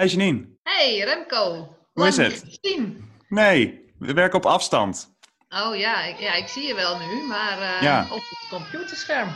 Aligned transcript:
Hey 0.00 0.08
Janine. 0.08 0.46
Hey 0.62 0.98
Remco. 1.04 1.68
Hoe 1.92 2.06
is 2.06 2.16
het? 2.16 2.44
gezien. 2.60 3.10
Nee, 3.28 3.92
we 3.98 4.12
werken 4.12 4.38
op 4.38 4.46
afstand. 4.46 5.14
Oh 5.48 5.76
ja 5.76 6.02
ik, 6.04 6.18
ja, 6.18 6.32
ik 6.34 6.48
zie 6.48 6.66
je 6.66 6.74
wel 6.74 6.98
nu, 6.98 7.26
maar 7.26 7.58
eh, 7.60 7.82
Ja. 7.82 8.02
op 8.10 8.18
het 8.28 8.46
computerscherm. 8.50 9.28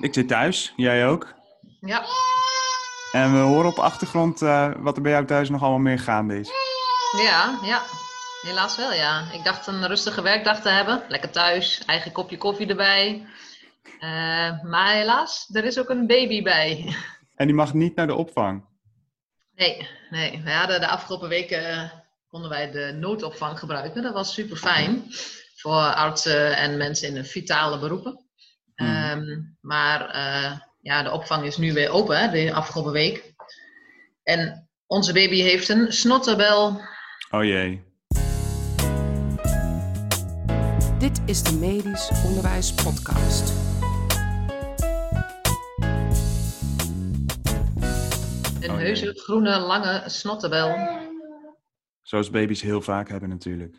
Ik 0.00 0.14
zit 0.14 0.28
thuis, 0.28 0.72
jij 0.76 1.06
ook. 1.06 1.34
Ja, 1.80 2.04
En 3.12 3.32
we 3.32 3.38
horen 3.38 3.68
op 3.68 3.74
de 3.74 3.80
achtergrond 3.82 4.42
eh, 4.42 4.70
wat 4.78 4.96
er 4.96 5.02
bij 5.02 5.12
jou 5.12 5.24
thuis 5.24 5.48
nog 5.48 5.60
allemaal 5.60 5.78
meer 5.78 5.98
gaande 5.98 6.38
is. 6.40 6.50
ja, 7.22 7.58
ja. 7.62 7.82
Helaas 8.42 8.76
wel, 8.76 8.92
ja. 8.92 9.32
Ik 9.32 9.44
dacht 9.44 9.66
een 9.66 9.86
rustige 9.86 10.22
werkdag 10.22 10.60
te 10.60 10.68
hebben. 10.68 11.02
Lekker 11.08 11.30
thuis, 11.30 11.82
eigen 11.86 12.12
kopje 12.12 12.38
koffie 12.38 12.66
erbij. 12.66 13.26
Eh, 14.00 14.62
maar 14.62 14.92
helaas, 14.92 15.48
er 15.52 15.64
is 15.64 15.78
ook 15.78 15.88
een 15.88 16.06
baby 16.06 16.42
bij. 16.42 16.94
En 17.36 17.46
die 17.46 17.56
mag 17.56 17.74
niet 17.74 17.94
naar 17.96 18.06
de 18.06 18.14
opvang. 18.14 18.64
Nee, 19.58 19.88
nee. 20.10 20.40
We 20.44 20.50
hadden 20.50 20.80
de 20.80 20.88
afgelopen 20.88 21.28
weken 21.28 21.68
eh, 21.68 21.90
konden 22.28 22.50
wij 22.50 22.70
de 22.70 22.96
noodopvang 22.98 23.58
gebruiken. 23.58 24.02
Dat 24.02 24.12
was 24.12 24.34
super 24.34 24.56
fijn 24.56 25.04
voor 25.56 25.94
artsen 25.94 26.56
en 26.56 26.76
mensen 26.76 27.16
in 27.16 27.24
vitale 27.24 27.78
beroepen. 27.78 28.24
Hmm. 28.74 28.86
Ehm, 28.86 29.40
maar 29.60 30.10
eh, 30.10 30.58
ja, 30.80 31.02
de 31.02 31.10
opvang 31.10 31.44
is 31.44 31.56
nu 31.56 31.72
weer 31.72 31.90
open, 31.90 32.18
hè, 32.18 32.30
de 32.30 32.52
afgelopen 32.52 32.92
week. 32.92 33.34
En 34.22 34.68
onze 34.86 35.12
baby 35.12 35.40
heeft 35.40 35.68
een 35.68 35.92
snotterbel. 35.92 36.80
Oh 37.30 37.44
jee. 37.44 37.86
Dit 40.98 41.20
is 41.26 41.42
de 41.42 41.52
Medisch 41.52 42.10
Onderwijs 42.24 42.74
Podcast. 42.74 43.67
Heuse 48.96 49.20
groene 49.20 49.58
lange 49.58 50.02
snotterbel. 50.06 50.76
Zoals 52.02 52.30
baby's 52.30 52.62
heel 52.62 52.80
vaak 52.82 53.08
hebben 53.08 53.28
natuurlijk. 53.28 53.76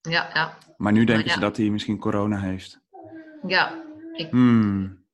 Ja, 0.00 0.30
ja, 0.34 0.58
Maar 0.76 0.92
nu 0.92 1.04
denken 1.04 1.24
Maar 1.24 1.34
ze 1.34 1.40
dat 1.40 1.56
hij 1.56 1.70
misschien 1.70 1.98
corona 1.98 2.40
heeft. 2.40 2.80
ja. 3.46 3.84
Ik, 4.12 4.30
Hmm. 4.30 5.04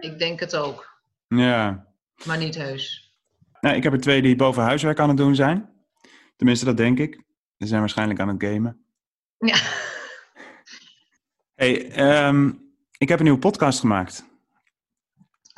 ik 0.00 0.18
denk 0.18 0.40
het 0.40 0.56
ook. 0.56 1.00
Ja. 1.28 1.86
Maar 2.24 2.38
niet 2.38 2.54
heus. 2.54 3.14
Nou, 3.60 3.76
ik 3.76 3.82
heb 3.82 3.92
er 3.92 4.00
twee 4.00 4.22
die 4.22 4.36
boven 4.36 4.62
huiswerk 4.62 4.98
aan 4.98 5.08
het 5.08 5.16
doen 5.16 5.34
zijn. 5.34 5.70
Tenminste, 6.36 6.64
dat 6.64 6.76
denk 6.76 6.98
ik. 6.98 7.22
Ze 7.58 7.66
zijn 7.66 7.80
waarschijnlijk 7.80 8.20
aan 8.20 8.28
het 8.28 8.44
gamen. 8.44 8.84
Ja. 9.38 9.56
Hey, 11.54 11.90
ehm, 11.90 12.52
ik 12.98 13.08
heb 13.08 13.18
een 13.18 13.24
nieuwe 13.24 13.38
podcast 13.40 13.80
gemaakt. 13.80 14.24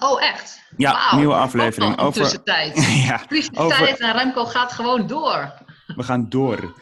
Oh, 0.03 0.23
echt? 0.23 0.63
Ja, 0.77 0.93
Wauw. 0.93 1.17
nieuwe 1.19 1.35
aflevering 1.35 1.99
over- 1.99 2.23
tussentijd. 2.23 2.75
ja, 3.09 3.19
Tussentijd 3.27 3.73
over, 3.93 4.01
en 4.01 4.13
Remco 4.13 4.45
gaat 4.45 4.73
gewoon 4.73 5.07
door. 5.07 5.53
we 5.87 6.03
gaan 6.03 6.29
door. 6.29 6.75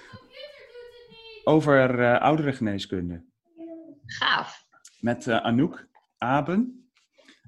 Over 1.45 2.01
eh 2.13 2.21
ouderengeneeskunde. 2.21 3.25
Gaaf. 4.07 4.65
Met 5.01 5.27
eh, 5.27 5.37
Anouk 5.37 5.87
Aben. 6.19 6.87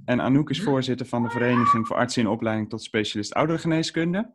En 0.04 0.20
Anouk 0.20 0.50
is 0.50 0.62
voorzitter 0.62 1.06
van 1.06 1.22
de 1.22 1.30
Vereniging 1.30 1.86
voor 1.86 1.96
Artsen 1.96 2.22
in 2.22 2.28
Opleiding 2.28 2.68
tot 2.70 2.82
Specialist 2.82 3.34
Ouderengeneeskunde. 3.34 4.32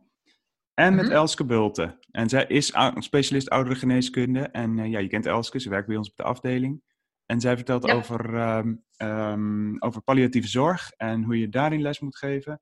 En 0.73 0.95
met 0.95 1.05
Mhm. 1.05 1.13
Elske 1.13 1.45
Bulten. 1.45 1.99
En 2.11 2.29
zij 2.29 2.45
is 2.45 2.73
specialist 2.97 3.49
ouderengeneeskunde. 3.49 4.39
En 4.41 4.79
eh, 4.79 4.91
ja, 4.91 4.99
je 4.99 5.07
kent 5.07 5.25
Elske, 5.25 5.59
ze 5.59 5.69
werkt 5.69 5.87
bij 5.87 5.97
ons 5.97 6.09
op 6.09 6.15
de 6.17 6.23
afdeling. 6.23 6.81
En 7.25 7.39
zij 7.41 7.55
vertelt 7.55 7.85
Ja. 7.85 7.93
over, 7.93 8.35
ehm, 8.35 8.73
ehm, 8.99 9.75
over 9.79 10.01
palliatieve 10.01 10.47
zorg 10.47 10.91
en 10.91 11.23
hoe 11.23 11.39
je 11.39 11.49
daarin 11.49 11.81
les 11.81 11.99
moet 11.99 12.17
geven. 12.17 12.61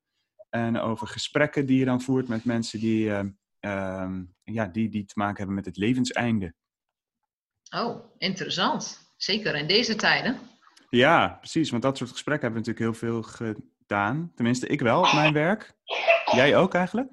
En 0.50 0.80
over 0.80 1.06
gesprekken 1.06 1.66
die 1.66 1.78
je 1.78 1.84
dan 1.84 2.00
voert 2.00 2.28
met 2.28 2.44
mensen 2.44 2.80
die, 2.80 3.10
ehm, 3.10 3.28
ehm, 3.60 4.24
ja, 4.42 4.66
die, 4.66 4.88
die 4.88 5.04
te 5.04 5.14
maken 5.16 5.36
hebben 5.36 5.54
met 5.54 5.64
het 5.64 5.76
levenseinde. 5.76 6.54
Oh, 7.76 8.04
interessant. 8.18 9.12
Zeker 9.16 9.54
in 9.54 9.66
deze 9.66 9.94
tijden. 9.94 10.38
Ja, 10.88 11.28
precies. 11.28 11.70
Want 11.70 11.82
dat 11.82 11.96
soort 11.96 12.10
gesprekken 12.10 12.50
hebben 12.50 12.64
we 12.64 12.70
natuurlijk 12.70 13.00
heel 13.00 13.10
veel 13.10 13.22
gedaan. 13.22 14.32
Tenminste, 14.34 14.66
ik 14.66 14.80
wel 14.80 14.98
op 15.00 15.12
mijn 15.12 15.32
werk. 15.32 15.74
Jij 16.24 16.56
ook 16.56 16.74
eigenlijk? 16.74 17.10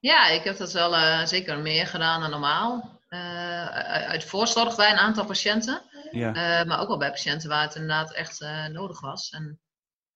Ja, 0.00 0.28
ik 0.28 0.44
heb 0.44 0.56
dat 0.56 0.72
wel 0.72 0.96
eh, 0.96 1.26
zeker 1.26 1.58
meer 1.58 1.86
gedaan 1.86 2.20
dan 2.20 2.30
normaal. 2.30 3.00
Eh, 3.08 3.66
uit 4.08 4.24
voorzorg 4.24 4.76
bij 4.76 4.90
een 4.90 4.98
aantal 4.98 5.24
patiënten. 5.24 5.82
Ja. 6.10 6.60
Eh, 6.60 6.66
maar 6.66 6.80
ook 6.80 6.88
wel 6.88 6.98
bij 6.98 7.10
patiënten 7.10 7.48
waar 7.48 7.62
het 7.62 7.74
inderdaad 7.74 8.12
echt 8.12 8.40
eh, 8.40 8.66
nodig 8.66 9.00
was. 9.00 9.30
En 9.30 9.60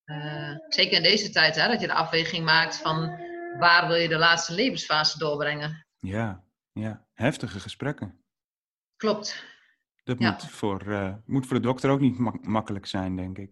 eh, 0.04 0.54
zeker 0.68 0.96
in 0.96 1.02
deze 1.02 1.30
tijd, 1.30 1.54
hè, 1.54 1.68
dat 1.68 1.80
je 1.80 1.86
de 1.86 1.92
afweging 1.92 2.44
maakt 2.44 2.76
van 2.76 3.18
waar 3.58 3.86
wil 3.86 3.96
je 3.96 4.08
de 4.08 4.16
laatste 4.18 4.52
levensfase 4.54 5.18
doorbrengen. 5.18 5.86
Ja, 5.98 6.44
ja. 6.72 7.06
Heftige 7.12 7.60
gesprekken. 7.60 8.24
Klopt. 8.96 9.44
Dat 10.04 10.18
Ja. 10.18 10.30
moet, 10.30 10.44
voor, 10.50 10.82
moet 11.26 11.46
voor 11.46 11.56
de 11.56 11.62
dokter 11.62 11.90
ook 11.90 12.00
niet 12.00 12.18
mak- 12.18 12.44
makkelijk 12.46 12.86
zijn, 12.86 13.16
denk 13.16 13.38
ik. 13.38 13.50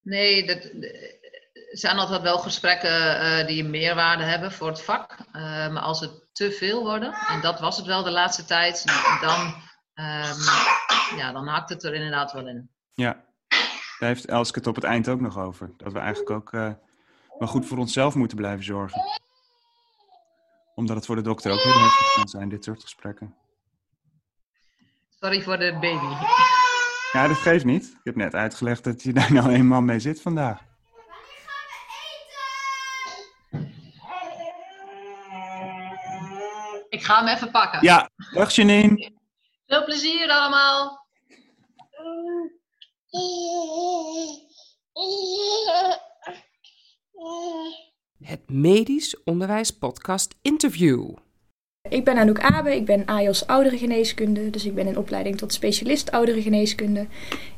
Nee, 0.00 0.46
dat, 0.46 0.64
er 0.64 1.78
zijn 1.78 1.98
altijd 1.98 2.22
wel 2.22 2.38
gesprekken 2.38 3.46
die 3.46 3.62
een 3.64 3.70
meerwaarde 3.70 4.22
hebben 4.22 4.52
voor 4.52 4.68
het 4.68 4.82
vak. 4.82 5.16
Maar 5.32 5.78
als 5.78 6.00
het 6.00 6.28
te 6.32 6.52
veel 6.52 6.82
worden, 6.84 7.12
en 7.12 7.40
dat 7.40 7.60
was 7.60 7.76
het 7.76 7.86
wel 7.86 8.02
de 8.02 8.10
laatste 8.10 8.44
tijd, 8.44 8.84
dan, 9.20 9.54
ehm, 9.96 11.16
ja, 11.16 11.32
dan 11.32 11.46
hakt 11.46 11.68
het 11.68 11.84
er 11.84 11.94
inderdaad 11.94 12.32
wel 12.32 12.48
in. 12.48 12.70
Ja. 12.94 13.24
Daar 13.98 14.08
heeft 14.08 14.24
Elske 14.24 14.58
het 14.58 14.68
op 14.68 14.74
het 14.74 14.84
eind 14.84 15.08
ook 15.08 15.20
nog 15.20 15.38
over. 15.38 15.70
Dat 15.76 15.92
we 15.92 15.98
eigenlijk 15.98 16.30
ook 16.30 16.50
wel 17.38 17.48
goed 17.48 17.66
voor 17.66 17.78
onszelf 17.78 18.14
moeten 18.14 18.36
blijven 18.36 18.64
zorgen. 18.64 19.00
Omdat 20.74 20.96
het 20.96 21.06
voor 21.06 21.16
de 21.16 21.22
dokter 21.22 21.52
ook 21.52 21.62
heel 21.62 21.80
heftig 21.80 22.14
kan 22.14 22.28
zijn, 22.28 22.48
dit 22.48 22.64
soort 22.64 22.82
gesprekken. 22.82 23.34
Sorry 25.20 25.42
voor 25.42 25.58
de 25.58 25.72
baby. 25.72 26.24
Ja, 27.12 27.28
dat 27.28 27.36
geeft 27.36 27.64
niet. 27.64 27.84
Ik 27.84 28.00
heb 28.02 28.16
net 28.16 28.34
uitgelegd 28.34 28.84
dat 28.84 29.02
je 29.02 29.12
daar 29.12 29.32
nou 29.32 29.50
eenmaal 29.50 29.80
mee 29.80 30.00
zit 30.00 30.22
vandaag. 30.22 30.60
Ik 36.88 37.04
ga 37.04 37.24
hem 37.24 37.34
even 37.34 37.50
pakken. 37.50 37.82
Ja, 37.82 38.10
dag 38.32 38.50
Janine. 38.52 39.15
Veel 39.66 39.84
plezier 39.84 40.28
allemaal. 40.28 41.06
Het 48.22 48.40
Medisch 48.46 49.22
Onderwijs 49.24 49.70
Podcast 49.70 50.34
Interview. 50.42 51.10
Ik 51.88 52.04
ben 52.04 52.16
Anouk 52.16 52.40
Abe, 52.40 52.74
ik 52.74 52.84
ben 52.84 53.06
AJOS 53.06 53.46
ouderengeneeskunde, 53.46 54.50
dus 54.50 54.64
ik 54.64 54.74
ben 54.74 54.86
in 54.86 54.98
opleiding 54.98 55.38
tot 55.38 55.52
specialist 55.52 56.10
ouderengeneeskunde. 56.10 57.06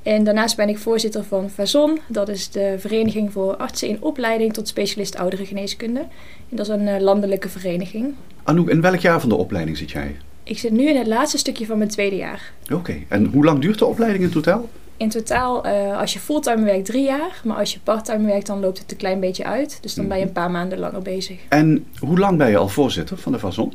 En 0.03 0.25
daarnaast 0.25 0.57
ben 0.57 0.69
ik 0.69 0.79
voorzitter 0.79 1.25
van 1.25 1.51
VAZON, 1.51 1.99
dat 2.09 2.29
is 2.29 2.51
de 2.51 2.75
Vereniging 2.79 3.33
voor 3.33 3.57
Artsen 3.57 3.89
in 3.89 4.03
Opleiding 4.03 4.53
tot 4.53 4.69
Specialist 4.69 5.17
Ouderengeneeskunde. 5.17 6.01
En 6.49 6.57
dat 6.57 6.67
is 6.67 6.73
een 6.73 6.89
eh, 6.89 7.01
landelijke 7.01 7.49
vereniging. 7.49 8.15
Anouk, 8.45 8.69
in 8.69 8.81
welk 8.81 9.01
jaar 9.01 9.21
van 9.21 9.29
de 9.29 9.35
opleiding 9.35 9.77
zit 9.77 9.91
jij? 9.91 10.17
Ik 10.49 10.59
zit 10.59 10.73
nu 10.73 10.89
in 10.89 10.97
het 10.97 11.07
laatste 11.07 11.39
stukje 11.39 11.67
van 11.67 11.79
mijn 11.79 11.91
tweede 11.91 12.17
jaar. 12.17 12.53
Oké, 12.73 12.99
en 13.09 13.25
hoe 13.25 13.45
lang 13.45 13.61
duurt 13.61 13.79
de 13.79 13.85
opleiding 13.85 14.25
in 14.25 14.31
totaal? 14.31 14.69
In 14.97 15.09
totaal, 15.09 15.65
eh, 15.65 15.99
als 15.99 16.13
je 16.13 16.19
fulltime 16.19 16.65
werkt, 16.65 16.85
drie 16.85 17.05
jaar, 17.05 17.41
maar 17.45 17.57
als 17.57 17.73
je 17.73 17.81
parttime 17.81 18.27
werkt, 18.27 18.47
dan 18.47 18.61
loopt 18.61 18.79
het 18.79 18.91
een 18.91 18.97
klein 18.97 19.21
beetje 19.21 19.45
uit. 19.45 19.79
Dus 19.81 19.95
dan 19.95 20.09
ben 20.09 20.19
je 20.19 20.25
een 20.25 20.33
paar 20.33 20.51
maanden 20.51 20.79
langer 20.79 21.03
bezig. 21.03 21.39
En 21.49 21.87
hoe 21.99 22.19
lang 22.19 22.39
ben 22.39 22.51
je 22.51 22.57
al 22.57 22.69
voorzitter 22.69 23.19
van 23.19 23.33
de 23.33 23.39
Vazon? 23.39 23.73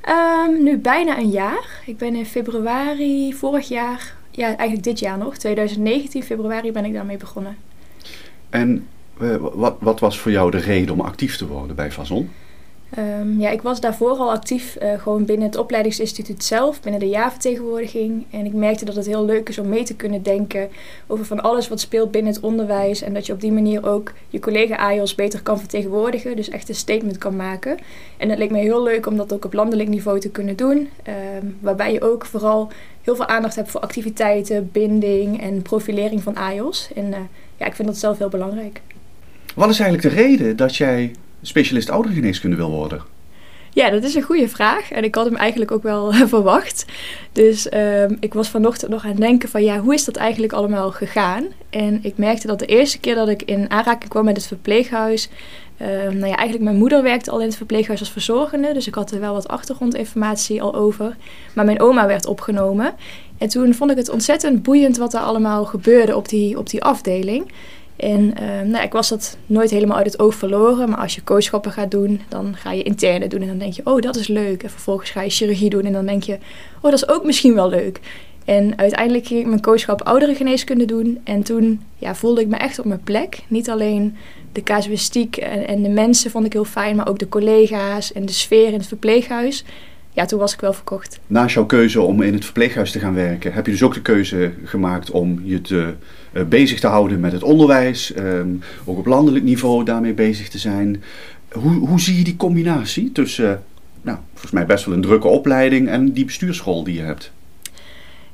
Ehm, 0.00 0.62
nu 0.62 0.78
bijna 0.78 1.18
een 1.18 1.30
jaar. 1.30 1.80
Ik 1.86 1.96
ben 1.96 2.14
in 2.14 2.26
februari 2.26 3.34
vorig 3.34 3.68
jaar, 3.68 4.14
ja 4.30 4.46
eigenlijk 4.46 4.82
dit 4.82 4.98
jaar 4.98 5.18
nog, 5.18 5.36
2019 5.36 6.22
februari 6.22 6.72
ben 6.72 6.84
ik 6.84 6.92
daarmee 6.92 7.16
begonnen. 7.16 7.56
En 8.50 8.86
eh, 9.20 9.36
wat, 9.52 9.76
wat 9.80 10.00
was 10.00 10.18
voor 10.18 10.30
jou 10.30 10.50
de 10.50 10.58
reden 10.58 10.94
om 10.94 11.00
actief 11.00 11.36
te 11.36 11.46
worden 11.46 11.76
bij 11.76 11.92
Vazon? 11.92 12.30
Ehm, 12.90 13.40
ja, 13.40 13.50
ik 13.50 13.62
was 13.62 13.80
daarvoor 13.80 14.16
al 14.16 14.30
actief 14.30 14.76
eh, 14.76 15.00
gewoon 15.00 15.24
binnen 15.24 15.46
het 15.46 15.56
opleidingsinstituut 15.56 16.44
zelf, 16.44 16.80
binnen 16.80 17.00
de 17.00 17.08
jaarvertegenwoordiging. 17.08 18.24
En 18.30 18.44
ik 18.44 18.52
merkte 18.52 18.84
dat 18.84 18.94
het 18.94 19.06
heel 19.06 19.24
leuk 19.24 19.48
is 19.48 19.58
om 19.58 19.68
mee 19.68 19.84
te 19.84 19.94
kunnen 19.94 20.22
denken 20.22 20.68
over 21.06 21.24
van 21.24 21.40
alles 21.40 21.68
wat 21.68 21.80
speelt 21.80 22.10
binnen 22.10 22.32
het 22.32 22.42
onderwijs. 22.42 23.02
En 23.02 23.14
dat 23.14 23.26
je 23.26 23.32
op 23.32 23.40
die 23.40 23.52
manier 23.52 23.86
ook 23.86 24.12
je 24.28 24.38
collega 24.38 24.76
AJOS 24.76 25.14
beter 25.14 25.42
kan 25.42 25.58
vertegenwoordigen, 25.58 26.36
dus 26.36 26.48
echt 26.48 26.68
een 26.68 26.74
statement 26.74 27.18
kan 27.18 27.36
maken. 27.36 27.78
En 28.16 28.28
het 28.28 28.38
leek 28.38 28.50
me 28.50 28.58
heel 28.58 28.82
leuk 28.82 29.06
om 29.06 29.16
dat 29.16 29.32
ook 29.32 29.44
op 29.44 29.52
landelijk 29.52 29.88
niveau 29.88 30.20
te 30.20 30.30
kunnen 30.30 30.56
doen. 30.56 30.88
ehm, 31.02 31.46
waarbij 31.60 31.92
je 31.92 32.02
ook 32.02 32.24
vooral 32.26 32.68
heel 33.02 33.16
veel 33.16 33.26
aandacht 33.26 33.56
hebt 33.56 33.70
voor 33.70 33.80
activiteiten, 33.80 34.68
binding 34.72 35.40
en 35.40 35.62
profilering 35.62 36.22
van 36.22 36.36
AJOS. 36.36 36.88
En 36.94 37.12
eh, 37.12 37.20
ja, 37.56 37.66
ik 37.66 37.74
vind 37.74 37.88
dat 37.88 37.96
zelf 37.96 38.18
heel 38.18 38.28
belangrijk. 38.28 38.80
Wat 39.54 39.68
is 39.70 39.80
eigenlijk 39.80 40.14
de 40.14 40.22
reden 40.22 40.56
dat 40.56 40.76
jij 40.76 41.12
specialist 41.42 41.90
ouderengeneeskunde 41.90 42.56
wil 42.56 42.70
worden? 42.70 43.02
Ja, 43.70 43.90
dat 43.90 44.02
is 44.02 44.14
een 44.14 44.22
goede 44.22 44.48
vraag. 44.48 44.90
En 44.90 45.04
ik 45.04 45.14
had 45.14 45.24
hem 45.24 45.36
eigenlijk 45.36 45.70
ook 45.70 45.82
wel 45.82 46.12
verwacht. 46.34 46.84
Dus 47.32 47.68
ehm, 47.68 48.16
ik 48.20 48.34
was 48.34 48.48
vanochtend 48.48 48.90
nog 48.90 49.04
aan 49.04 49.10
het 49.10 49.20
denken 49.20 49.48
van 49.48 49.62
ja, 49.62 49.78
hoe 49.78 49.94
is 49.94 50.04
dat 50.04 50.16
eigenlijk 50.16 50.52
allemaal 50.52 50.90
gegaan? 50.90 51.46
En 51.70 51.98
ik 52.02 52.16
merkte 52.16 52.46
dat 52.46 52.58
de 52.58 52.66
eerste 52.66 52.98
keer 52.98 53.14
dat 53.14 53.28
ik 53.28 53.42
in 53.42 53.70
aanraking 53.70 54.10
kwam 54.10 54.24
met 54.24 54.36
het 54.36 54.46
verpleeghuis, 54.46 55.28
nou 55.78 56.26
ja, 56.26 56.36
eigenlijk 56.36 56.60
mijn 56.60 56.76
moeder 56.76 57.02
werkte 57.02 57.30
al 57.30 57.40
in 57.40 57.46
het 57.46 57.56
verpleeghuis 57.56 58.00
als 58.00 58.10
verzorgende, 58.10 58.72
dus 58.72 58.86
ik 58.86 58.94
had 58.94 59.10
er 59.10 59.20
wel 59.20 59.32
wat 59.32 59.48
achtergrondinformatie 59.48 60.62
al 60.62 60.74
over. 60.74 61.16
Maar 61.54 61.64
mijn 61.64 61.80
oma 61.80 62.06
werd 62.06 62.26
opgenomen. 62.26 62.94
En 63.38 63.48
toen 63.48 63.74
vond 63.74 63.90
ik 63.90 63.96
het 63.96 64.08
ontzettend 64.08 64.62
boeiend 64.62 64.96
wat 64.96 65.14
er 65.14 65.20
allemaal 65.20 65.64
gebeurde 65.64 66.16
op 66.16 66.28
die, 66.28 66.58
op 66.58 66.70
die 66.70 66.82
afdeling. 66.82 67.52
En 67.98 68.34
nou, 68.70 68.84
ik 68.84 68.92
was 68.92 69.08
dat 69.08 69.36
nooit 69.46 69.70
helemaal 69.70 69.96
uit 69.96 70.06
het 70.06 70.20
oog 70.20 70.34
verloren. 70.34 70.88
Maar 70.88 70.98
als 70.98 71.14
je 71.14 71.24
coachschappen 71.24 71.72
gaat 71.72 71.90
doen, 71.90 72.20
dan 72.28 72.56
ga 72.56 72.72
je 72.72 72.82
interne 72.82 73.28
doen. 73.28 73.40
En 73.40 73.46
dan 73.46 73.58
denk 73.58 73.72
je, 73.72 73.82
oh, 73.84 74.00
dat 74.00 74.16
is 74.16 74.28
leuk. 74.28 74.62
En 74.62 74.70
vervolgens 74.70 75.10
ga 75.10 75.22
je 75.22 75.30
chirurgie 75.30 75.70
doen. 75.70 75.84
En 75.84 75.92
dan 75.92 76.06
denk 76.06 76.22
je, 76.22 76.38
oh, 76.76 76.90
dat 76.90 76.92
is 76.92 77.08
ook 77.08 77.24
misschien 77.24 77.54
wel 77.54 77.68
leuk. 77.68 78.00
En 78.44 78.78
uiteindelijk 78.78 79.26
ging 79.26 79.40
ik 79.40 79.46
mijn 79.46 79.60
coachschap 79.60 80.02
ouderengeneeskunde 80.02 80.84
doen. 80.84 81.20
En 81.24 81.42
toen 81.42 81.80
ja, 81.96 82.14
voelde 82.14 82.40
ik 82.40 82.48
me 82.48 82.56
echt 82.56 82.78
op 82.78 82.84
mijn 82.84 83.02
plek. 83.04 83.42
Niet 83.48 83.70
alleen 83.70 84.16
de 84.52 84.62
casuïstiek 84.62 85.36
en, 85.36 85.66
en, 85.66 85.82
de 85.82 85.88
mensen 85.88 86.30
vond 86.30 86.46
ik 86.46 86.52
heel 86.52 86.64
fijn, 86.64 86.96
maar 86.96 87.08
ook 87.08 87.18
de 87.18 87.28
collega's 87.28 88.12
en 88.12 88.26
de 88.26 88.32
sfeer 88.32 88.66
in 88.66 88.78
het 88.78 88.86
verpleeghuis. 88.86 89.64
Ja, 90.18 90.26
toen 90.26 90.38
was 90.38 90.52
ik 90.52 90.60
wel 90.60 90.72
verkocht. 90.72 91.20
Naast 91.26 91.54
jouw 91.54 91.66
keuze 91.66 92.00
om 92.00 92.22
in 92.22 92.32
het 92.32 92.44
verpleeghuis 92.44 92.90
te 92.90 92.98
gaan 92.98 93.14
werken, 93.14 93.52
heb 93.52 93.66
je 93.66 93.72
dus 93.72 93.82
ook 93.82 93.94
de 93.94 94.02
keuze 94.02 94.52
gemaakt 94.64 95.10
om 95.10 95.40
je 95.42 95.60
te, 95.60 95.94
uh, 96.32 96.42
bezig 96.44 96.80
te 96.80 96.86
houden 96.86 97.20
met 97.20 97.32
het 97.32 97.42
onderwijs, 97.42 98.16
um, 98.16 98.60
ook 98.84 98.98
op 98.98 99.06
landelijk 99.06 99.44
niveau 99.44 99.84
daarmee 99.84 100.12
bezig 100.12 100.48
te 100.48 100.58
zijn. 100.58 101.02
Hoe, 101.52 101.72
hoe 101.72 102.00
zie 102.00 102.16
je 102.18 102.24
die 102.24 102.36
combinatie 102.36 103.12
tussen, 103.12 103.50
uh, 103.50 103.56
nou, 104.02 104.18
volgens 104.30 104.52
mij 104.52 104.66
best 104.66 104.84
wel 104.84 104.94
een 104.94 105.00
drukke 105.00 105.28
opleiding 105.28 105.88
en 105.88 106.12
die 106.12 106.24
bestuursschool 106.24 106.84
die 106.84 106.94
je 106.94 107.02
hebt? 107.02 107.32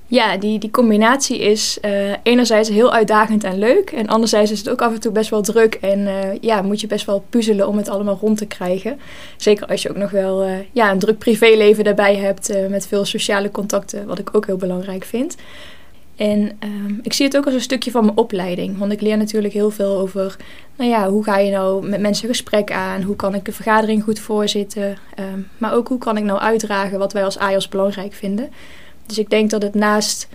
Ja, 0.06 0.37
die, 0.37 0.59
die 0.59 0.71
combinatie 0.71 1.39
is 1.39 1.79
uh, 1.85 1.91
enerzijds 2.23 2.69
heel 2.69 2.93
uitdagend 2.93 3.45
en 3.45 3.59
leuk. 3.59 3.91
En 3.91 4.06
anderzijds 4.06 4.51
is 4.51 4.59
het 4.59 4.71
ook 4.71 4.83
af 4.83 4.93
en 4.93 5.01
toe 5.01 5.12
best 5.12 5.31
wel 5.31 5.43
druk. 5.43 5.75
En 5.75 5.99
uh, 5.99 6.15
ja, 6.41 6.62
moet 6.62 6.81
je 6.81 6.87
best 6.87 7.06
wel 7.06 7.25
puzzelen 7.31 7.69
om 7.69 7.77
het 7.77 7.89
allemaal 7.89 8.19
rond 8.21 8.39
te 8.39 8.47
krijgen. 8.47 9.01
Zeker 9.37 9.67
als 9.67 9.83
je 9.83 9.91
ook 9.91 9.97
nog 9.97 10.11
wel 10.11 10.47
uh, 10.47 10.53
ja, 10.73 10.91
een 10.91 10.99
druk 10.99 11.19
privéleven 11.19 11.85
daarbij 11.85 12.17
hebt. 12.17 12.69
met 12.69 12.87
veel 12.87 13.05
sociale 13.05 13.51
contacten, 13.51 14.06
wat 14.06 14.19
ik 14.19 14.35
ook 14.35 14.47
heel 14.47 14.56
belangrijk 14.56 15.05
vind. 15.05 15.37
En 16.17 16.53
ehm, 16.59 16.95
ik 17.03 17.12
zie 17.12 17.27
het 17.27 17.37
ook 17.37 17.45
als 17.45 17.55
een 17.55 17.61
stukje 17.61 17.91
van 17.91 18.05
mijn 18.05 18.17
opleiding. 18.17 18.79
Want 18.79 18.93
ik 18.93 19.00
leer 19.00 19.17
natuurlijk 19.17 19.55
heel 19.55 19.71
veel 19.71 19.99
over, 19.99 20.37
nou 20.77 20.91
ja, 20.91 21.09
hoe 21.09 21.25
ga 21.25 21.39
je 21.39 21.50
nou 21.50 21.89
met 21.89 22.00
mensen 22.00 22.29
gesprek 22.29 22.73
aan? 22.73 23.03
Hoe 23.03 23.17
kan 23.17 23.35
ik 23.35 23.47
een 23.47 23.53
vergadering 23.53 24.03
goed 24.03 24.19
voorzitten? 24.19 24.99
Um, 25.21 25.49
maar 25.59 25.75
ook 25.75 25.89
hoe 25.89 25.99
kan 25.99 26.17
ik 26.17 26.25
nou 26.25 26.41
uitdragen 26.41 26.99
wat 26.99 27.12
wij 27.12 27.25
als 27.25 27.39
AIOS 27.39 27.69
belangrijk 27.69 28.12
vinden? 28.12 28.50
Dus 29.06 29.19
ik 29.19 29.31
denk 29.31 29.51
dat 29.51 29.62
het 29.62 29.75
naast 29.75 30.29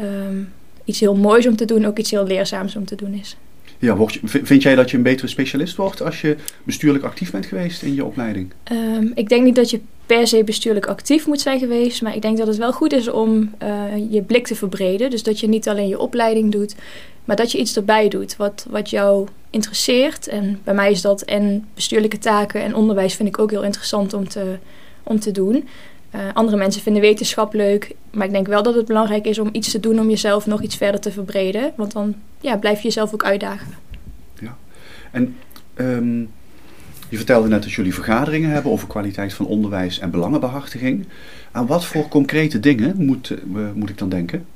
um, 0.00 0.52
iets 0.84 1.00
heel 1.00 1.16
moois 1.16 1.46
om 1.46 1.56
te 1.56 1.64
doen, 1.64 1.84
ook 1.84 1.98
iets 1.98 2.10
heel 2.10 2.26
leerzaams 2.26 2.76
om 2.76 2.84
te 2.84 2.96
doen 2.96 3.14
is. 3.14 3.36
Ja, 3.78 3.96
word 3.96 4.12
je, 4.14 4.20
vind 4.24 4.62
jij 4.62 4.74
dat 4.74 4.90
je 4.90 4.96
een 4.96 5.02
betere 5.02 5.28
specialist 5.28 5.76
wordt 5.76 6.02
als 6.02 6.20
je 6.20 6.36
bestuurlijk 6.62 7.04
actief 7.04 7.30
bent 7.30 7.46
geweest 7.46 7.82
in 7.82 7.94
je 7.94 8.04
opleiding? 8.04 8.52
Um, 8.72 9.12
ik 9.14 9.28
denk 9.28 9.44
niet 9.44 9.54
dat 9.54 9.70
je 9.70 9.80
per 10.06 10.26
se 10.26 10.44
bestuurlijk 10.44 10.86
actief 10.86 11.26
moet 11.26 11.40
zijn 11.40 11.58
geweest, 11.58 12.02
maar 12.02 12.14
ik 12.14 12.22
denk 12.22 12.38
dat 12.38 12.46
het 12.46 12.56
wel 12.56 12.72
goed 12.72 12.92
is 12.92 13.08
om 13.08 13.54
uh, 13.62 14.10
je 14.10 14.22
blik 14.22 14.46
te 14.46 14.54
verbreden. 14.54 15.10
Dus 15.10 15.22
dat 15.22 15.40
je 15.40 15.48
niet 15.48 15.68
alleen 15.68 15.88
je 15.88 15.98
opleiding 15.98 16.52
doet, 16.52 16.74
maar 17.24 17.36
dat 17.36 17.52
je 17.52 17.58
iets 17.58 17.76
erbij 17.76 18.08
doet 18.08 18.36
wat, 18.36 18.66
wat 18.70 18.90
jou 18.90 19.28
interesseert. 19.50 20.28
En 20.28 20.60
bij 20.64 20.74
mij 20.74 20.90
is 20.90 21.00
dat 21.00 21.22
en 21.22 21.66
bestuurlijke 21.74 22.18
taken 22.18 22.62
en 22.62 22.74
onderwijs 22.74 23.14
vind 23.14 23.28
ik 23.28 23.38
ook 23.38 23.50
heel 23.50 23.64
interessant 23.64 24.12
om 24.12 24.28
te, 24.28 24.58
om 25.02 25.20
te 25.20 25.30
doen. 25.30 25.68
Uh, 26.14 26.20
andere 26.32 26.56
mensen 26.56 26.82
vinden 26.82 27.02
wetenschap 27.02 27.54
leuk, 27.54 27.94
maar 28.10 28.26
ik 28.26 28.32
denk 28.32 28.46
wel 28.46 28.62
dat 28.62 28.74
het 28.74 28.86
belangrijk 28.86 29.26
is 29.26 29.38
om 29.38 29.48
iets 29.52 29.70
te 29.70 29.80
doen 29.80 30.00
om 30.00 30.08
jezelf 30.08 30.46
nog 30.46 30.62
iets 30.62 30.76
verder 30.76 31.00
te 31.00 31.12
verbreden. 31.12 31.72
Want 31.76 31.92
dan 31.92 32.14
ja, 32.40 32.56
blijf 32.56 32.78
je 32.78 32.84
jezelf 32.84 33.12
ook 33.12 33.24
uitdagen. 33.24 33.74
Ja, 34.40 34.56
en 35.10 35.36
um, 35.74 36.30
je 37.08 37.16
vertelde 37.16 37.48
net 37.48 37.62
dat 37.62 37.72
jullie 37.72 37.94
vergaderingen 37.94 38.50
hebben 38.50 38.72
over 38.72 38.88
kwaliteit 38.88 39.34
van 39.34 39.46
onderwijs 39.46 39.98
en 39.98 40.10
belangenbehartiging. 40.10 41.06
Aan 41.50 41.66
wat 41.66 41.84
voor 41.84 42.08
concrete 42.08 42.60
dingen 42.60 43.04
moet, 43.04 43.30
uh, 43.30 43.70
moet 43.74 43.90
ik 43.90 43.98
dan 43.98 44.08
denken? 44.08 44.46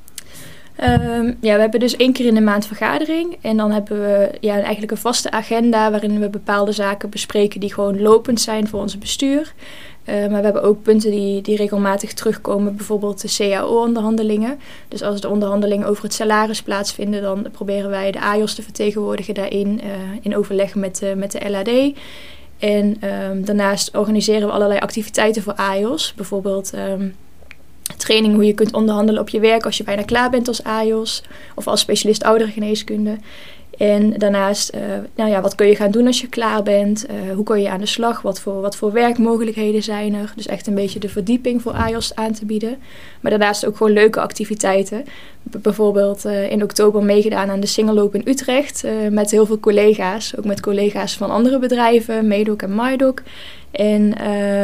Um, 0.82 1.36
ja, 1.40 1.54
we 1.54 1.60
hebben 1.60 1.80
dus 1.80 1.96
één 1.96 2.12
keer 2.12 2.26
in 2.26 2.34
de 2.34 2.40
maand 2.40 2.66
vergadering. 2.66 3.36
En 3.40 3.56
dan 3.56 3.72
hebben 3.72 4.00
we 4.00 4.30
ja, 4.40 4.60
eigenlijk 4.60 4.90
een 4.90 4.96
vaste 4.96 5.30
agenda 5.30 5.90
waarin 5.90 6.20
we 6.20 6.28
bepaalde 6.28 6.72
zaken 6.72 7.10
bespreken 7.10 7.60
die 7.60 7.74
gewoon 7.74 8.00
lopend 8.00 8.40
zijn 8.40 8.68
voor 8.68 8.80
ons 8.80 8.98
bestuur. 8.98 9.54
Uh, 10.08 10.14
maar 10.14 10.38
we 10.38 10.44
hebben 10.44 10.62
ook 10.62 10.82
punten 10.82 11.10
die, 11.10 11.42
die 11.42 11.56
regelmatig 11.56 12.12
terugkomen, 12.12 12.76
bijvoorbeeld 12.76 13.20
de 13.20 13.34
CAO-onderhandelingen. 13.36 14.58
Dus 14.88 15.02
als 15.02 15.20
de 15.20 15.28
onderhandelingen 15.28 15.86
over 15.86 16.02
het 16.02 16.12
salaris 16.12 16.62
plaatsvinden, 16.62 17.22
dan 17.22 17.46
proberen 17.52 17.90
wij 17.90 18.10
de 18.10 18.20
AJOS 18.20 18.54
te 18.54 18.62
vertegenwoordigen 18.62 19.34
daarin, 19.34 19.80
uh, 19.84 19.90
in 20.22 20.36
overleg 20.36 20.74
met, 20.74 21.02
uh, 21.02 21.12
met 21.12 21.32
de 21.32 21.50
LAD. 21.50 21.92
En 22.58 22.96
um, 23.30 23.44
daarnaast 23.44 23.96
organiseren 23.96 24.48
we 24.48 24.54
allerlei 24.54 24.80
activiteiten 24.80 25.42
voor 25.42 25.54
AJOS, 25.54 26.12
bijvoorbeeld 26.16 26.72
um, 26.74 27.14
training 27.96 28.34
hoe 28.34 28.46
je 28.46 28.54
kunt 28.54 28.72
onderhandelen 28.72 29.20
op 29.20 29.28
je 29.28 29.40
werk 29.40 29.64
als 29.64 29.76
je 29.76 29.84
bijna 29.84 30.02
klaar 30.02 30.30
bent 30.30 30.48
als 30.48 30.62
AJOS 30.62 31.22
of 31.54 31.66
als 31.66 31.80
specialist 31.80 32.24
ouderengeneeskunde. 32.24 33.18
En 33.78 34.18
daarnaast, 34.18 34.74
uh, 34.74 34.80
nou 35.14 35.30
ja, 35.30 35.40
wat 35.40 35.54
kun 35.54 35.66
je 35.66 35.76
gaan 35.76 35.90
doen 35.90 36.06
als 36.06 36.20
je 36.20 36.28
klaar 36.28 36.62
bent? 36.62 37.06
Uh, 37.10 37.34
hoe 37.34 37.44
kun 37.44 37.62
je 37.62 37.70
aan 37.70 37.80
de 37.80 37.86
slag? 37.86 38.22
Wat 38.22 38.40
voor, 38.40 38.60
wat 38.60 38.76
voor 38.76 38.92
werkmogelijkheden 38.92 39.82
zijn 39.82 40.14
er? 40.14 40.32
Dus 40.36 40.46
echt 40.46 40.66
een 40.66 40.74
beetje 40.74 40.98
de 40.98 41.08
verdieping 41.08 41.62
voor 41.62 41.72
AJOS 41.72 42.14
aan 42.14 42.32
te 42.32 42.46
bieden. 42.46 42.78
Maar 43.20 43.30
daarnaast 43.30 43.66
ook 43.66 43.76
gewoon 43.76 43.92
leuke 43.92 44.20
activiteiten. 44.20 45.04
Bijvoorbeeld 45.50 46.26
uh, 46.26 46.50
in 46.50 46.62
oktober 46.62 47.02
meegedaan 47.02 47.50
aan 47.50 47.60
de 47.60 47.66
Singeloop 47.66 48.14
in 48.14 48.22
Utrecht. 48.24 48.84
met 49.10 49.30
heel 49.30 49.46
veel 49.46 49.60
collega's. 49.60 50.36
Ook 50.36 50.44
met 50.44 50.60
collega's 50.60 51.16
van 51.16 51.30
andere 51.30 51.58
bedrijven, 51.58 52.26
Medoc 52.26 52.62
en 52.62 52.74
Mydoc. 52.74 53.22
En 53.74 54.02
uh, 54.02 54.18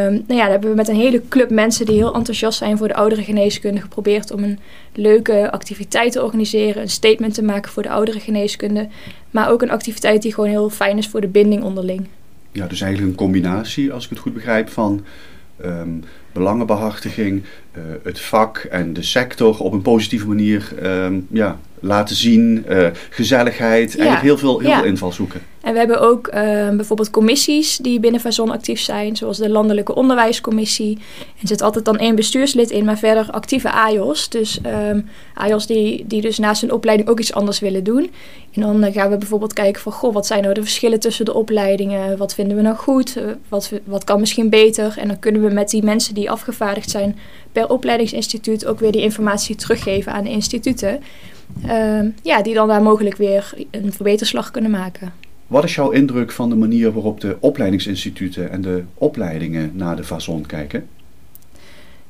nou 0.06 0.24
ja, 0.26 0.36
daar 0.36 0.50
hebben 0.50 0.70
we 0.70 0.76
met 0.76 0.88
een 0.88 0.94
hele 0.94 1.22
club 1.28 1.50
mensen 1.50 1.86
die 1.86 1.94
heel 1.94 2.14
enthousiast 2.14 2.58
zijn 2.58 2.78
voor 2.78 2.88
de 2.88 2.94
oudere 2.94 3.22
geneeskunde 3.22 3.80
geprobeerd 3.80 4.32
om 4.32 4.44
een 4.44 4.58
leuke 4.92 5.50
activiteit 5.52 6.12
te 6.12 6.22
organiseren, 6.22 6.82
een 6.82 6.88
statement 6.88 7.34
te 7.34 7.42
maken 7.42 7.70
voor 7.70 7.82
de 7.82 7.90
oudere 7.90 8.20
geneeskunde, 8.20 8.88
maar 9.30 9.50
ook 9.50 9.62
een 9.62 9.70
activiteit 9.70 10.22
die 10.22 10.34
gewoon 10.34 10.50
heel 10.50 10.70
fijn 10.70 10.98
is 10.98 11.08
voor 11.08 11.20
de 11.20 11.28
binding 11.28 11.62
onderling. 11.62 12.06
Ja, 12.52 12.66
dus 12.66 12.80
eigenlijk 12.80 13.12
een 13.12 13.24
combinatie, 13.24 13.92
als 13.92 14.04
ik 14.04 14.10
het 14.10 14.18
goed 14.18 14.34
begrijp, 14.34 14.68
van 14.68 15.04
um, 15.64 16.04
belangenbehartiging, 16.32 17.42
het 18.02 18.20
vak 18.20 18.58
en 18.58 18.92
de 18.92 19.02
sector 19.02 19.58
op 19.58 19.72
een 19.72 19.82
positieve 19.82 20.26
manier 20.26 20.72
um, 20.82 21.26
ja, 21.30 21.58
laten 21.80 22.16
zien, 22.16 22.64
uh, 22.68 22.86
gezelligheid, 23.10 23.92
ja. 23.92 23.98
eigenlijk 23.98 24.26
heel 24.26 24.38
veel, 24.38 24.58
heel 24.58 24.68
ja. 24.68 24.78
veel 24.78 24.88
invalshoeken. 24.88 25.40
En 25.60 25.72
we 25.72 25.78
hebben 25.78 26.00
ook 26.00 26.26
uh, 26.26 26.34
bijvoorbeeld 26.70 27.10
commissies 27.10 27.76
die 27.76 28.00
binnen 28.00 28.20
Vazon 28.20 28.50
actief 28.50 28.80
zijn, 28.80 29.16
zoals 29.16 29.38
de 29.38 29.48
Landelijke 29.48 29.94
Onderwijscommissie. 29.94 30.98
Er 31.40 31.48
zit 31.48 31.62
altijd 31.62 31.84
dan 31.84 31.98
één 31.98 32.14
bestuurslid 32.14 32.70
in, 32.70 32.84
maar 32.84 32.98
verder 32.98 33.30
actieve 33.30 33.70
AJOS. 33.70 34.28
Dus 34.28 34.60
um, 34.90 35.08
AJOS 35.34 35.66
die, 35.66 36.04
die 36.06 36.20
dus 36.20 36.38
naast 36.38 36.60
hun 36.60 36.72
opleiding 36.72 37.08
ook 37.08 37.20
iets 37.20 37.34
anders 37.34 37.58
willen 37.58 37.84
doen. 37.84 38.10
En 38.52 38.60
dan 38.60 38.84
uh, 38.84 38.92
gaan 38.92 39.10
we 39.10 39.16
bijvoorbeeld 39.16 39.52
kijken 39.52 39.82
van, 39.82 39.92
goh, 39.92 40.14
wat 40.14 40.26
zijn 40.26 40.42
nou 40.42 40.54
de 40.54 40.62
verschillen 40.62 41.00
tussen 41.00 41.24
de 41.24 41.34
opleidingen? 41.34 42.16
Wat 42.16 42.34
vinden 42.34 42.56
we 42.56 42.62
nou 42.62 42.76
goed? 42.76 43.16
Uh, 43.16 43.24
wat, 43.48 43.72
wat 43.84 44.04
kan 44.04 44.20
misschien 44.20 44.48
beter? 44.48 44.94
En 44.98 45.08
dan 45.08 45.18
kunnen 45.18 45.42
we 45.42 45.50
met 45.50 45.70
die 45.70 45.82
mensen 45.82 46.14
die 46.14 46.30
afgevaardigd 46.30 46.90
zijn 46.90 47.18
per 47.52 47.68
opleidingsinstituut 47.68 48.66
ook 48.66 48.80
weer 48.80 48.92
die 48.92 49.02
informatie 49.02 49.56
teruggeven 49.56 50.12
aan 50.12 50.24
de 50.24 50.30
instituten. 50.30 51.00
Uh, 51.66 52.00
ja, 52.22 52.42
die 52.42 52.54
dan 52.54 52.68
daar 52.68 52.82
mogelijk 52.82 53.16
weer 53.16 53.54
een 53.70 53.92
verbeterslag 53.92 54.50
kunnen 54.50 54.70
maken. 54.70 55.12
Wat 55.46 55.64
is 55.64 55.74
jouw 55.74 55.90
indruk 55.90 56.32
van 56.32 56.48
de 56.48 56.56
manier 56.56 56.92
waarop 56.92 57.20
de 57.20 57.36
opleidingsinstituten 57.40 58.50
en 58.50 58.60
de 58.60 58.82
opleidingen 58.94 59.70
naar 59.74 59.96
de 59.96 60.04
Vazon 60.04 60.46
kijken? 60.46 60.88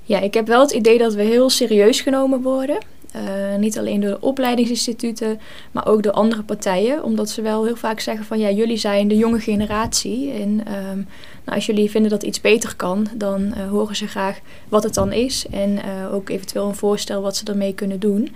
Ja, 0.03 0.21
ik 0.21 0.35
heb 0.35 0.47
wel 0.47 0.61
het 0.61 0.71
idee 0.71 0.99
dat 0.99 1.15
we 1.15 1.23
heel 1.23 1.51
serieus 1.51 2.01
genomen 2.01 2.43
worden. 2.43 2.79
Uh, 3.17 3.57
niet 3.59 3.79
alleen 3.79 4.01
door 4.01 4.11
de 4.11 4.21
opleidingsinstituten, 4.21 5.41
maar 5.73 5.87
ook 5.87 6.03
door 6.03 6.13
andere 6.13 6.43
partijen. 6.43 7.05
Omdat 7.05 7.31
ze 7.31 7.43
wel 7.43 7.65
heel 7.65 7.77
vaak 7.77 8.01
zeggen 8.01 8.25
van 8.25 8.39
ja, 8.39 8.51
jullie 8.51 8.77
zijn 8.77 9.09
de 9.09 9.17
jonge 9.17 9.41
generatie. 9.41 10.31
En 10.31 10.49
um, 10.49 11.07
nou, 11.45 11.57
als 11.57 11.67
jullie 11.67 11.91
vinden 11.91 12.11
dat 12.11 12.23
iets 12.23 12.41
beter 12.41 12.77
kan, 12.77 13.07
dan 13.15 13.43
uh, 13.43 13.69
horen 13.69 13.97
ze 13.97 14.07
graag 14.07 14.39
wat 14.69 14.83
het 14.83 14.95
dan 14.95 15.13
is. 15.13 15.47
En 15.51 15.71
uh, 15.71 16.15
ook 16.15 16.29
eventueel 16.29 16.69
een 16.69 16.75
voorstel 16.75 17.23
wat 17.23 17.37
ze 17.37 17.45
ermee 17.45 17.75
kunnen 17.75 18.01
doen. 18.01 18.35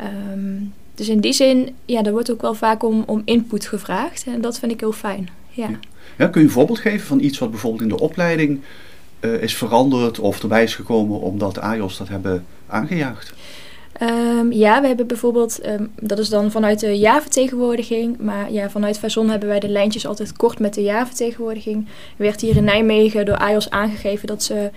Um, 0.00 0.72
dus 0.94 1.08
in 1.08 1.20
die 1.20 1.32
zin, 1.32 1.74
ja, 1.84 2.02
er 2.02 2.12
wordt 2.12 2.30
ook 2.30 2.40
wel 2.40 2.54
vaak 2.54 2.82
om, 2.82 3.02
om 3.06 3.22
input 3.24 3.66
gevraagd. 3.66 4.24
En 4.26 4.40
dat 4.40 4.58
vind 4.58 4.72
ik 4.72 4.80
heel 4.80 4.92
fijn. 4.92 5.28
Ja. 5.50 5.68
Ja, 6.18 6.26
kun 6.26 6.40
je 6.40 6.46
een 6.46 6.52
voorbeeld 6.52 6.78
geven 6.78 7.06
van 7.06 7.20
iets 7.20 7.38
wat 7.38 7.50
bijvoorbeeld 7.50 7.82
in 7.82 7.88
de 7.88 8.00
opleiding 8.00 8.60
uh, 9.20 9.42
is 9.42 9.56
veranderd 9.56 10.18
of 10.18 10.42
erbij 10.42 10.62
is 10.62 10.74
gekomen 10.74 11.20
omdat 11.20 11.54
de 11.54 11.60
AJOS 11.60 11.96
dat 11.96 12.08
hebben 12.08 12.44
aangejaagd? 12.66 13.34
Um, 14.02 14.52
ja, 14.52 14.80
we 14.80 14.86
hebben 14.86 15.06
bijvoorbeeld, 15.06 15.66
um, 15.66 15.90
dat 16.00 16.18
is 16.18 16.28
dan 16.28 16.50
vanuit 16.50 16.80
de 16.80 16.98
jaarvertegenwoordiging, 16.98 18.18
maar 18.18 18.52
ja, 18.52 18.70
vanuit 18.70 18.98
Vazon 18.98 19.28
hebben 19.28 19.48
wij 19.48 19.60
de 19.60 19.68
lijntjes 19.68 20.06
altijd 20.06 20.32
kort 20.32 20.58
met 20.58 20.74
de 20.74 20.82
jaarvertegenwoordiging. 20.82 21.86
Er 22.16 22.24
werd 22.24 22.40
hier 22.40 22.56
in 22.56 22.64
Nijmegen 22.64 23.26
door 23.26 23.36
AJOS 23.36 23.70
aangegeven 23.70 24.26
dat 24.26 24.42
ze 24.42 24.70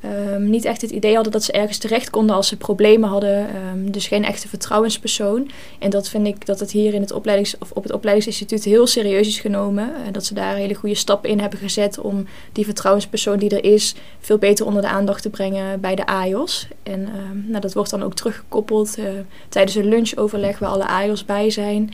Ehm, 0.00 0.50
niet 0.50 0.64
echt 0.64 0.80
het 0.80 0.90
idee 0.90 1.14
hadden 1.14 1.32
dat 1.32 1.44
ze 1.44 1.52
ergens 1.52 1.78
terecht 1.78 2.10
konden 2.10 2.36
als 2.36 2.48
ze 2.48 2.56
problemen 2.56 3.08
hadden. 3.08 3.48
Ehm, 3.48 3.90
dus 3.90 4.06
geen 4.06 4.24
echte 4.24 4.48
vertrouwenspersoon. 4.48 5.50
En 5.78 5.90
dat 5.90 6.08
vind 6.08 6.26
ik 6.26 6.46
dat 6.46 6.60
het 6.60 6.70
hier 6.70 6.94
in 6.94 7.00
het 7.00 7.12
opleidings, 7.12 7.58
of 7.58 7.70
op 7.70 7.82
het 7.82 7.92
opleidingsinstituut 7.92 8.64
heel 8.64 8.86
serieus 8.86 9.26
is 9.26 9.40
genomen. 9.40 9.94
En 10.06 10.12
dat 10.12 10.24
ze 10.24 10.34
daar 10.34 10.54
hele 10.54 10.74
goede 10.74 10.94
stappen 10.94 11.30
in 11.30 11.40
hebben 11.40 11.58
gezet 11.58 11.98
om 11.98 12.26
die 12.52 12.64
vertrouwenspersoon 12.64 13.38
die 13.38 13.50
er 13.50 13.72
is 13.72 13.94
veel 14.20 14.38
beter 14.38 14.66
onder 14.66 14.82
de 14.82 14.88
aandacht 14.88 15.22
te 15.22 15.30
brengen 15.30 15.80
bij 15.80 15.94
de 15.94 16.06
AIOS. 16.06 16.68
En 16.82 17.06
ehm, 17.06 17.50
nou, 17.50 17.60
dat 17.60 17.74
wordt 17.74 17.90
dan 17.90 18.02
ook 18.02 18.14
teruggekoppeld 18.14 18.98
uh, 18.98 19.04
tijdens 19.48 19.76
een 19.76 19.88
lunchoverleg 19.88 20.58
waar 20.58 20.70
alle 20.70 20.86
AIOS 20.86 21.24
bij 21.24 21.50
zijn. 21.50 21.92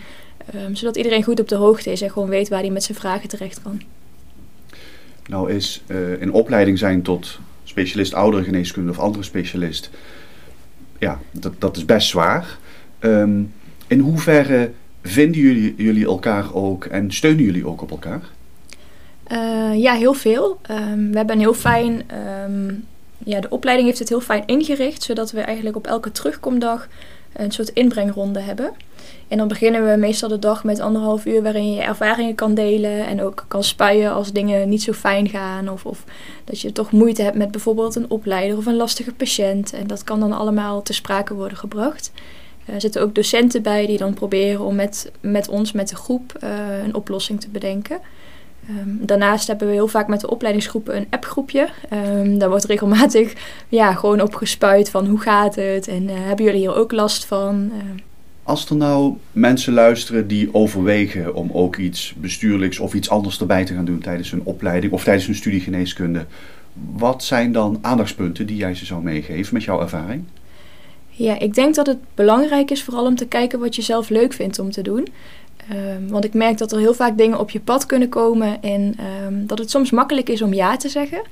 zodat 0.73 0.97
iedereen 0.97 1.23
goed 1.23 1.41
op 1.41 1.49
de 1.49 1.55
hoogte 1.55 1.93
is 1.93 2.03
en 2.03 2.11
gewoon 2.11 2.29
weet 2.29 2.49
waar 2.49 2.61
hij 2.61 2.71
met 2.71 2.83
zijn 2.83 2.99
vragen 2.99 3.29
terecht 3.29 3.63
kan. 3.63 3.83
Nou 5.27 5.53
is 5.53 5.83
uh, 5.87 6.21
in 6.21 6.33
opleiding 6.33 6.79
zijn 6.79 7.03
tot 7.03 7.39
specialist 7.77 8.15
ouderengeneeskunde 8.15 8.91
of 8.91 8.99
andere 8.99 9.25
specialist, 9.25 9.91
ja, 10.99 11.21
dat, 11.31 11.53
dat 11.59 11.77
is 11.77 11.85
best 11.85 12.09
zwaar. 12.09 12.59
Ehm, 12.99 13.43
in 13.87 13.99
hoeverre 13.99 14.71
vinden 15.03 15.41
jullie, 15.41 15.75
jullie 15.77 16.07
elkaar 16.07 16.55
ook 16.55 16.85
en 16.85 17.13
steunen 17.13 17.45
jullie 17.45 17.67
ook 17.67 17.83
op 17.83 17.91
elkaar? 17.91 18.21
Uh, 19.33 19.83
ja, 19.83 19.95
heel 19.95 20.15
veel. 20.15 20.61
Um, 20.71 21.11
we 21.11 21.17
hebben 21.17 21.35
een 21.35 21.41
heel 21.41 21.55
fijn. 21.55 22.03
Um, 22.45 22.85
ja, 23.19 23.41
de 23.41 23.51
opleiding 23.51 23.89
heeft 23.89 24.01
het 24.01 24.09
heel 24.09 24.21
fijn 24.21 24.43
ingericht, 24.47 25.03
zodat 25.03 25.31
we 25.31 25.41
eigenlijk 25.41 25.77
op 25.77 25.87
elke 25.87 26.13
terugkomdag 26.13 26.89
een 27.33 27.51
soort 27.51 27.69
inbrengronde 27.69 28.41
hebben. 28.41 28.73
En 29.29 29.39
dan 29.39 29.49
beginnen 29.49 29.91
we 29.91 29.97
meestal 29.97 30.29
de 30.29 30.39
dag 30.39 30.65
met 30.65 30.81
anderhalf 30.81 31.27
uur 31.27 31.43
waarin 31.43 31.73
je 31.73 31.83
ervaringen 31.83 32.35
kan 32.35 32.55
delen 32.55 33.07
en 33.07 33.23
ook 33.23 33.45
kan 33.49 33.65
spuien 33.65 34.13
als 34.13 34.33
dingen 34.33 34.69
niet 34.69 34.83
zo 34.83 34.93
fijn 34.93 35.29
gaan. 35.29 35.69
Of, 35.69 35.87
of 35.87 36.05
dat 36.45 36.61
je 36.61 36.73
toch 36.73 36.93
moeite 36.93 37.23
hebt 37.23 37.37
met 37.37 37.51
bijvoorbeeld 37.51 37.97
een 37.97 38.11
opleider 38.11 38.57
of 38.57 38.67
een 38.67 38.77
lastige 38.77 39.13
patiënt. 39.13 39.73
En 39.73 39.87
dat 39.87 40.05
kan 40.05 40.21
dan 40.21 40.33
allemaal 40.33 40.83
te 40.83 40.93
sprake 40.93 41.35
worden 41.35 41.59
gebracht. 41.59 42.13
Er 42.65 42.81
zitten 42.81 43.03
ook 43.03 43.15
docenten 43.15 43.63
bij 43.63 43.87
die 43.87 43.99
dan 43.99 44.15
proberen 44.15 44.61
om 44.61 44.75
met, 44.75 45.13
met 45.21 45.49
ons, 45.49 45.73
met 45.73 45.89
de 45.89 45.97
groep, 45.97 46.33
uh, 46.45 46.51
een 46.85 46.95
oplossing 46.95 47.41
te 47.41 47.49
bedenken. 47.49 47.99
Um, 48.71 48.99
daarnaast 49.07 49.47
hebben 49.47 49.67
we 49.67 49.73
heel 49.73 49.89
vaak 49.89 50.09
met 50.09 50.21
de 50.21 50.31
opleidingsgroepen 50.31 50.97
een 50.97 51.07
appgroepje. 51.11 51.69
Um, 51.93 52.39
daar 52.39 52.49
wordt 52.49 52.65
regelmatig 52.65 53.33
ja, 53.69 53.93
gewoon 53.93 54.21
op 54.21 54.35
gespuit 54.35 54.91
van 54.91 55.07
hoe 55.07 55.21
gaat 55.21 55.55
het 55.55 55.89
en 55.89 56.03
uh, 56.03 56.15
hebben 56.15 56.45
jullie 56.45 56.61
hier 56.61 56.75
ook 56.75 56.93
last 56.93 57.25
van. 57.25 57.71
Uh, 57.73 58.03
als 58.47 58.71
er 58.71 58.77
nou 58.77 59.17
mensen 59.33 59.73
luisteren 59.73 60.29
die 60.29 60.55
overwegen 60.55 61.35
om 61.35 61.51
ook 61.53 61.77
iets 61.77 62.15
bestuurlijks 62.17 62.79
of 62.79 62.95
iets 62.95 63.11
anders 63.11 63.41
erbij 63.41 63.65
te 63.65 63.75
gaan 63.75 63.85
doen 63.85 63.99
tijdens 63.99 64.31
hun 64.31 64.45
opleiding 64.45 64.93
of 64.93 65.05
tijdens 65.05 65.27
hun 65.27 65.35
studie 65.35 65.61
geneeskunde, 65.61 66.27
wat 66.93 67.25
zijn 67.25 67.53
dan 67.53 67.79
aandachtspunten 67.81 68.47
die 68.47 68.57
jij 68.57 68.75
ze 68.75 68.85
zou 68.85 69.03
meegeven 69.03 69.55
met 69.55 69.63
jouw 69.63 69.81
ervaring? 69.81 70.25
Ja, 71.09 71.39
ik 71.39 71.55
denk 71.55 71.75
dat 71.75 71.87
het 71.87 71.99
belangrijk 72.15 72.71
is 72.71 72.83
vooral 72.83 73.07
om 73.07 73.17
te 73.17 73.27
kijken 73.27 73.59
wat 73.59 73.77
je 73.77 73.83
zelf 73.83 74.09
leuk 74.09 74.33
vindt 74.33 74.59
om 74.59 74.71
te 74.71 74.83
doen. 74.83 75.09
Um, 75.73 76.09
want 76.09 76.25
ik 76.25 76.35
merk 76.35 76.59
dat 76.59 76.73
er 76.73 76.79
heel 76.79 76.95
vaak 76.95 77.19
dingen 77.19 77.39
op 77.39 77.51
je 77.51 77.61
pad 77.61 77.87
kunnen 77.87 78.09
komen 78.09 78.63
en 78.63 78.97
um, 79.27 79.47
dat 79.47 79.59
het 79.59 79.71
soms 79.71 79.91
makkelijk 79.91 80.29
is 80.29 80.43
om 80.43 80.55
ja 80.55 80.77
te 80.77 80.89
zeggen. 80.89 81.23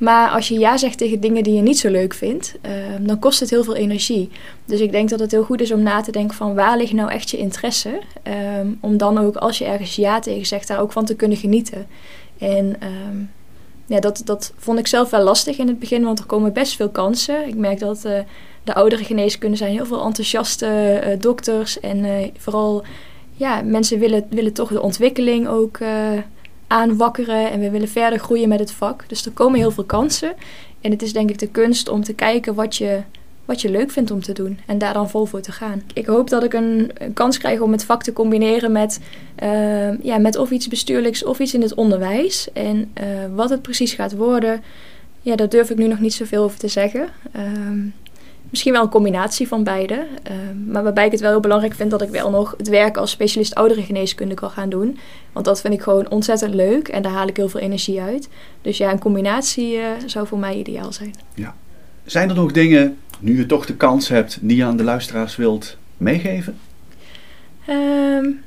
Maar 0.00 0.30
als 0.30 0.48
je 0.48 0.58
ja 0.58 0.76
zegt 0.76 0.98
tegen 0.98 1.20
dingen 1.20 1.42
die 1.42 1.54
je 1.54 1.62
niet 1.62 1.78
zo 1.78 1.90
leuk 1.90 2.14
vindt, 2.14 2.54
uh, 2.66 2.72
dan 3.00 3.18
kost 3.18 3.40
het 3.40 3.50
heel 3.50 3.64
veel 3.64 3.74
energie. 3.74 4.30
Dus 4.64 4.80
ik 4.80 4.92
denk 4.92 5.08
dat 5.08 5.20
het 5.20 5.30
heel 5.30 5.42
goed 5.42 5.60
is 5.60 5.72
om 5.72 5.82
na 5.82 6.00
te 6.00 6.12
denken 6.12 6.36
van 6.36 6.54
waar 6.54 6.76
ligt 6.76 6.92
nou 6.92 7.10
echt 7.10 7.30
je 7.30 7.36
interesse? 7.36 8.00
Um, 8.60 8.78
om 8.80 8.96
dan 8.96 9.18
ook 9.18 9.36
als 9.36 9.58
je 9.58 9.64
ergens 9.64 9.96
ja 9.96 10.20
tegen 10.20 10.46
zegt, 10.46 10.68
daar 10.68 10.80
ook 10.80 10.92
van 10.92 11.04
te 11.04 11.14
kunnen 11.14 11.38
genieten. 11.38 11.86
En 12.38 12.76
um, 13.10 13.30
ja, 13.86 14.00
dat, 14.00 14.22
dat 14.24 14.52
vond 14.56 14.78
ik 14.78 14.86
zelf 14.86 15.10
wel 15.10 15.22
lastig 15.22 15.58
in 15.58 15.68
het 15.68 15.78
begin, 15.78 16.04
want 16.04 16.18
er 16.18 16.26
komen 16.26 16.52
best 16.52 16.76
veel 16.76 16.90
kansen. 16.90 17.48
Ik 17.48 17.54
merk 17.54 17.78
dat 17.78 18.04
uh, 18.04 18.18
de 18.64 18.74
oudere 18.74 19.04
geneeskunde 19.04 19.56
zijn 19.56 19.72
heel 19.72 19.86
veel 19.86 20.04
enthousiaste 20.04 21.00
uh, 21.04 21.20
dokters. 21.20 21.80
En 21.80 22.30
vooral 22.38 22.84
ja, 23.32 23.62
mensen 23.62 23.98
willen, 23.98 24.26
willen 24.30 24.52
toch 24.52 24.68
de 24.68 24.82
ontwikkeling 24.82 25.48
ook 25.48 25.78
aanwakkeren 26.70 27.50
en 27.50 27.60
we 27.60 27.70
willen 27.70 27.88
verder 27.88 28.18
groeien 28.18 28.48
met 28.48 28.58
het 28.58 28.72
vak. 28.72 29.04
Dus 29.08 29.26
er 29.26 29.32
komen 29.32 29.58
heel 29.58 29.70
veel 29.70 29.84
kansen. 29.84 30.34
En 30.80 30.90
het 30.90 31.02
is 31.02 31.12
denk 31.12 31.30
ik 31.30 31.38
de 31.38 31.48
kunst 31.48 31.88
om 31.88 32.04
te 32.04 32.12
kijken 32.12 32.54
wat 32.54 32.76
je, 32.76 33.00
wat 33.44 33.60
je 33.60 33.70
leuk 33.70 33.90
vindt 33.90 34.10
om 34.10 34.22
te 34.22 34.32
doen 34.32 34.58
en 34.66 34.78
daar 34.78 34.92
dan 34.92 35.10
vol 35.10 35.24
voor 35.24 35.40
te 35.40 35.52
gaan. 35.52 35.82
Ik 35.94 36.06
hoop 36.06 36.30
dat 36.30 36.44
ik 36.44 36.52
een, 36.52 36.92
kans 37.14 37.38
krijg 37.38 37.60
om 37.60 37.72
het 37.72 37.84
vak 37.84 38.02
te 38.02 38.12
combineren 38.12 38.72
met, 38.72 39.00
uh, 39.42 40.02
ja, 40.02 40.18
met 40.18 40.36
of 40.36 40.50
iets 40.50 40.68
bestuurlijks 40.68 41.24
of 41.24 41.38
iets 41.38 41.54
in 41.54 41.62
het 41.62 41.74
onderwijs. 41.74 42.48
En 42.52 42.76
uh, 43.00 43.04
wat 43.34 43.50
het 43.50 43.62
precies 43.62 43.92
gaat 43.92 44.16
worden, 44.16 44.62
ja, 45.20 45.36
daar 45.36 45.48
durf 45.48 45.70
ik 45.70 45.78
nu 45.78 45.86
nog 45.86 46.00
niet 46.00 46.14
zoveel 46.14 46.42
over 46.42 46.58
te 46.58 46.68
zeggen. 46.68 47.08
Uh, 47.36 47.42
Misschien 48.50 48.72
wel 48.72 48.82
een 48.82 48.88
combinatie 48.88 49.48
van 49.48 49.64
beide. 49.64 49.94
Uh, 49.94 50.36
maar 50.66 50.82
waarbij 50.82 51.04
ik 51.04 51.10
het 51.10 51.20
wel 51.20 51.30
heel 51.30 51.40
belangrijk 51.40 51.74
vind 51.74 51.90
dat 51.90 52.02
ik 52.02 52.08
wel 52.08 52.30
nog 52.30 52.54
het 52.56 52.68
werk 52.68 52.96
als 52.96 53.10
specialist 53.10 53.54
ouderengeneeskunde 53.54 54.34
kan 54.34 54.50
gaan 54.50 54.68
doen. 54.68 54.98
Want 55.32 55.44
dat 55.44 55.60
vind 55.60 55.74
ik 55.74 55.82
gewoon 55.82 56.10
ontzettend 56.10 56.54
leuk 56.54 56.88
en 56.88 57.02
daar 57.02 57.12
haal 57.12 57.28
ik 57.28 57.36
heel 57.36 57.48
veel 57.48 57.60
energie 57.60 58.00
uit. 58.00 58.28
Dus 58.62 58.78
ja, 58.78 58.90
een 58.90 58.98
combinatie 58.98 59.76
uh, 59.76 59.84
zou 60.06 60.26
voor 60.26 60.38
mij 60.38 60.56
ideaal 60.56 60.92
zijn. 60.92 61.14
Ja. 61.34 61.54
Zijn 62.04 62.28
er 62.28 62.34
nog 62.34 62.52
dingen, 62.52 62.96
nu 63.18 63.36
je 63.36 63.46
toch 63.46 63.66
de 63.66 63.76
kans 63.76 64.08
hebt, 64.08 64.38
die 64.40 64.56
je 64.56 64.64
aan 64.64 64.76
de 64.76 64.84
luisteraars 64.84 65.36
wilt 65.36 65.76
meegeven? 65.96 66.58
Um, 67.68 68.42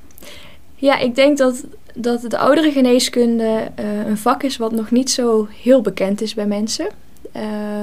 ja, 0.75 0.97
ik 0.97 1.15
denk 1.15 1.37
dat, 1.37 1.63
dat 1.95 2.21
de 2.21 2.37
ouderengeneeskunde 2.37 3.71
uh, 3.79 4.05
een 4.05 4.17
vak 4.17 4.43
is 4.43 4.57
wat 4.57 4.71
nog 4.71 4.91
niet 4.91 5.11
zo 5.11 5.47
heel 5.61 5.81
bekend 5.81 6.21
is 6.21 6.33
bij 6.33 6.47
mensen. 6.47 6.87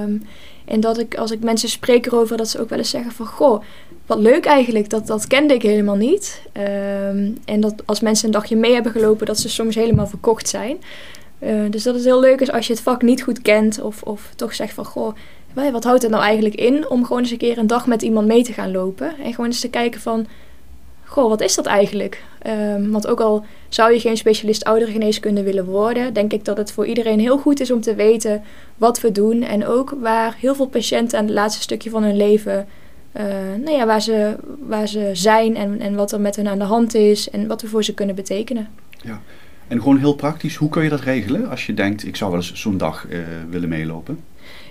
Um, 0.04 0.22
en 0.70 0.80
dat 0.80 0.98
ik, 0.98 1.14
als 1.14 1.30
ik 1.30 1.42
mensen 1.42 1.68
spreek 1.68 2.06
erover, 2.06 2.36
dat 2.36 2.48
ze 2.48 2.60
ook 2.60 2.68
wel 2.68 2.78
eens 2.78 2.90
zeggen 2.90 3.12
van... 3.12 3.26
Goh, 3.26 3.62
wat 4.06 4.18
leuk 4.18 4.44
eigenlijk, 4.44 4.90
dat, 4.90 5.06
dat 5.06 5.26
kende 5.26 5.54
ik 5.54 5.62
helemaal 5.62 5.96
niet. 5.96 6.42
Um, 6.52 7.38
en 7.44 7.60
dat 7.60 7.74
als 7.84 8.00
mensen 8.00 8.26
een 8.26 8.32
dagje 8.32 8.56
mee 8.56 8.72
hebben 8.72 8.92
gelopen, 8.92 9.26
dat 9.26 9.38
ze 9.38 9.48
soms 9.48 9.74
helemaal 9.74 10.06
verkocht 10.06 10.48
zijn. 10.48 10.76
Uh, 11.42 11.70
dus 11.70 11.82
dat 11.82 11.94
het 11.94 12.04
heel 12.04 12.20
leuk 12.20 12.40
is 12.40 12.50
als 12.50 12.66
je 12.66 12.72
het 12.72 12.82
vak 12.82 13.02
niet 13.02 13.22
goed 13.22 13.42
kent. 13.42 13.80
Of, 13.80 14.02
of 14.02 14.32
toch 14.36 14.54
zegt 14.54 14.74
van, 14.74 14.84
goh, 14.84 15.14
wat 15.72 15.84
houdt 15.84 16.02
het 16.02 16.10
nou 16.10 16.22
eigenlijk 16.22 16.54
in? 16.54 16.88
Om 16.88 17.04
gewoon 17.04 17.22
eens 17.22 17.30
een 17.30 17.38
keer 17.38 17.58
een 17.58 17.66
dag 17.66 17.86
met 17.86 18.02
iemand 18.02 18.26
mee 18.26 18.42
te 18.42 18.52
gaan 18.52 18.70
lopen. 18.70 19.12
En 19.22 19.30
gewoon 19.30 19.46
eens 19.46 19.60
te 19.60 19.70
kijken 19.70 20.00
van 20.00 20.26
goh, 21.10 21.28
wat 21.28 21.40
is 21.40 21.54
dat 21.54 21.66
eigenlijk? 21.66 22.22
Um, 22.46 22.90
want 22.90 23.06
ook 23.06 23.20
al 23.20 23.44
zou 23.68 23.92
je 23.92 24.00
geen 24.00 24.16
specialist 24.16 24.64
ouderengeneeskunde 24.64 25.42
willen 25.42 25.64
worden, 25.64 26.12
denk 26.12 26.32
ik 26.32 26.44
dat 26.44 26.56
het 26.56 26.72
voor 26.72 26.86
iedereen 26.86 27.20
heel 27.20 27.38
goed 27.38 27.60
is 27.60 27.70
om 27.70 27.80
te 27.80 27.94
weten 27.94 28.42
wat 28.76 29.00
we 29.00 29.12
doen. 29.12 29.42
En 29.42 29.66
ook 29.66 29.96
waar 30.00 30.36
heel 30.38 30.54
veel 30.54 30.66
patiënten 30.66 31.18
aan 31.18 31.24
het 31.24 31.34
laatste 31.34 31.62
stukje 31.62 31.90
van 31.90 32.02
hun 32.02 32.16
leven, 32.16 32.66
uh, 33.16 33.24
nou 33.64 33.76
ja, 33.76 33.86
waar 33.86 34.02
ze, 34.02 34.36
waar 34.66 34.88
ze 34.88 35.10
zijn 35.12 35.56
en, 35.56 35.80
en 35.80 35.94
wat 35.94 36.12
er 36.12 36.20
met 36.20 36.36
hen 36.36 36.48
aan 36.48 36.58
de 36.58 36.64
hand 36.64 36.94
is 36.94 37.30
en 37.30 37.46
wat 37.46 37.62
we 37.62 37.68
voor 37.68 37.84
ze 37.84 37.94
kunnen 37.94 38.14
betekenen. 38.14 38.68
Ja. 39.02 39.20
En 39.68 39.78
gewoon 39.78 39.98
heel 39.98 40.14
praktisch, 40.14 40.56
hoe 40.56 40.68
kun 40.68 40.82
je 40.82 40.88
dat 40.88 41.00
regelen 41.00 41.48
als 41.48 41.66
je 41.66 41.74
denkt, 41.74 42.06
ik 42.06 42.16
zou 42.16 42.30
wel 42.30 42.40
eens 42.40 42.54
zo'n 42.54 42.78
dag 42.78 43.06
uh, 43.10 43.18
willen 43.50 43.68
meelopen? 43.68 44.18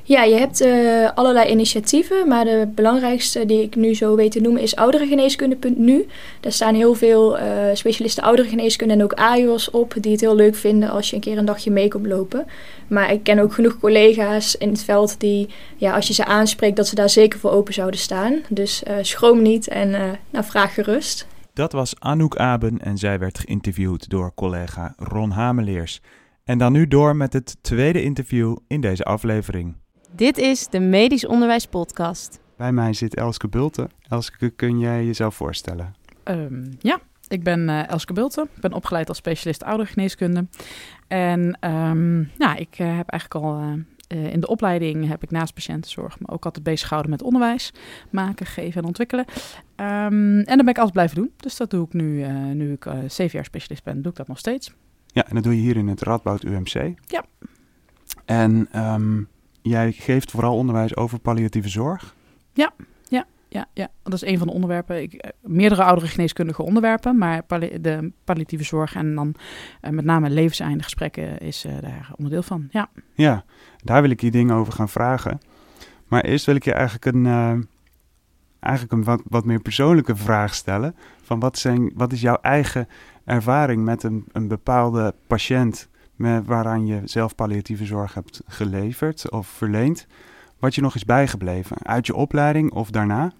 Ja, 0.09 0.23
je 0.23 0.35
hebt 0.35 0.61
uh, 0.61 1.09
allerlei 1.13 1.49
initiatieven, 1.49 2.27
maar 2.27 2.45
de 2.45 2.69
belangrijkste 2.75 3.45
die 3.45 3.61
ik 3.61 3.75
nu 3.75 3.95
zo 3.95 4.15
weet 4.15 4.31
te 4.31 4.39
noemen 4.39 4.61
is 4.61 4.75
ouderengeneeskunde.nu. 4.75 6.07
Daar 6.39 6.51
staan 6.51 6.75
heel 6.75 6.93
veel 6.93 7.39
uh, 7.39 7.43
specialisten 7.73 8.23
ouderengeneeskunde 8.23 8.93
en 8.93 9.03
ook 9.03 9.13
AIOS 9.13 9.71
op 9.71 9.93
die 9.99 10.11
het 10.11 10.21
heel 10.21 10.35
leuk 10.35 10.55
vinden 10.55 10.89
als 10.89 11.09
je 11.09 11.15
een 11.15 11.21
keer 11.21 11.37
een 11.37 11.45
dagje 11.45 11.71
mee 11.71 11.87
komt 11.87 12.05
lopen. 12.05 12.45
Maar 12.87 13.11
ik 13.11 13.23
ken 13.23 13.39
ook 13.39 13.53
genoeg 13.53 13.79
collega's 13.79 14.55
in 14.55 14.69
het 14.69 14.83
veld 14.83 15.19
die, 15.19 15.49
ja, 15.77 15.95
als 15.95 16.07
je 16.07 16.13
ze 16.13 16.25
aanspreekt, 16.25 16.75
dat 16.75 16.87
ze 16.87 16.95
daar 16.95 17.09
zeker 17.09 17.39
voor 17.39 17.51
open 17.51 17.73
zouden 17.73 17.99
staan. 17.99 18.41
Dus 18.49 18.83
uh, 18.87 18.93
schroom 19.01 19.41
niet 19.41 19.67
en 19.67 19.89
nou, 20.29 20.45
vraag 20.45 20.73
gerust. 20.73 21.27
Dat 21.53 21.71
was 21.71 21.99
Anouk 21.99 22.35
Aben 22.35 22.79
en 22.79 22.97
zij 22.97 23.19
werd 23.19 23.39
geïnterviewd 23.39 24.09
door 24.09 24.31
collega 24.35 24.93
Ron 24.97 25.31
Hameleers. 25.31 26.01
En 26.43 26.57
dan 26.57 26.71
nu 26.71 26.87
door 26.87 27.15
met 27.15 27.33
het 27.33 27.57
tweede 27.61 28.03
interview 28.03 28.57
in 28.67 28.81
deze 28.81 29.03
aflevering. 29.03 29.78
Dit 30.15 30.37
is 30.37 30.67
de 30.67 30.79
Medisch 30.79 31.25
Onderwijs 31.25 31.65
Podcast. 31.65 32.39
Bij 32.57 32.71
mij 32.71 32.93
zit 32.93 33.15
Elske 33.15 33.47
Bulten. 33.47 33.89
Elske, 34.07 34.49
kun 34.49 34.79
jij 34.79 35.05
jezelf 35.05 35.35
voorstellen? 35.35 35.95
Um, 36.23 36.69
ja, 36.79 36.99
ik 37.27 37.43
ben 37.43 37.59
uh, 37.59 37.89
Elske 37.89 38.13
Bulten. 38.13 38.49
Ik 38.55 38.61
ben 38.61 38.73
opgeleid 38.73 39.07
als 39.07 39.17
specialist 39.17 39.63
oudergeneeskunde. 39.63 40.47
En 41.07 41.57
um, 41.69 42.31
nou, 42.37 42.57
ik 42.57 42.79
uh, 42.79 42.97
heb 42.97 43.09
eigenlijk 43.09 43.45
al 43.45 43.61
uh, 43.61 44.33
in 44.33 44.39
de 44.39 44.47
opleiding 44.47 45.07
heb 45.07 45.23
ik 45.23 45.31
naast 45.31 45.53
patiëntenzorg 45.53 46.19
me 46.19 46.27
ook 46.27 46.45
altijd 46.45 46.63
bezig 46.63 46.87
gehouden 46.87 47.11
met 47.11 47.21
onderwijs 47.21 47.73
maken, 48.09 48.45
geven 48.45 48.81
en 48.81 48.87
ontwikkelen. 48.87 49.25
Um, 49.75 50.39
en 50.39 50.43
dat 50.43 50.57
ben 50.57 50.67
ik 50.67 50.77
altijd 50.77 50.93
blijven 50.93 51.15
doen. 51.15 51.31
Dus 51.37 51.57
dat 51.57 51.69
doe 51.69 51.85
ik 51.85 51.93
nu, 51.93 52.27
nu 52.53 52.71
ik 52.71 52.85
zeven 53.07 53.35
jaar 53.35 53.45
specialist 53.45 53.83
ben, 53.83 54.01
doe 54.01 54.11
ik 54.11 54.17
dat 54.17 54.27
nog 54.27 54.39
steeds. 54.39 54.73
Ja, 55.05 55.27
en 55.27 55.35
dat 55.35 55.43
doe 55.43 55.55
je 55.55 55.61
hier 55.61 55.77
in 55.77 55.87
het 55.87 56.01
Radboud 56.01 56.43
UMC. 56.43 56.93
Ja. 57.05 57.25
En 58.25 58.67
um, 58.75 59.27
jij 59.61 59.91
geeft 59.91 60.31
vooral 60.31 60.55
onderwijs 60.55 60.95
over 60.95 61.19
palliatieve 61.19 61.69
zorg. 61.69 62.15
Ja, 62.53 62.73
ja. 63.07 63.25
ja, 63.47 63.67
ja, 63.73 63.87
dat 64.03 64.13
is 64.13 64.25
een 64.25 64.37
van 64.37 64.47
de 64.47 64.53
onderwerpen. 64.53 65.01
Ik, 65.01 65.13
eh, 65.13 65.29
meerdere 65.41 65.83
oudere 65.83 66.07
geneeskundige 66.07 66.63
onderwerpen, 66.63 67.17
maar 67.17 67.43
palli- 67.43 67.81
de 67.81 68.11
palliatieve 68.23 68.63
zorg 68.63 68.95
en 68.95 69.15
dan 69.15 69.35
eh, 69.81 69.91
met 69.91 70.05
name 70.05 70.29
levenseinde 70.29 70.83
gesprekken 70.83 71.37
is 71.37 71.65
eh, 71.65 71.73
daar 71.81 72.11
onderdeel 72.15 72.43
van. 72.43 72.67
Ja. 72.71 72.89
Ja, 73.13 73.43
daar 73.83 74.01
wil 74.01 74.11
ik 74.11 74.21
je 74.21 74.31
dingen 74.31 74.55
over 74.55 74.73
gaan 74.73 74.89
vragen. 74.89 75.39
Maar 76.07 76.21
eerst 76.21 76.45
wil 76.45 76.55
ik 76.55 76.63
je 76.63 76.73
eigenlijk 76.73 77.05
een, 77.05 77.25
eigenlijk 78.59 78.93
een 78.93 79.03
wat, 79.03 79.21
wat 79.27 79.45
meer 79.45 79.61
persoonlijke 79.61 80.15
vraag 80.15 80.53
stellen. 80.53 80.95
Van 81.21 81.39
wat, 81.39 81.57
zijn, 81.57 81.91
wat 81.95 82.11
is 82.11 82.21
jouw 82.21 82.37
eigen 82.41 82.87
ervaring 83.25 83.83
met 83.83 84.03
een, 84.03 84.25
een 84.31 84.47
bepaalde 84.47 85.13
patiënt 85.27 85.88
waaraan 86.45 86.85
je 86.85 87.01
zelf 87.05 87.35
palliatieve 87.35 87.85
zorg 87.85 88.13
hebt 88.13 88.41
geleverd 88.47 89.31
of 89.31 89.47
verleend? 89.47 90.07
Wat 90.59 90.75
je 90.75 90.81
nog 90.81 90.95
is 90.95 91.05
bijgebleven 91.05 91.77
uit 91.83 92.05
je 92.05 92.15
opleiding 92.15 92.71
of 92.71 92.89
daarna? 92.89 93.31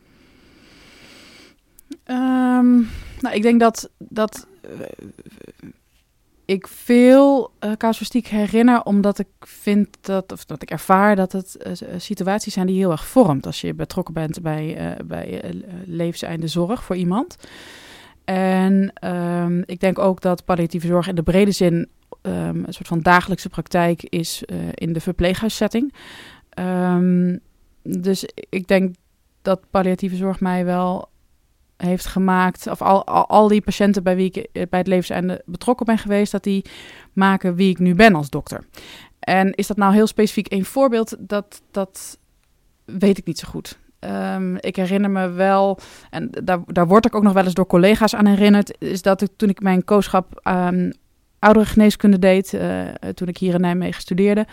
Ehm, 2.04 2.76
nou, 3.20 3.36
ik 3.36 3.42
denk 3.42 3.60
dat, 3.60 3.90
dat 3.98 4.48
eh, 4.62 4.70
ik 6.50 6.68
veel 6.68 7.52
eh, 7.60 7.72
casuïstiek 7.72 8.28
herinner, 8.28 8.84
omdat 8.84 9.20
ik 9.20 9.28
vind 9.40 9.98
dat, 10.02 10.32
of 10.32 10.46
dat 10.46 10.62
ik 10.62 10.72
ervaar 10.72 11.16
dat 11.16 11.32
het 11.32 11.56
eh, 11.56 11.74
situaties 11.98 12.54
zijn 12.54 12.68
die 12.68 12.78
heel 12.78 12.92
erg 12.92 13.08
vormt 13.08 13.46
als 13.46 13.62
je 13.62 13.74
betrokken 13.74 14.14
bent 14.14 14.42
bij, 14.42 14.76
eh, 14.78 15.06
bij 15.06 15.42
levenseinde 15.86 16.48
zorg 16.48 16.84
voor 16.84 16.96
iemand. 16.96 17.36
En 18.26 18.92
ehm, 18.94 19.62
ik 19.66 19.80
denk 19.80 20.00
ook 20.00 20.22
dat 20.22 20.46
palliatieve 20.46 20.88
zorg 20.88 21.08
in 21.08 21.16
de 21.16 21.24
brede 21.24 21.52
zin 21.52 21.88
ehm, 22.22 22.64
een 22.66 22.74
soort 22.74 22.88
van 22.88 23.02
dagelijkse 23.02 23.50
praktijk 23.50 24.04
is 24.04 24.46
eh, 24.46 24.58
in 24.74 24.94
de 24.94 25.02
verpleeghuissetting. 25.02 25.94
Ehm, 26.50 27.38
dus 27.84 28.26
ik 28.50 28.68
denk 28.68 28.96
dat 29.42 29.70
palliatieve 29.70 30.16
zorg 30.16 30.40
mij 30.40 30.66
wel 30.66 31.10
heeft 31.78 32.06
gemaakt, 32.06 32.68
of 32.68 32.82
al, 32.82 33.06
al, 33.06 33.28
al 33.28 33.48
die 33.48 33.62
patiënten 33.62 34.04
bij 34.04 34.16
wie 34.16 34.26
ik 34.26 34.36
eh, 34.36 34.64
bij 34.70 34.80
het 34.80 34.88
levenseinde 34.88 35.42
betrokken 35.46 35.86
ben 35.86 35.98
geweest, 35.98 36.32
dat 36.32 36.44
die 36.44 36.66
maken 37.14 37.56
wie 37.56 37.70
ik 37.70 37.80
nu 37.80 37.96
ben 37.96 38.16
als 38.16 38.30
dokter. 38.30 38.66
En 39.20 39.54
is 39.54 39.68
dat 39.68 39.78
nou 39.78 39.94
heel 39.94 40.08
specifiek 40.08 40.52
een 40.52 40.66
voorbeeld? 40.66 41.16
Dat, 41.20 41.62
dat 41.72 42.18
weet 42.86 43.18
ik 43.18 43.26
niet 43.26 43.40
zo 43.40 43.48
goed. 43.48 43.80
Ehm, 44.00 44.56
ik 44.56 44.76
herinner 44.76 45.10
me 45.10 45.30
wel, 45.30 45.80
en 46.10 46.30
daar, 46.44 46.60
daar 46.66 46.88
word 46.88 47.06
ik 47.06 47.16
ook 47.16 47.24
nog 47.24 47.34
wel 47.34 47.44
eens 47.44 47.54
door 47.54 47.68
collega's 47.68 48.16
aan 48.16 48.26
herinnerd, 48.26 48.82
is 48.82 49.02
dat 49.02 49.22
ik 49.22 49.30
toen 49.36 49.50
ik 49.50 49.62
mijn 49.62 49.84
kooschap 49.84 50.42
um, 50.48 50.92
oudere 51.40 51.66
geneeskunde 51.66 52.20
deed, 52.20 52.54
uh, 52.54 52.82
toen 53.14 53.28
ik 53.28 53.38
hier 53.38 53.54
in 53.54 53.62
Nijmegen 53.62 54.02
studeerde, 54.02 54.46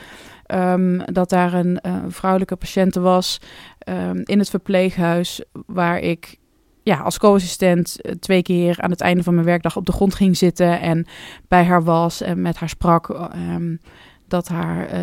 um, 0.55 1.05
dat 1.05 1.29
daar 1.29 1.55
een 1.55 1.79
uh, 1.87 1.97
vrouwelijke 2.09 2.57
patiënte 2.57 3.01
was 3.01 3.41
um, 3.89 4.23
in 4.25 4.39
het 4.39 4.51
verpleeghuis 4.51 5.45
waar 5.67 5.99
ik 5.99 6.37
ja, 6.83 6.99
als 6.99 7.19
co-assistent 7.19 7.97
uh, 8.01 8.13
twee 8.13 8.43
keer 8.43 8.81
aan 8.81 8.91
het 8.91 9.01
einde 9.01 9.23
van 9.23 9.35
mijn 9.35 9.47
werkdag 9.47 9.77
op 9.77 9.87
de 9.87 9.93
grond 9.93 10.15
ging 10.15 10.37
zitten 10.37 10.81
en 10.81 11.07
bij 11.49 11.65
haar 11.65 11.85
was 11.85 12.21
en 12.21 12.43
met 12.43 12.57
haar 12.57 12.69
sprak 12.69 13.09
um, 13.09 13.81
dat 14.29 14.49
haar 14.49 14.91
uh, 14.93 15.03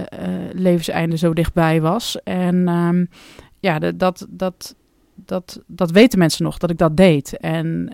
levenseinde 0.51 1.17
zo 1.17 1.33
dichtbij 1.33 1.81
was. 1.81 2.23
En 2.23 3.09
ja, 3.59 3.79
dat, 3.79 4.25
dat, 4.29 4.75
dat, 5.15 5.61
dat 5.67 5.91
weten 5.91 6.19
mensen 6.19 6.43
nog, 6.43 6.57
dat 6.57 6.69
ik 6.69 6.77
dat 6.77 6.97
deed. 6.97 7.37
En 7.37 7.91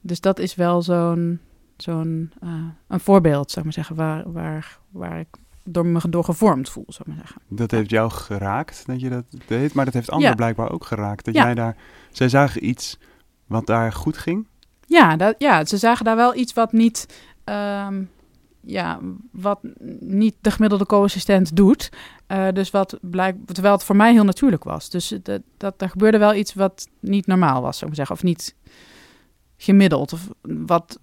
dus 0.00 0.20
dat 0.20 0.38
is 0.38 0.54
wel 0.54 0.82
zo'n 0.82 1.40
zo'n 1.82 2.32
uh, 2.44 2.50
een 2.88 3.00
voorbeeld, 3.00 3.50
zou 3.50 3.58
ik 3.58 3.64
maar 3.64 3.84
zeggen, 3.84 3.96
waar, 3.96 4.32
waar, 4.32 4.78
waar 4.90 5.20
ik 5.20 5.28
door 5.64 5.86
me 5.86 6.00
door 6.08 6.24
gevormd 6.24 6.68
voel, 6.68 6.84
zou 6.88 7.00
ik 7.00 7.06
maar 7.06 7.24
zeggen. 7.26 7.42
Dat 7.48 7.70
heeft 7.70 7.90
jou 7.90 8.10
geraakt 8.10 8.86
dat 8.86 9.00
je 9.00 9.08
dat 9.08 9.24
deed, 9.46 9.74
maar 9.74 9.84
dat 9.84 9.94
heeft 9.94 10.10
anderen 10.10 10.30
ja. 10.30 10.36
blijkbaar 10.36 10.70
ook 10.70 10.84
geraakt. 10.84 11.24
Dat 11.24 11.34
ja. 11.34 11.44
jij 11.44 11.54
daar, 11.54 11.76
zij 12.10 12.28
zagen 12.28 12.66
iets 12.68 12.98
wat 13.46 13.66
daar 13.66 13.92
goed 13.92 14.18
ging? 14.18 14.46
Ja, 14.86 15.16
dat, 15.16 15.34
ja, 15.38 15.64
ze 15.64 15.76
zagen 15.76 16.04
daar 16.04 16.16
wel 16.16 16.34
iets 16.34 16.52
wat 16.52 16.72
niet, 16.72 17.22
um, 17.44 18.10
ja, 18.60 18.98
wat 19.32 19.58
niet 20.00 20.34
de 20.40 20.50
gemiddelde 20.50 20.86
co-assistent 20.86 21.56
doet. 21.56 21.90
Uh, 22.28 22.48
dus 22.52 22.70
wat 22.70 22.98
blijkt, 23.00 23.54
terwijl 23.54 23.74
het 23.74 23.84
voor 23.84 23.96
mij 23.96 24.12
heel 24.12 24.24
natuurlijk 24.24 24.64
was. 24.64 24.90
Dus 24.90 25.14
dat, 25.22 25.40
dat, 25.56 25.82
er 25.82 25.88
gebeurde 25.88 26.18
wel 26.18 26.34
iets 26.34 26.54
wat 26.54 26.88
niet 27.00 27.26
normaal 27.26 27.62
was, 27.62 27.78
zou 27.78 27.90
ik 27.90 27.96
maar 27.96 28.06
zeggen, 28.06 28.16
of 28.16 28.22
niet 28.22 28.54
gemiddeld. 29.62 30.12
Of 30.12 30.28
wat 30.42 30.98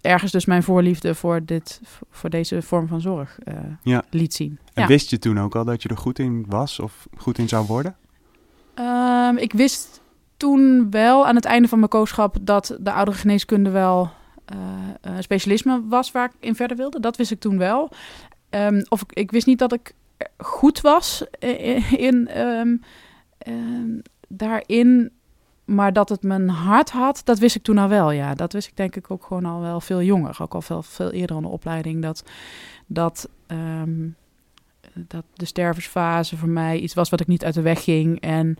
ergens 0.00 0.32
dus 0.32 0.44
mijn 0.44 0.62
voorliefde 0.62 1.14
voor, 1.14 1.44
dit, 1.44 1.80
voor 2.10 2.30
deze 2.30 2.62
vorm 2.62 2.88
van 2.88 3.00
zorg 3.00 3.38
uh, 3.44 3.54
ja. 3.82 4.02
liet 4.10 4.34
zien. 4.34 4.58
En 4.74 4.82
ja. 4.82 4.88
wist 4.88 5.10
je 5.10 5.18
toen 5.18 5.40
ook 5.40 5.56
al 5.56 5.64
dat 5.64 5.82
je 5.82 5.88
er 5.88 5.96
goed 5.96 6.18
in 6.18 6.44
was 6.48 6.78
of 6.78 7.08
goed 7.16 7.38
in 7.38 7.48
zou 7.48 7.66
worden? 7.66 7.96
Um, 8.74 9.36
ik 9.36 9.52
wist 9.52 10.00
toen 10.36 10.90
wel 10.90 11.26
aan 11.26 11.34
het 11.34 11.44
einde 11.44 11.68
van 11.68 11.78
mijn 11.78 11.90
kooschap 11.90 12.36
dat 12.40 12.76
de 12.80 12.92
oudere 12.92 13.16
geneeskunde 13.16 13.70
wel 13.70 14.10
uh, 14.54 14.58
uh, 15.12 15.20
specialisme 15.20 15.82
was 15.88 16.12
waar 16.12 16.24
ik 16.24 16.32
in 16.40 16.54
verder 16.54 16.76
wilde. 16.76 17.00
Dat 17.00 17.16
wist 17.16 17.30
ik 17.30 17.40
toen 17.40 17.58
wel. 17.58 17.90
Um, 18.50 18.84
of 18.88 19.02
ik, 19.02 19.12
ik, 19.12 19.30
wist 19.30 19.46
niet 19.46 19.58
dat 19.58 19.72
ik 19.72 19.94
goed 20.36 20.80
was 20.80 21.24
in, 21.38 21.84
in 21.90 22.40
um, 22.40 22.80
daarin 24.28 25.12
maar 25.64 25.92
dat 25.92 26.08
het 26.08 26.22
mijn 26.22 26.48
hart 26.48 26.90
had, 26.90 27.20
dat 27.24 27.38
wist 27.38 27.56
ik 27.56 27.62
toen 27.62 27.78
al 27.78 27.88
wel, 27.88 28.10
ja. 28.10 28.34
Dat 28.34 28.52
wist 28.52 28.68
ik 28.68 28.76
denk 28.76 28.96
ik 28.96 29.10
ook 29.10 29.24
gewoon 29.24 29.44
al 29.44 29.60
wel 29.60 29.80
veel 29.80 30.02
jonger. 30.02 30.36
Ook 30.40 30.54
al 30.54 30.62
veel, 30.62 30.82
veel 30.82 31.10
eerder 31.10 31.36
in 31.36 31.42
de 31.42 31.48
opleiding. 31.48 32.02
Dat, 32.02 32.24
dat, 32.86 33.28
um, 33.46 34.16
dat 34.94 35.24
de 35.34 35.44
stervensfase 35.44 36.36
voor 36.36 36.48
mij 36.48 36.78
iets 36.78 36.94
was 36.94 37.10
wat 37.10 37.20
ik 37.20 37.26
niet 37.26 37.44
uit 37.44 37.54
de 37.54 37.62
weg 37.62 37.84
ging. 37.84 38.20
En 38.20 38.56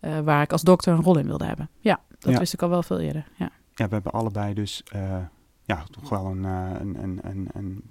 uh, 0.00 0.18
waar 0.20 0.42
ik 0.42 0.52
als 0.52 0.62
dokter 0.62 0.92
een 0.92 1.02
rol 1.02 1.18
in 1.18 1.26
wilde 1.26 1.44
hebben. 1.44 1.68
Ja, 1.80 2.00
dat 2.18 2.32
ja. 2.32 2.38
wist 2.38 2.52
ik 2.52 2.62
al 2.62 2.68
wel 2.68 2.82
veel 2.82 2.98
eerder, 3.00 3.26
ja. 3.36 3.50
Ja, 3.74 3.88
we 3.88 3.94
hebben 3.94 4.12
allebei 4.12 4.54
dus 4.54 4.82
uh, 4.94 5.16
ja, 5.64 5.84
toch 5.90 6.08
wel 6.08 6.26
een, 6.26 6.42
uh, 6.44 6.70
een, 6.78 7.02
een, 7.02 7.20
een, 7.22 7.48
een, 7.52 7.82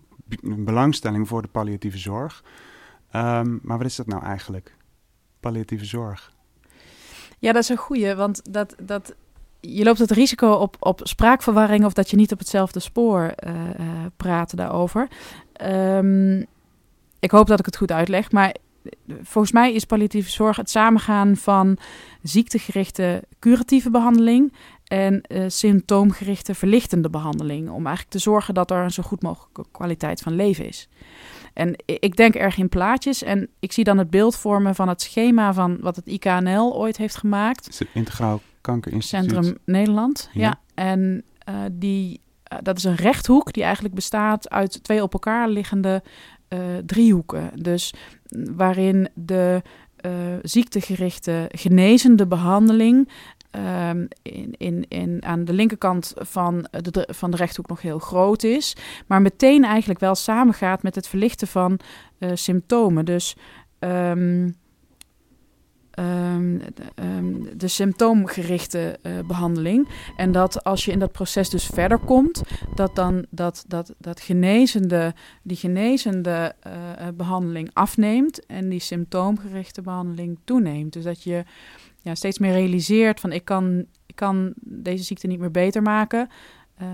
een 0.41 0.65
belangstelling 0.65 1.27
voor 1.27 1.41
de 1.41 1.47
palliatieve 1.47 1.97
zorg. 1.97 2.43
Um, 3.15 3.59
maar 3.63 3.77
wat 3.77 3.85
is 3.85 3.95
dat 3.95 4.07
nou 4.07 4.23
eigenlijk? 4.23 4.77
Palliatieve 5.39 5.85
zorg? 5.85 6.33
Ja, 7.41 7.51
dat 7.51 7.63
is 7.63 7.69
een 7.69 7.77
goeie, 7.77 8.15
want 8.15 8.41
dat, 8.53 8.75
dat, 8.81 9.13
je 9.59 9.83
loopt 9.83 9.99
het 9.99 10.11
risico 10.11 10.51
op, 10.51 10.75
op 10.79 10.99
spraakverwarring 11.03 11.85
of 11.85 11.93
dat 11.93 12.09
je 12.09 12.15
niet 12.15 12.31
op 12.31 12.39
hetzelfde 12.39 12.79
spoor 12.79 13.33
uh, 13.45 13.51
praat 14.17 14.55
daarover. 14.55 15.07
Um, 15.65 16.45
ik 17.19 17.31
hoop 17.31 17.47
dat 17.47 17.59
ik 17.59 17.65
het 17.65 17.77
goed 17.77 17.91
uitleg, 17.91 18.31
maar 18.31 18.55
volgens 19.21 19.53
mij 19.53 19.73
is 19.73 19.85
palliatieve 19.85 20.29
zorg 20.29 20.57
het 20.57 20.69
samengaan 20.69 21.35
van 21.35 21.77
ziektegerichte 22.21 23.23
curatieve 23.39 23.89
behandeling 23.89 24.53
en 24.83 25.21
symptoomgerichte 25.47 26.55
verlichtende 26.55 27.09
behandeling. 27.09 27.69
Om 27.69 27.85
eigenlijk 27.85 28.09
te 28.09 28.19
zorgen 28.19 28.53
dat 28.53 28.71
er 28.71 28.77
een 28.77 28.91
zo 28.91 29.03
goed 29.03 29.21
mogelijke 29.21 29.65
kwaliteit 29.71 30.21
van 30.21 30.35
leven 30.35 30.67
is. 30.67 30.89
En 31.53 31.75
ik 31.85 32.15
denk 32.15 32.35
erg 32.35 32.57
in 32.57 32.69
plaatjes 32.69 33.23
en 33.23 33.49
ik 33.59 33.71
zie 33.71 33.83
dan 33.83 33.97
het 33.97 34.09
beeld 34.09 34.35
vormen 34.35 34.75
van 34.75 34.87
het 34.87 35.01
schema 35.01 35.53
van 35.53 35.77
wat 35.81 35.95
het 35.95 36.07
IKNL 36.07 36.75
ooit 36.75 36.97
heeft 36.97 37.15
gemaakt. 37.15 37.65
Het 37.65 37.87
Integraal 37.93 38.41
Kankerinstituut. 38.61 39.31
Centrum 39.31 39.57
Nederland, 39.65 40.29
ja. 40.33 40.41
ja. 40.41 40.59
En 40.73 41.23
uh, 41.49 41.55
die, 41.71 42.21
uh, 42.53 42.59
dat 42.61 42.77
is 42.77 42.83
een 42.83 42.95
rechthoek 42.95 43.53
die 43.53 43.63
eigenlijk 43.63 43.95
bestaat 43.95 44.49
uit 44.49 44.83
twee 44.83 45.01
op 45.01 45.13
elkaar 45.13 45.49
liggende 45.49 46.03
uh, 46.49 46.59
driehoeken. 46.85 47.51
Dus 47.55 47.93
waarin 48.55 49.09
de 49.13 49.61
ziektegerichte 50.41 51.49
genezende 51.51 52.27
behandeling 52.27 53.09
Um, 53.89 54.07
in, 54.21 54.53
in, 54.57 54.85
in, 54.87 55.25
aan 55.25 55.45
de 55.45 55.53
linkerkant 55.53 56.13
van 56.15 56.67
de, 56.71 57.07
van 57.11 57.31
de 57.31 57.37
rechthoek 57.37 57.67
nog 57.67 57.81
heel 57.81 57.99
groot 57.99 58.43
is. 58.43 58.75
Maar 59.07 59.21
meteen 59.21 59.63
eigenlijk 59.63 59.99
wel 59.99 60.15
samengaat 60.15 60.83
met 60.83 60.95
het 60.95 61.07
verlichten 61.07 61.47
van 61.47 61.79
uh, 62.19 62.29
symptomen. 62.33 63.05
Dus 63.05 63.35
um, 63.79 64.55
um, 65.99 66.61
de 67.57 67.67
symptoomgerichte 67.67 68.99
uh, 69.03 69.11
behandeling. 69.27 69.87
En 70.17 70.31
dat 70.31 70.63
als 70.63 70.85
je 70.85 70.91
in 70.91 70.99
dat 70.99 71.11
proces 71.11 71.49
dus 71.49 71.65
verder 71.65 71.97
komt, 71.97 72.41
dat 72.75 72.95
dan 72.95 73.25
dat, 73.29 73.65
dat, 73.67 73.93
dat 73.97 74.21
genezende, 74.21 75.13
die 75.43 75.57
genezende 75.57 76.55
uh, 76.67 76.73
behandeling 77.13 77.69
afneemt 77.73 78.45
en 78.45 78.69
die 78.69 78.79
symptoomgerichte 78.79 79.81
behandeling 79.81 80.39
toeneemt. 80.43 80.93
Dus 80.93 81.03
dat 81.03 81.23
je 81.23 81.43
ja, 82.01 82.15
steeds 82.15 82.39
meer 82.39 82.51
realiseert 82.51 83.19
van 83.19 83.31
ik 83.31 83.45
kan, 83.45 83.85
ik 84.05 84.15
kan 84.15 84.53
deze 84.63 85.03
ziekte 85.03 85.27
niet 85.27 85.39
meer 85.39 85.51
beter 85.51 85.81
maken, 85.81 86.29
uh, 86.81 86.87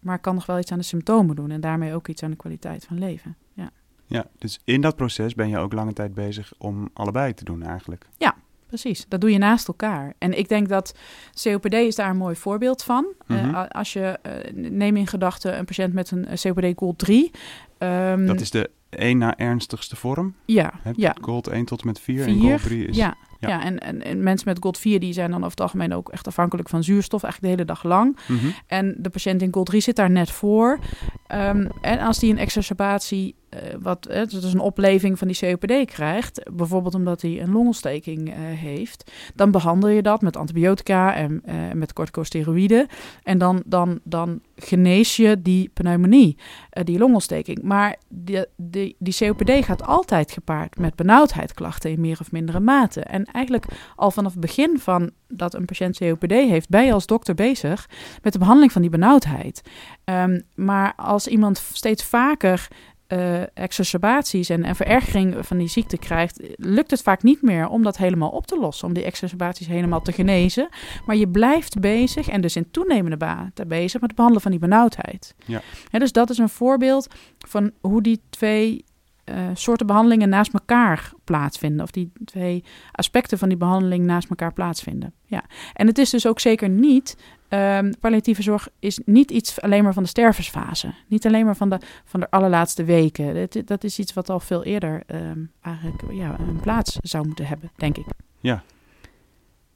maar 0.00 0.16
ik 0.16 0.22
kan 0.22 0.34
nog 0.34 0.46
wel 0.46 0.58
iets 0.58 0.72
aan 0.72 0.78
de 0.78 0.84
symptomen 0.84 1.36
doen 1.36 1.50
en 1.50 1.60
daarmee 1.60 1.94
ook 1.94 2.08
iets 2.08 2.22
aan 2.22 2.30
de 2.30 2.36
kwaliteit 2.36 2.84
van 2.84 2.98
leven. 2.98 3.36
Ja. 3.52 3.70
ja, 4.06 4.26
dus 4.38 4.60
in 4.64 4.80
dat 4.80 4.96
proces 4.96 5.34
ben 5.34 5.48
je 5.48 5.58
ook 5.58 5.72
lange 5.72 5.92
tijd 5.92 6.14
bezig 6.14 6.52
om 6.58 6.88
allebei 6.92 7.34
te 7.34 7.44
doen 7.44 7.62
eigenlijk. 7.62 8.06
Ja, 8.16 8.34
precies. 8.66 9.06
Dat 9.08 9.20
doe 9.20 9.30
je 9.30 9.38
naast 9.38 9.68
elkaar. 9.68 10.14
En 10.18 10.38
ik 10.38 10.48
denk 10.48 10.68
dat 10.68 10.94
COPD 11.42 11.74
is 11.74 11.94
daar 11.94 12.10
een 12.10 12.16
mooi 12.16 12.36
voorbeeld 12.36 12.82
van. 12.82 13.06
Mm 13.26 13.36
-hmm. 13.36 13.50
uh, 13.50 13.68
als 13.68 13.92
je, 13.92 14.18
uh, 14.26 14.70
neem 14.70 14.96
in 14.96 15.06
gedachten 15.06 15.58
een 15.58 15.64
patiënt 15.64 15.92
met 15.92 16.10
een 16.10 16.26
COPD 16.42 16.78
Gold 16.78 16.98
3. 16.98 17.30
Um, 17.78 18.26
dat 18.26 18.40
is 18.40 18.50
de 18.50 18.70
één 18.88 19.18
na 19.18 19.36
ernstigste 19.36 19.96
vorm? 19.96 20.34
Ja. 20.44 20.72
Ja. 20.96 21.16
Gold 21.20 21.46
1 21.46 21.64
tot 21.64 21.80
en 21.80 21.86
met 21.86 22.00
4, 22.00 22.22
4 22.22 22.32
en 22.32 22.40
Gold 22.40 22.62
3 22.62 22.86
is... 22.86 22.96
Ja, 22.96 23.16
Ja, 23.48 23.64
en, 23.64 23.78
en, 23.78 24.02
en, 24.02 24.22
mensen 24.22 24.48
met 24.48 24.58
GOT 24.60 24.78
4 24.78 25.00
die 25.00 25.12
zijn 25.12 25.30
dan 25.30 25.38
over 25.38 25.50
het 25.50 25.60
algemeen 25.60 25.94
ook 25.94 26.08
echt 26.08 26.26
afhankelijk 26.26 26.68
van 26.68 26.84
zuurstof, 26.84 27.22
eigenlijk 27.22 27.54
de 27.54 27.60
hele 27.60 27.72
dag 27.72 27.84
lang. 27.84 28.18
Mhm. 28.26 28.46
En 28.66 28.94
de 28.98 29.10
patiënt 29.10 29.42
in 29.42 29.54
GOT 29.54 29.66
3 29.66 29.80
zit 29.80 29.96
daar 29.96 30.10
net 30.10 30.30
voor. 30.30 30.78
Ehm, 31.26 31.66
en 31.80 31.98
als 31.98 32.18
die 32.18 32.30
een 32.30 32.38
exacerbatie, 32.38 33.34
wat, 33.80 34.08
uh, 34.10 34.26
dus 34.26 34.52
een 34.52 34.60
opleving 34.60 35.18
van 35.18 35.28
die 35.28 35.38
COPD 35.38 35.84
krijgt, 35.84 36.50
bijvoorbeeld 36.52 36.94
omdat 36.94 37.22
hij 37.22 37.42
een 37.42 37.52
longontsteking 37.52 38.28
uh, 38.28 38.34
heeft, 38.38 39.12
dan 39.34 39.50
behandel 39.50 39.88
je 39.88 40.02
dat 40.02 40.22
met 40.22 40.36
antibiotica 40.36 41.14
en 41.14 41.42
met 41.74 41.92
corticosteroïden. 41.92 42.86
En 43.22 43.38
dan, 43.38 43.62
dan, 43.66 44.00
dan 44.04 44.40
genees 44.56 45.16
je 45.16 45.42
die 45.42 45.70
pneumonie, 45.74 46.38
die 46.70 46.98
longontsteking. 46.98 47.62
Maar 47.62 47.96
die, 48.08 48.44
die, 48.56 48.96
die 48.98 49.14
COPD 49.18 49.64
gaat 49.64 49.86
altijd 49.86 50.32
gepaard 50.32 50.78
met 50.78 50.94
benauwdheidklachten 50.94 51.90
in 51.90 52.00
meer 52.00 52.18
of 52.20 52.32
mindere 52.32 52.60
mate. 52.60 53.00
En 53.00 53.24
eigenlijk 53.24 53.66
al 53.96 54.10
vanaf 54.10 54.32
het 54.32 54.40
begin 54.40 54.78
van 54.78 55.10
dat 55.28 55.54
een 55.54 55.64
patiënt 55.64 55.98
COPD 55.98 56.32
heeft, 56.32 56.68
ben 56.68 56.84
je 56.84 56.92
als 56.92 57.06
dokter 57.06 57.34
bezig 57.34 57.88
met 58.22 58.32
de 58.32 58.38
behandeling 58.38 58.72
van 58.72 58.82
die 58.82 58.90
benauwdheid. 58.90 59.62
Um, 60.04 60.42
maar 60.54 60.92
als 60.96 61.26
iemand 61.26 61.64
steeds 61.72 62.04
vaker 62.04 62.68
uh, 63.08 63.42
exacerbaties 63.56 64.48
en, 64.48 64.64
en 64.64 64.76
verergering 64.76 65.46
van 65.46 65.58
die 65.58 65.68
ziekte 65.68 65.98
krijgt, 65.98 66.40
lukt 66.56 66.90
het 66.90 67.02
vaak 67.02 67.22
niet 67.22 67.42
meer 67.42 67.68
om 67.68 67.82
dat 67.82 67.96
helemaal 67.96 68.28
op 68.28 68.46
te 68.46 68.58
lossen, 68.58 68.88
om 68.88 68.94
die 68.94 69.04
exacerbaties 69.04 69.66
helemaal 69.66 70.02
te 70.02 70.12
genezen. 70.12 70.68
Maar 71.06 71.16
je 71.16 71.28
blijft 71.28 71.80
bezig 71.80 72.28
en 72.28 72.40
dus 72.40 72.56
in 72.56 72.70
toenemende 72.70 73.16
mate 73.16 73.66
bezig 73.66 73.92
met 73.92 74.02
het 74.02 74.14
behandelen 74.14 74.42
van 74.42 74.50
die 74.50 74.60
benauwdheid. 74.60 75.34
Ja. 75.46 75.62
Dus 75.90 76.12
dat 76.12 76.30
is 76.30 76.38
een 76.38 76.48
voorbeeld 76.48 77.08
van 77.38 77.70
hoe 77.80 78.02
die 78.02 78.20
twee 78.30 78.84
uh, 79.24 79.36
soorten 79.54 79.86
behandelingen 79.86 80.28
naast 80.28 80.52
elkaar 80.52 81.12
plaatsvinden. 81.24 81.82
Of 81.82 81.90
die 81.90 82.12
twee 82.24 82.64
aspecten 82.92 83.38
van 83.38 83.48
die 83.48 83.58
behandeling 83.58 84.04
naast 84.04 84.30
elkaar 84.30 84.52
plaatsvinden. 84.52 85.12
Ja. 85.26 85.44
En 85.72 85.86
het 85.86 85.98
is 85.98 86.10
dus 86.10 86.26
ook 86.26 86.40
zeker 86.40 86.68
niet. 86.68 87.16
Um, 87.54 87.98
palliatieve 88.00 88.42
zorg 88.42 88.68
is 88.78 89.00
niet 89.04 89.30
iets 89.30 89.60
alleen 89.60 89.84
maar 89.84 89.92
van 89.92 90.02
de 90.02 90.08
stervensfase. 90.08 90.94
Niet 91.08 91.26
alleen 91.26 91.44
maar 91.44 91.56
van 91.56 91.68
de, 91.68 91.78
van 92.04 92.20
de 92.20 92.30
allerlaatste 92.30 92.84
weken. 92.84 93.34
Dat, 93.34 93.66
dat 93.66 93.84
is 93.84 93.98
iets 93.98 94.12
wat 94.12 94.30
al 94.30 94.40
veel 94.40 94.64
eerder 94.64 95.02
um, 95.06 95.50
eigenlijk 95.60 96.02
ja, 96.12 96.38
een 96.38 96.60
plaats 96.60 96.98
zou 97.00 97.26
moeten 97.26 97.46
hebben, 97.46 97.70
denk 97.76 97.96
ik. 97.96 98.06
Ja. 98.40 98.62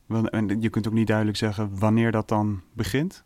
En 0.09 0.61
je 0.61 0.69
kunt 0.69 0.87
ook 0.87 0.93
niet 0.93 1.07
duidelijk 1.07 1.37
zeggen 1.37 1.79
wanneer 1.79 2.13
dat 2.13 2.29
dan 2.29 2.63
begint? 2.73 3.25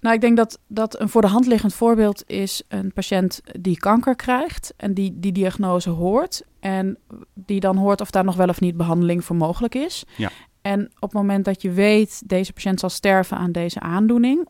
Nou, 0.00 0.14
ik 0.14 0.20
denk 0.20 0.36
dat 0.36 0.58
dat 0.66 1.00
een 1.00 1.08
voor 1.08 1.20
de 1.20 1.28
hand 1.28 1.46
liggend 1.46 1.74
voorbeeld 1.74 2.22
is 2.26 2.62
een 2.68 2.92
patiënt 2.92 3.40
die 3.60 3.76
kanker 3.78 4.16
krijgt 4.16 4.74
en 4.76 4.94
die 4.94 5.18
die 5.20 5.32
diagnose 5.32 5.90
hoort 5.90 6.42
en 6.60 6.98
die 7.34 7.60
dan 7.60 7.76
hoort 7.76 8.00
of 8.00 8.10
daar 8.10 8.24
nog 8.24 8.36
wel 8.36 8.48
of 8.48 8.60
niet 8.60 8.76
behandeling 8.76 9.24
voor 9.24 9.36
mogelijk 9.36 9.74
is. 9.74 10.04
Ja. 10.16 10.30
En 10.62 10.84
op 10.94 11.00
het 11.00 11.12
moment 11.12 11.44
dat 11.44 11.62
je 11.62 11.70
weet 11.70 12.22
deze 12.28 12.52
patiënt 12.52 12.80
zal 12.80 12.88
sterven 12.88 13.36
aan 13.36 13.52
deze 13.52 13.80
aandoening, 13.80 14.48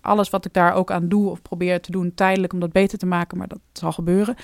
alles 0.00 0.30
wat 0.30 0.44
ik 0.44 0.52
daar 0.52 0.74
ook 0.74 0.90
aan 0.90 1.08
doe 1.08 1.30
of 1.30 1.42
probeer 1.42 1.80
te 1.80 1.90
doen 1.90 2.14
tijdelijk 2.14 2.52
om 2.52 2.60
dat 2.60 2.72
beter 2.72 2.98
te 2.98 3.06
maken, 3.06 3.38
maar 3.38 3.48
dat 3.48 3.60
zal 3.72 3.92
gebeuren, 3.92 4.36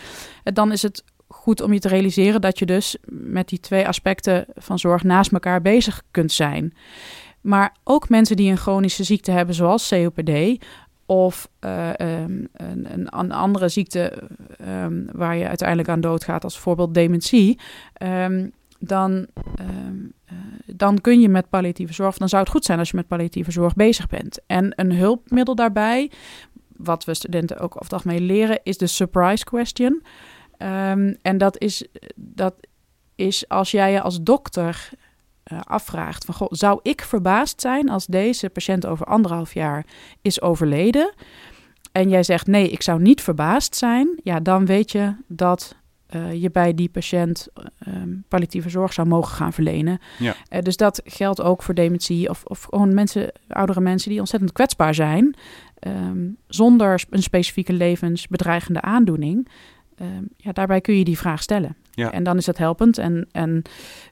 dan 0.43 0.73
is 0.73 0.83
het 0.83 1.05
goed 1.29 1.61
om 1.61 1.73
je 1.73 1.79
te 1.79 1.89
realiseren 1.89 2.41
dat 2.41 2.59
je 2.59 2.67
dus 2.67 2.97
met 3.09 3.49
die 3.49 3.61
twee 3.61 3.89
aspecten 3.89 4.47
van 4.55 4.79
zorg 4.79 5.03
naast 5.03 5.33
elkaar 5.33 5.62
bezig 5.62 6.03
kunt 6.11 6.33
zijn. 6.33 6.75
Maar 7.41 7.75
ook 7.85 8.09
mensen 8.09 8.37
die 8.37 8.51
een 8.51 8.57
chronische 8.57 9.05
ziekte 9.05 9.31
hebben, 9.31 9.55
zoals 9.55 9.89
COPD, 9.89 10.65
of 11.07 11.49
uh, 11.61 11.89
um, 11.89 12.49
een, 12.53 13.09
een, 13.19 13.33
andere 13.33 13.69
ziekte 13.69 14.23
um, 14.83 15.09
waar 15.12 15.37
je 15.37 15.49
uiteindelijk 15.49 15.89
aan 15.89 16.01
doodgaat, 16.01 16.45
als 16.45 16.53
bijvoorbeeld 16.53 16.95
dementie, 16.95 17.59
um, 18.03 18.53
dan, 18.79 19.27
uh, 19.61 19.67
dan 20.67 21.01
kun 21.01 21.21
je 21.21 21.29
met 21.29 21.49
palliatieve 21.49 21.93
zorg, 21.93 22.17
dan 22.17 22.29
zou 22.29 22.43
het 22.43 22.53
goed 22.53 22.65
zijn 22.65 22.79
als 22.79 22.91
je 22.91 22.97
met 22.97 23.09
palliatieve 23.09 23.51
zorg 23.51 23.75
bezig 23.75 24.07
bent. 24.07 24.41
En 24.47 24.73
een 24.77 24.93
hulpmiddel 24.93 25.55
daarbij, 25.55 26.11
wat 26.77 27.05
we 27.05 27.15
studenten 27.15 27.57
ook 27.57 27.71
over 27.71 27.81
het 27.81 27.93
algemeen 27.93 28.23
leren, 28.23 28.61
is 28.62 28.79
de 28.79 28.87
surprise 28.87 29.45
question. 29.45 30.03
en 31.23 31.39
dat 31.39 31.61
is, 31.61 31.87
dat 32.15 32.55
is 33.15 33.49
als 33.49 33.71
jij 33.71 33.93
je 33.93 34.01
als 34.01 34.23
dokter 34.23 34.91
uh, 35.53 35.61
afvraagt 35.62 36.25
van 36.25 36.35
goh, 36.35 36.49
zou 36.51 36.81
ik 36.83 37.03
verbaasd 37.03 37.61
zijn 37.61 37.89
als 37.89 38.07
deze 38.07 38.51
patiënt 38.51 38.87
over 38.87 39.07
anderhalf 39.07 39.55
jaar 39.55 39.87
is 40.23 40.41
overleden 40.41 41.15
en 41.93 42.09
jij 42.09 42.23
zegt 42.23 42.47
nee, 42.47 42.69
ik 42.69 42.83
zou 42.83 43.01
niet 43.01 43.23
verbaasd 43.23 43.77
zijn, 43.77 44.21
ja, 44.23 44.41
dan 44.41 44.67
weet 44.67 44.93
je 44.93 45.17
dat 45.29 45.77
uh, 46.14 46.42
je 46.42 46.51
bij 46.51 46.75
die 46.75 46.88
patiënt 46.88 47.49
um, 47.88 48.25
palliatieve 48.29 48.69
zorg 48.69 48.92
zou 48.92 49.09
mogen 49.09 49.37
gaan 49.37 49.53
verlenen. 49.53 49.99
Ja. 50.19 50.35
Uh, 50.51 50.61
dus 50.61 50.77
dat 50.77 51.01
geldt 51.05 51.42
ook 51.42 51.62
voor 51.62 51.75
dementie 51.75 52.29
of, 52.29 52.45
of 52.45 52.62
gewoon 52.62 52.95
mensen, 52.95 53.33
oudere 53.49 53.81
mensen 53.81 54.11
die 54.11 54.19
ontzettend 54.19 54.53
kwetsbaar 54.53 54.95
zijn, 54.95 55.37
um, 55.87 56.37
zonder 56.47 57.05
een 57.11 57.23
specifieke 57.23 57.73
levensbedreigende 57.73 58.81
aandoening. 58.81 59.49
Um, 60.03 60.29
ja, 60.37 60.53
daarbij 60.53 60.81
kun 60.81 60.95
je 60.95 61.05
die 61.05 61.19
vraag 61.19 61.42
stellen. 61.42 61.77
Ja. 61.90 62.12
En 62.12 62.23
dan 62.23 62.37
is 62.37 62.45
dat 62.45 62.59
helpend 62.59 62.99
en, 62.99 63.29
en 63.33 63.62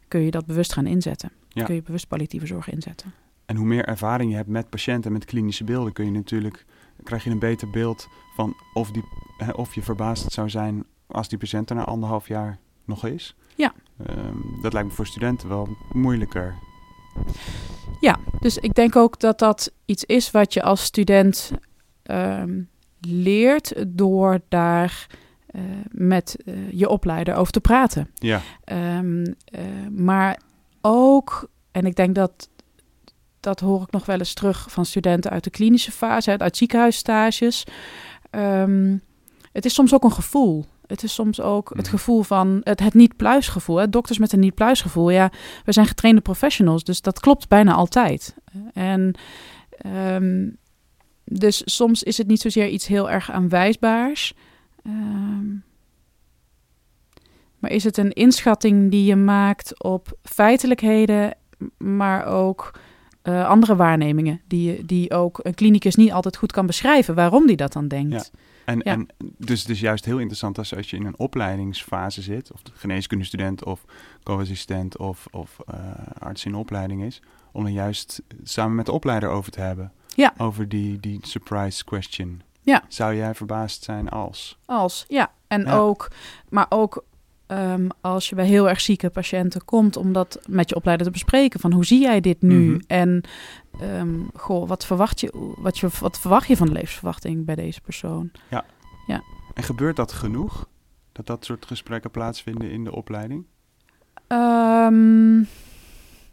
kun 0.08 0.20
je 0.20 0.30
dat 0.30 0.46
bewust 0.46 0.72
gaan 0.72 0.86
inzetten. 0.86 1.30
Ja. 1.48 1.64
Kun 1.64 1.74
je 1.74 1.82
bewust 1.82 2.08
palliatieve 2.08 2.46
zorg 2.46 2.70
inzetten. 2.70 3.12
En 3.46 3.56
hoe 3.56 3.66
meer 3.66 3.84
ervaring 3.84 4.30
je 4.30 4.36
hebt 4.36 4.48
met 4.48 4.70
patiënten, 4.70 5.12
met 5.12 5.24
klinische 5.24 5.64
beelden, 5.64 5.92
kun 5.92 6.04
je 6.04 6.10
natuurlijk, 6.10 6.64
krijg 7.02 7.24
je 7.24 7.30
een 7.30 7.38
beter 7.38 7.70
beeld 7.70 8.08
van 8.34 8.54
of, 8.74 8.90
die, 8.90 9.04
of 9.54 9.74
je 9.74 9.82
verbaasd 9.82 10.32
zou 10.32 10.50
zijn 10.50 10.84
als 11.14 11.28
die 11.28 11.38
patiënt 11.38 11.70
er 11.70 11.76
na 11.76 11.84
anderhalf 11.84 12.28
jaar 12.28 12.58
nog 12.84 13.06
is. 13.06 13.36
Ja. 13.54 13.72
Um, 14.10 14.58
dat 14.62 14.72
lijkt 14.72 14.88
me 14.88 14.94
voor 14.94 15.06
studenten 15.06 15.48
wel 15.48 15.68
moeilijker. 15.92 16.54
Ja, 18.00 18.18
dus 18.40 18.58
ik 18.58 18.74
denk 18.74 18.96
ook 18.96 19.20
dat 19.20 19.38
dat 19.38 19.72
iets 19.84 20.04
is 20.04 20.30
wat 20.30 20.54
je 20.54 20.62
als 20.62 20.84
student 20.84 21.52
um, 22.02 22.68
leert 23.00 23.74
door 23.88 24.40
daar 24.48 25.06
uh, 25.50 25.62
met 25.90 26.36
uh, 26.44 26.72
je 26.72 26.88
opleider 26.88 27.34
over 27.34 27.52
te 27.52 27.60
praten. 27.60 28.10
Ja. 28.14 28.40
Um, 28.98 29.22
uh, 29.22 29.32
maar 29.90 30.40
ook, 30.80 31.48
en 31.70 31.86
ik 31.86 31.96
denk 31.96 32.14
dat 32.14 32.48
dat 33.40 33.60
hoor 33.60 33.82
ik 33.82 33.90
nog 33.90 34.06
wel 34.06 34.18
eens 34.18 34.34
terug 34.34 34.66
van 34.70 34.84
studenten 34.84 35.30
uit 35.30 35.44
de 35.44 35.50
klinische 35.50 35.92
fase, 35.92 36.38
uit 36.38 36.56
ziekenhuisstages. 36.56 37.66
Um, 38.30 39.02
het 39.52 39.64
is 39.64 39.74
soms 39.74 39.94
ook 39.94 40.04
een 40.04 40.12
gevoel. 40.12 40.64
Het 40.94 41.02
is 41.02 41.14
soms 41.14 41.40
ook 41.40 41.72
het 41.76 41.88
gevoel 41.88 42.22
van 42.22 42.60
het, 42.62 42.80
het 42.80 42.94
niet-pluisgevoel. 42.94 43.76
Hè? 43.76 43.88
Dokters 43.88 44.18
met 44.18 44.32
een 44.32 44.40
niet-pluisgevoel. 44.40 45.10
Ja, 45.10 45.30
we 45.64 45.72
zijn 45.72 45.86
getrainde 45.86 46.20
professionals, 46.20 46.84
dus 46.84 47.00
dat 47.00 47.20
klopt 47.20 47.48
bijna 47.48 47.72
altijd. 47.72 48.34
En 48.72 49.14
um, 49.86 50.56
dus 51.24 51.62
soms 51.64 52.02
is 52.02 52.18
het 52.18 52.26
niet 52.26 52.40
zozeer 52.40 52.68
iets 52.68 52.86
heel 52.86 53.10
erg 53.10 53.30
aanwijsbaars. 53.30 54.34
Um, 54.86 55.64
maar 57.58 57.70
is 57.70 57.84
het 57.84 57.96
een 57.96 58.12
inschatting 58.12 58.90
die 58.90 59.04
je 59.04 59.16
maakt 59.16 59.82
op 59.82 60.16
feitelijkheden, 60.22 61.36
maar 61.78 62.26
ook 62.26 62.78
uh, 63.22 63.48
andere 63.48 63.76
waarnemingen 63.76 64.40
die, 64.46 64.84
die 64.84 65.10
ook 65.10 65.40
een 65.42 65.54
klinicus 65.54 65.94
niet 65.94 66.12
altijd 66.12 66.36
goed 66.36 66.52
kan 66.52 66.66
beschrijven 66.66 67.14
waarom 67.14 67.46
die 67.46 67.56
dat 67.56 67.72
dan 67.72 67.88
denkt. 67.88 68.12
Ja. 68.32 68.40
En, 68.64 68.78
ja. 68.78 68.82
en 68.84 69.08
dus 69.38 69.60
het 69.60 69.70
is 69.70 69.80
juist 69.80 70.04
heel 70.04 70.18
interessant 70.18 70.58
als, 70.58 70.76
als 70.76 70.90
je 70.90 70.96
in 70.96 71.06
een 71.06 71.18
opleidingsfase 71.18 72.22
zit, 72.22 72.52
of 72.52 72.60
geneeskundestudent 72.72 73.64
of 73.64 73.84
co-assistent 74.22 74.96
of, 74.96 75.26
of 75.30 75.56
uh, 75.74 75.76
arts 76.18 76.44
in 76.44 76.54
opleiding 76.54 77.02
is, 77.02 77.22
om 77.52 77.66
er 77.66 77.72
juist 77.72 78.22
samen 78.42 78.74
met 78.74 78.86
de 78.86 78.92
opleider 78.92 79.28
over 79.28 79.52
te 79.52 79.60
hebben. 79.60 79.92
Ja. 80.14 80.34
Over 80.36 80.68
die, 80.68 81.00
die 81.00 81.18
surprise 81.22 81.84
question. 81.84 82.42
Ja. 82.62 82.82
Zou 82.88 83.14
jij 83.14 83.34
verbaasd 83.34 83.82
zijn 83.82 84.08
als? 84.08 84.58
Als, 84.64 85.04
ja. 85.08 85.32
En 85.48 85.60
Ja. 85.60 85.76
ook, 85.76 86.10
maar 86.48 86.66
ook 86.68 87.04
um, 87.46 87.88
als 88.00 88.28
je 88.28 88.34
bij 88.34 88.46
heel 88.46 88.68
erg 88.68 88.80
zieke 88.80 89.10
patiënten 89.10 89.64
komt, 89.64 89.96
om 89.96 90.12
dat 90.12 90.40
met 90.48 90.68
je 90.68 90.74
opleider 90.74 91.06
te 91.06 91.12
bespreken. 91.12 91.60
Van 91.60 91.72
hoe 91.72 91.84
zie 91.84 92.00
jij 92.00 92.20
dit 92.20 92.42
nu? 92.42 92.70
Mhm. 92.70 92.80
En 92.86 93.22
um, 93.82 94.30
goh, 94.34 94.68
wat 94.68 94.86
verwacht, 94.86 95.20
je, 95.20 95.54
wat, 95.58 95.78
je, 95.78 95.88
wat 96.00 96.18
verwacht 96.18 96.48
je 96.48 96.56
van 96.56 96.66
de 96.66 96.72
levensverwachting 96.72 97.44
bij 97.44 97.54
deze 97.54 97.80
persoon? 97.80 98.30
En 99.54 99.62
gebeurt 99.62 99.96
dat 99.96 100.12
genoeg? 100.12 100.68
Dat 101.12 101.26
dat 101.26 101.44
soort 101.44 101.66
gesprekken 101.66 102.10
plaatsvinden 102.10 102.70
in 102.70 102.84
de 102.84 102.92
opleiding? 102.92 103.46
Um, 104.28 105.48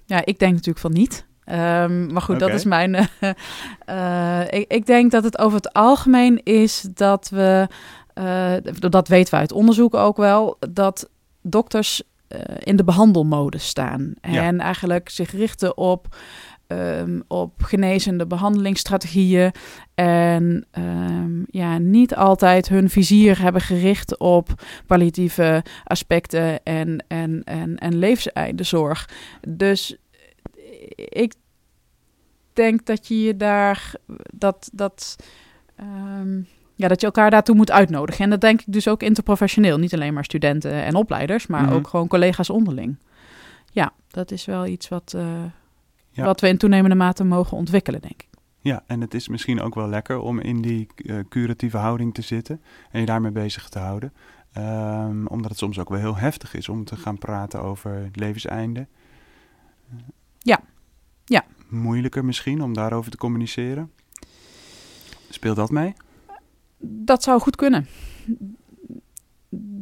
ja, 0.06 0.26
ik 0.26 0.40
denk 0.40 0.52
natuurlijk 0.52 0.80
van 0.80 0.92
niet. 0.92 1.26
Um, 1.46 2.14
maar 2.14 2.22
goed, 2.22 2.40
dat 2.40 2.50
is 2.50 2.66
mijn. 2.66 2.94
Uh, 2.94 3.04
uh, 3.90 4.60
ik, 4.60 4.72
ik 4.72 4.86
denk 4.86 5.12
dat 5.12 5.24
het 5.24 5.38
over 5.38 5.58
het 5.58 5.74
algemeen 5.74 6.44
is 6.44 6.82
dat 6.94 7.30
we. 7.30 7.68
Uh, 8.22 8.54
dat 8.90 9.08
weten 9.08 9.34
we 9.34 9.40
uit 9.40 9.52
onderzoek 9.52 9.94
ook 9.94 10.18
wel. 10.18 10.58
Dat 10.60 11.10
dokters 11.42 12.04
uh, 12.30 12.40
in 12.60 12.76
de 12.76 12.84
behandelmodus 12.84 13.68
staan. 13.68 14.14
Ja. 14.22 14.44
En 14.44 14.60
eigenlijk 14.60 15.10
zich 15.10 15.32
richten 15.32 15.78
op 15.78 16.16
ehm, 16.68 17.20
op 17.28 17.64
genezende 17.64 18.28
behandelingsstrategieën. 18.28 19.52
En 19.96 20.66
ehm, 20.72 21.42
ja, 21.46 21.78
niet 21.78 22.16
altijd 22.16 22.70
hun 22.70 22.90
vizier 22.90 23.42
hebben 23.42 23.62
gericht 23.62 24.20
op 24.20 24.64
palliatieve 24.86 25.64
aspecten 25.84 26.64
en, 26.64 27.06
en, 27.08 27.44
en, 27.44 27.78
en 27.78 27.96
levenseindenzorg. 27.98 29.10
Dus 29.48 29.96
ik 30.96 31.34
denk 32.54 32.86
dat 32.86 33.08
je 33.08 33.22
je 33.22 33.38
daar 33.38 33.94
dat. 34.34 34.70
dat 34.74 35.16
ehm, 35.76 36.42
ja, 36.82 36.88
dat 36.88 37.00
je 37.00 37.06
elkaar 37.06 37.30
daartoe 37.32 37.56
moet 37.56 37.72
uitnodigen. 37.72 38.24
En 38.24 38.30
dat 38.30 38.42
denk 38.42 38.60
ik 38.62 38.66
dus 38.74 38.88
ook 38.88 39.04
interprofessioneel. 39.04 39.78
Niet 39.78 39.94
alleen 39.94 40.14
maar 40.14 40.24
studenten 40.26 40.72
en 40.72 40.96
opleiders, 40.96 41.48
maar 41.48 41.64
Mhm. 41.64 41.74
ook 41.74 41.88
gewoon 41.88 42.08
collega's 42.08 42.50
onderling. 42.50 42.96
Ja, 43.72 43.94
dat 44.08 44.32
is 44.32 44.46
wel 44.46 44.66
iets 44.66 44.88
wat, 44.90 45.14
eh, 45.16 45.44
Ja. 46.10 46.24
wat 46.26 46.42
we 46.42 46.48
in 46.48 46.58
toenemende 46.58 46.96
mate 46.96 47.24
mogen 47.24 47.58
ontwikkelen, 47.58 48.02
denk 48.02 48.14
ik. 48.22 48.28
Ja, 48.60 48.84
en 48.88 49.02
het 49.02 49.14
is 49.14 49.28
misschien 49.28 49.62
ook 49.62 49.76
wel 49.76 49.88
lekker 49.88 50.20
om 50.20 50.40
in 50.40 50.62
die 50.62 50.88
eh, 50.96 51.16
curatieve 51.30 51.78
houding 51.78 52.14
te 52.14 52.22
zitten 52.22 52.62
en 52.92 53.00
je 53.00 53.06
daarmee 53.06 53.32
bezig 53.32 53.70
te 53.70 53.80
houden. 53.80 54.14
Ehm, 54.54 55.26
omdat 55.26 55.50
het 55.50 55.60
soms 55.60 55.80
ook 55.80 55.90
wel 55.90 56.00
heel 56.00 56.16
heftig 56.18 56.54
is 56.54 56.70
om 56.70 56.86
te 56.86 56.96
gaan 56.96 57.18
praten 57.18 57.62
over 57.62 57.92
het 57.94 58.16
levenseinde. 58.16 58.88
Ja. 60.40 60.60
Ja. 61.26 61.44
Moeilijker 61.70 62.26
misschien 62.26 62.62
om 62.62 62.74
daarover 62.74 63.12
te 63.12 63.18
communiceren. 63.18 63.92
Speelt 65.30 65.56
dat 65.56 65.70
mee? 65.70 65.94
Dat 66.82 67.24
zou 67.24 67.42
goed 67.42 67.56
kunnen. 67.56 67.88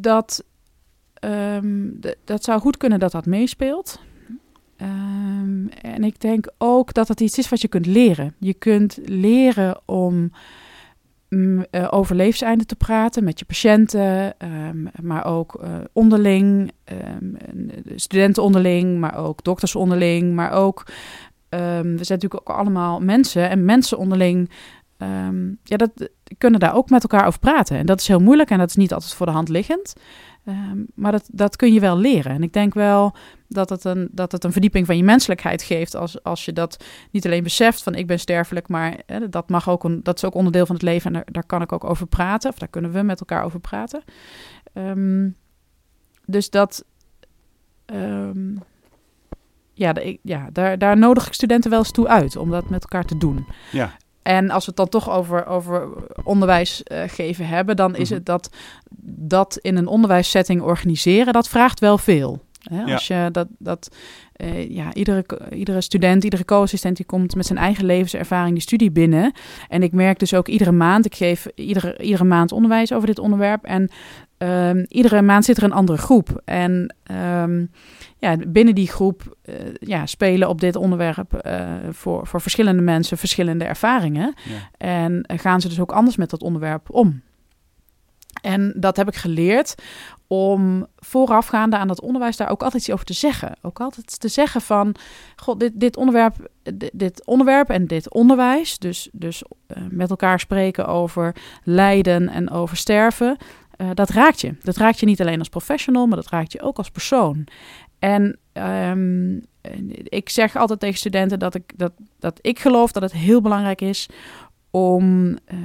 Dat, 0.02 0.44
ehm, 1.14 1.88
dat 2.24 2.44
zou 2.44 2.60
goed 2.60 2.78
kunnen 2.78 3.00
dat 3.00 3.12
dat 3.12 3.26
meespeelt. 3.26 4.00
Ehm, 4.76 5.68
en 5.82 6.04
ik 6.04 6.20
denk 6.20 6.48
ook 6.58 6.94
dat 6.94 7.08
het 7.08 7.20
iets 7.20 7.38
is 7.38 7.50
wat 7.50 7.62
je 7.62 7.68
kunt 7.68 7.86
leren. 7.86 8.36
Je 8.38 8.54
kunt 8.54 9.00
leren 9.06 9.82
om 9.86 10.32
mm, 11.30 11.66
eh, 11.72 11.88
over 11.90 12.16
levenseinde 12.16 12.66
te 12.66 12.76
praten 12.76 13.24
met 13.24 13.40
je 13.40 13.46
patiënten, 13.46 14.40
ehm, 14.40 14.86
maar 15.02 15.26
ook 15.26 15.56
eh, 15.56 15.70
onderling, 15.94 16.72
en, 16.84 17.38
studenten 17.96 18.44
onderling, 18.44 19.00
maar 19.00 19.16
ook 19.16 19.44
dokters 19.44 19.76
onderling, 19.76 20.34
maar 20.34 20.52
ook, 20.52 20.84
we 21.50 21.58
zijn 21.82 22.20
natuurlijk 22.20 22.50
ook 22.50 22.58
allemaal 22.58 23.00
mensen 23.00 23.50
en 23.50 23.66
mensen 23.66 23.98
onderling 23.98 24.50
Ehm, 25.00 25.48
ja, 25.64 25.78
dat 25.78 26.10
kunnen 26.38 26.60
daar 26.60 26.76
ook 26.76 26.90
met 26.90 27.04
elkaar 27.04 27.26
over 27.26 27.40
praten. 27.40 27.78
En 27.78 27.86
dat 27.86 28.00
is 28.00 28.08
heel 28.08 28.20
moeilijk 28.20 28.50
en 28.50 28.58
dat 28.58 28.70
is 28.70 28.76
niet 28.76 28.94
altijd 28.94 29.14
voor 29.14 29.26
de 29.26 29.32
hand 29.32 29.50
liggend. 29.50 29.94
Ehm, 30.46 30.84
maar 30.96 31.12
dat, 31.12 31.30
dat 31.32 31.56
kun 31.56 31.74
je 31.74 31.80
wel 31.80 31.98
leren. 31.98 32.32
En 32.32 32.44
ik 32.44 32.54
denk 32.54 32.74
wel 32.74 33.16
dat 33.48 33.70
het 33.70 33.84
een, 33.84 34.10
dat 34.12 34.32
het 34.32 34.44
een 34.44 34.52
verdieping 34.52 34.86
van 34.86 34.98
je 34.98 35.04
menselijkheid 35.04 35.62
geeft. 35.62 35.96
Als, 35.96 36.24
als 36.24 36.46
je 36.46 36.54
dat 36.54 36.84
niet 37.12 37.26
alleen 37.26 37.44
beseft 37.44 37.84
van 37.84 37.96
ik 37.96 38.08
ben 38.08 38.20
sterfelijk, 38.20 38.68
maar 38.68 39.02
hè, 39.06 39.30
dat, 39.30 39.50
mag 39.50 39.70
ook 39.70 39.84
een, 39.84 40.04
dat 40.04 40.16
is 40.16 40.26
ook 40.26 40.34
onderdeel 40.34 40.66
van 40.66 40.76
het 40.76 40.84
leven. 40.84 41.08
En 41.08 41.14
daar, 41.14 41.32
daar 41.32 41.46
kan 41.46 41.62
ik 41.62 41.72
ook 41.72 41.84
over 41.84 42.08
praten. 42.08 42.50
Of 42.50 42.58
daar 42.58 42.70
kunnen 42.70 42.92
we 42.92 43.02
met 43.02 43.20
elkaar 43.20 43.44
over 43.44 43.60
praten. 43.60 44.04
Ehm, 44.74 45.30
dus 46.26 46.50
dat. 46.50 46.86
ja, 49.74 49.94
ja 50.22 50.50
daar, 50.52 50.78
daar 50.78 50.98
nodig 50.98 51.28
ik 51.28 51.34
studenten 51.34 51.70
wel 51.70 51.80
eens 51.80 51.92
toe 51.92 52.08
uit 52.08 52.36
om 52.36 52.50
dat 52.50 52.70
met 52.70 52.82
elkaar 52.82 53.06
te 53.06 53.18
doen. 53.18 53.46
Ja. 53.72 53.98
En 54.30 54.50
als 54.50 54.66
we 54.66 54.72
het 54.76 54.76
dan 54.76 54.90
toch 54.90 55.10
over, 55.10 55.46
over 55.46 55.88
onderwijs 56.24 56.84
eh, 56.84 57.02
geven 57.08 57.48
hebben, 57.48 57.76
dan 57.76 57.96
is 57.96 58.10
Mhm. 58.10 58.18
het 58.18 58.26
dat 58.26 58.50
dat 59.12 59.58
in 59.62 59.76
een 59.78 59.88
onderwijssetting 59.88 60.62
organiseren, 60.62 61.34
dat 61.34 61.50
vraagt 61.50 61.80
wel 61.80 61.98
veel. 61.98 62.44
Hè? 62.60 62.82
Ja. 62.82 62.94
Als 62.94 63.08
je 63.08 63.30
dat, 63.32 63.48
dat 63.58 63.96
eh, 64.34 64.70
ja, 64.70 64.94
iedere, 64.94 65.26
iedere 65.52 65.82
student, 65.82 66.24
iedere 66.24 66.46
co-assistent 66.46 66.98
die 66.98 67.06
komt 67.06 67.36
met 67.36 67.46
zijn 67.46 67.60
eigen 67.60 67.86
levenservaring 67.86 68.54
die 68.54 68.62
studie 68.62 68.92
binnen. 68.92 69.34
En 69.68 69.84
ik 69.84 69.92
merk 69.92 70.20
dus 70.20 70.34
ook 70.34 70.48
iedere 70.48 70.72
maand, 70.72 71.06
ik 71.06 71.16
geef 71.16 71.48
iedere, 71.56 71.98
iedere 71.98 72.24
maand 72.24 72.52
onderwijs 72.52 72.94
over 72.94 73.08
dit 73.08 73.20
onderwerp. 73.20 73.64
En 73.64 73.90
ehm, 74.40 74.86
iedere 74.88 75.22
maand 75.22 75.46
zit 75.46 75.58
er 75.58 75.64
een 75.64 75.72
andere 75.72 75.98
groep. 75.98 76.42
En 76.46 76.96
ehm, 77.04 77.66
ja, 78.18 78.38
binnen 78.48 78.76
die 78.76 78.88
groep 78.88 79.38
eh, 79.42 79.56
ja, 79.80 80.06
spelen 80.06 80.50
op 80.50 80.62
dit 80.62 80.76
onderwerp 80.76 81.34
eh, 81.34 81.72
voor, 81.90 82.28
voor 82.28 82.42
verschillende 82.42 82.82
mensen 82.82 83.18
verschillende 83.18 83.66
ervaringen. 83.66 84.34
Ja. 84.44 84.70
En 84.78 85.22
eh, 85.22 85.40
gaan 85.40 85.62
ze 85.62 85.68
dus 85.68 85.80
ook 85.80 85.92
anders 85.92 86.16
met 86.16 86.30
dat 86.30 86.42
onderwerp 86.42 86.88
om. 86.92 87.22
En 88.42 88.74
dat 88.76 88.98
heb 88.98 89.08
ik 89.08 89.16
geleerd 89.16 89.76
om 90.28 90.88
voorafgaande 90.96 91.78
aan 91.78 91.88
dat 91.88 92.02
onderwijs 92.02 92.38
daar 92.38 92.50
ook 92.50 92.64
altijd 92.64 92.82
iets 92.82 92.92
over 92.92 93.06
te 93.06 93.14
zeggen. 93.14 93.56
Ook 93.62 93.80
altijd 93.80 94.20
te 94.20 94.28
zeggen 94.28 94.62
van, 94.62 94.96
god, 95.36 95.60
dit, 95.60 95.72
dit, 95.76 95.98
onderwerp, 95.98 96.50
dit, 96.74 96.92
dit 96.94 97.26
onderwerp 97.26 97.70
en 97.70 97.88
dit 97.88 98.14
onderwijs, 98.14 98.78
dus, 98.78 99.10
dus 99.12 99.44
met 99.90 100.10
elkaar 100.10 100.40
spreken 100.40 100.88
over 100.88 101.36
lijden 101.64 102.30
en 102.30 102.50
over 102.50 102.78
sterven, 102.78 103.38
eh, 103.80 103.90
dat 103.94 104.10
raakt 104.10 104.42
je. 104.42 104.56
Dat 104.62 104.78
raakt 104.78 105.00
je 105.00 105.06
niet 105.06 105.22
alleen 105.22 105.40
als 105.40 105.50
professional, 105.50 106.08
maar 106.08 106.18
dat 106.18 106.30
raakt 106.30 106.52
je 106.52 106.62
ook 106.62 106.78
als 106.78 106.90
persoon. 106.90 107.48
En 108.00 108.38
ehm, 108.54 109.38
ik 110.04 110.30
zeg 110.30 110.56
altijd 110.56 110.80
tegen 110.80 110.98
studenten 110.98 111.40
dat 111.40 111.56
ik, 111.56 111.74
dat, 111.76 111.92
dat 112.20 112.40
ik 112.42 112.60
geloof 112.60 112.92
dat 112.92 113.04
het 113.04 113.12
heel 113.12 113.42
belangrijk 113.42 113.82
is 113.82 114.10
om 114.72 115.38
eh, 115.46 115.58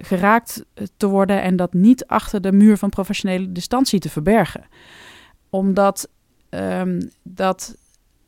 geraakt 0.00 0.64
te 0.96 1.06
worden 1.06 1.42
en 1.42 1.56
dat 1.56 1.72
niet 1.72 2.06
achter 2.06 2.40
de 2.40 2.52
muur 2.52 2.76
van 2.76 2.88
professionele 2.88 3.52
distantie 3.52 4.00
te 4.00 4.10
verbergen. 4.10 4.64
Omdat 5.50 6.08
ehm, 6.48 7.00
dat, 7.22 7.76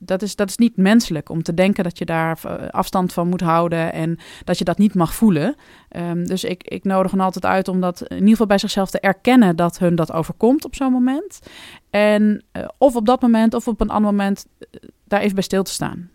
dat, 0.04 0.22
is, 0.22 0.36
dat 0.36 0.48
is 0.48 0.56
niet 0.56 0.76
menselijk 0.76 1.28
om 1.28 1.42
te 1.42 1.54
denken 1.54 1.84
dat 1.84 1.98
je 1.98 2.04
daar 2.04 2.38
eh, 2.42 2.68
afstand 2.68 3.12
van 3.12 3.28
moet 3.28 3.40
houden 3.40 3.92
en 3.92 4.18
dat 4.44 4.58
je 4.58 4.64
dat 4.64 4.78
niet 4.78 4.94
mag 4.94 5.14
voelen. 5.14 5.54
Ehm, 5.88 6.24
dus 6.24 6.44
ik, 6.44 6.62
ik 6.62 6.84
nodig 6.84 7.10
hen 7.10 7.20
altijd 7.20 7.44
uit 7.44 7.68
om 7.68 7.80
dat 7.80 8.02
in 8.02 8.14
ieder 8.14 8.28
geval 8.28 8.46
bij 8.46 8.58
zichzelf 8.58 8.90
te 8.90 9.00
erkennen 9.00 9.56
dat 9.56 9.78
hun 9.78 9.94
dat 9.94 10.12
overkomt 10.12 10.64
op 10.64 10.74
zo'n 10.74 10.92
moment. 10.92 11.38
En 11.90 12.44
eh, 12.52 12.68
of 12.78 12.96
op 12.96 13.06
dat 13.06 13.20
moment 13.20 13.54
of 13.54 13.68
op 13.68 13.80
een 13.80 13.90
ander 13.90 14.10
moment 14.10 14.46
eh, 14.58 14.66
daar 15.04 15.20
even 15.20 15.34
bij 15.34 15.42
stil 15.42 15.62
te 15.62 15.72
staan. 15.72 16.10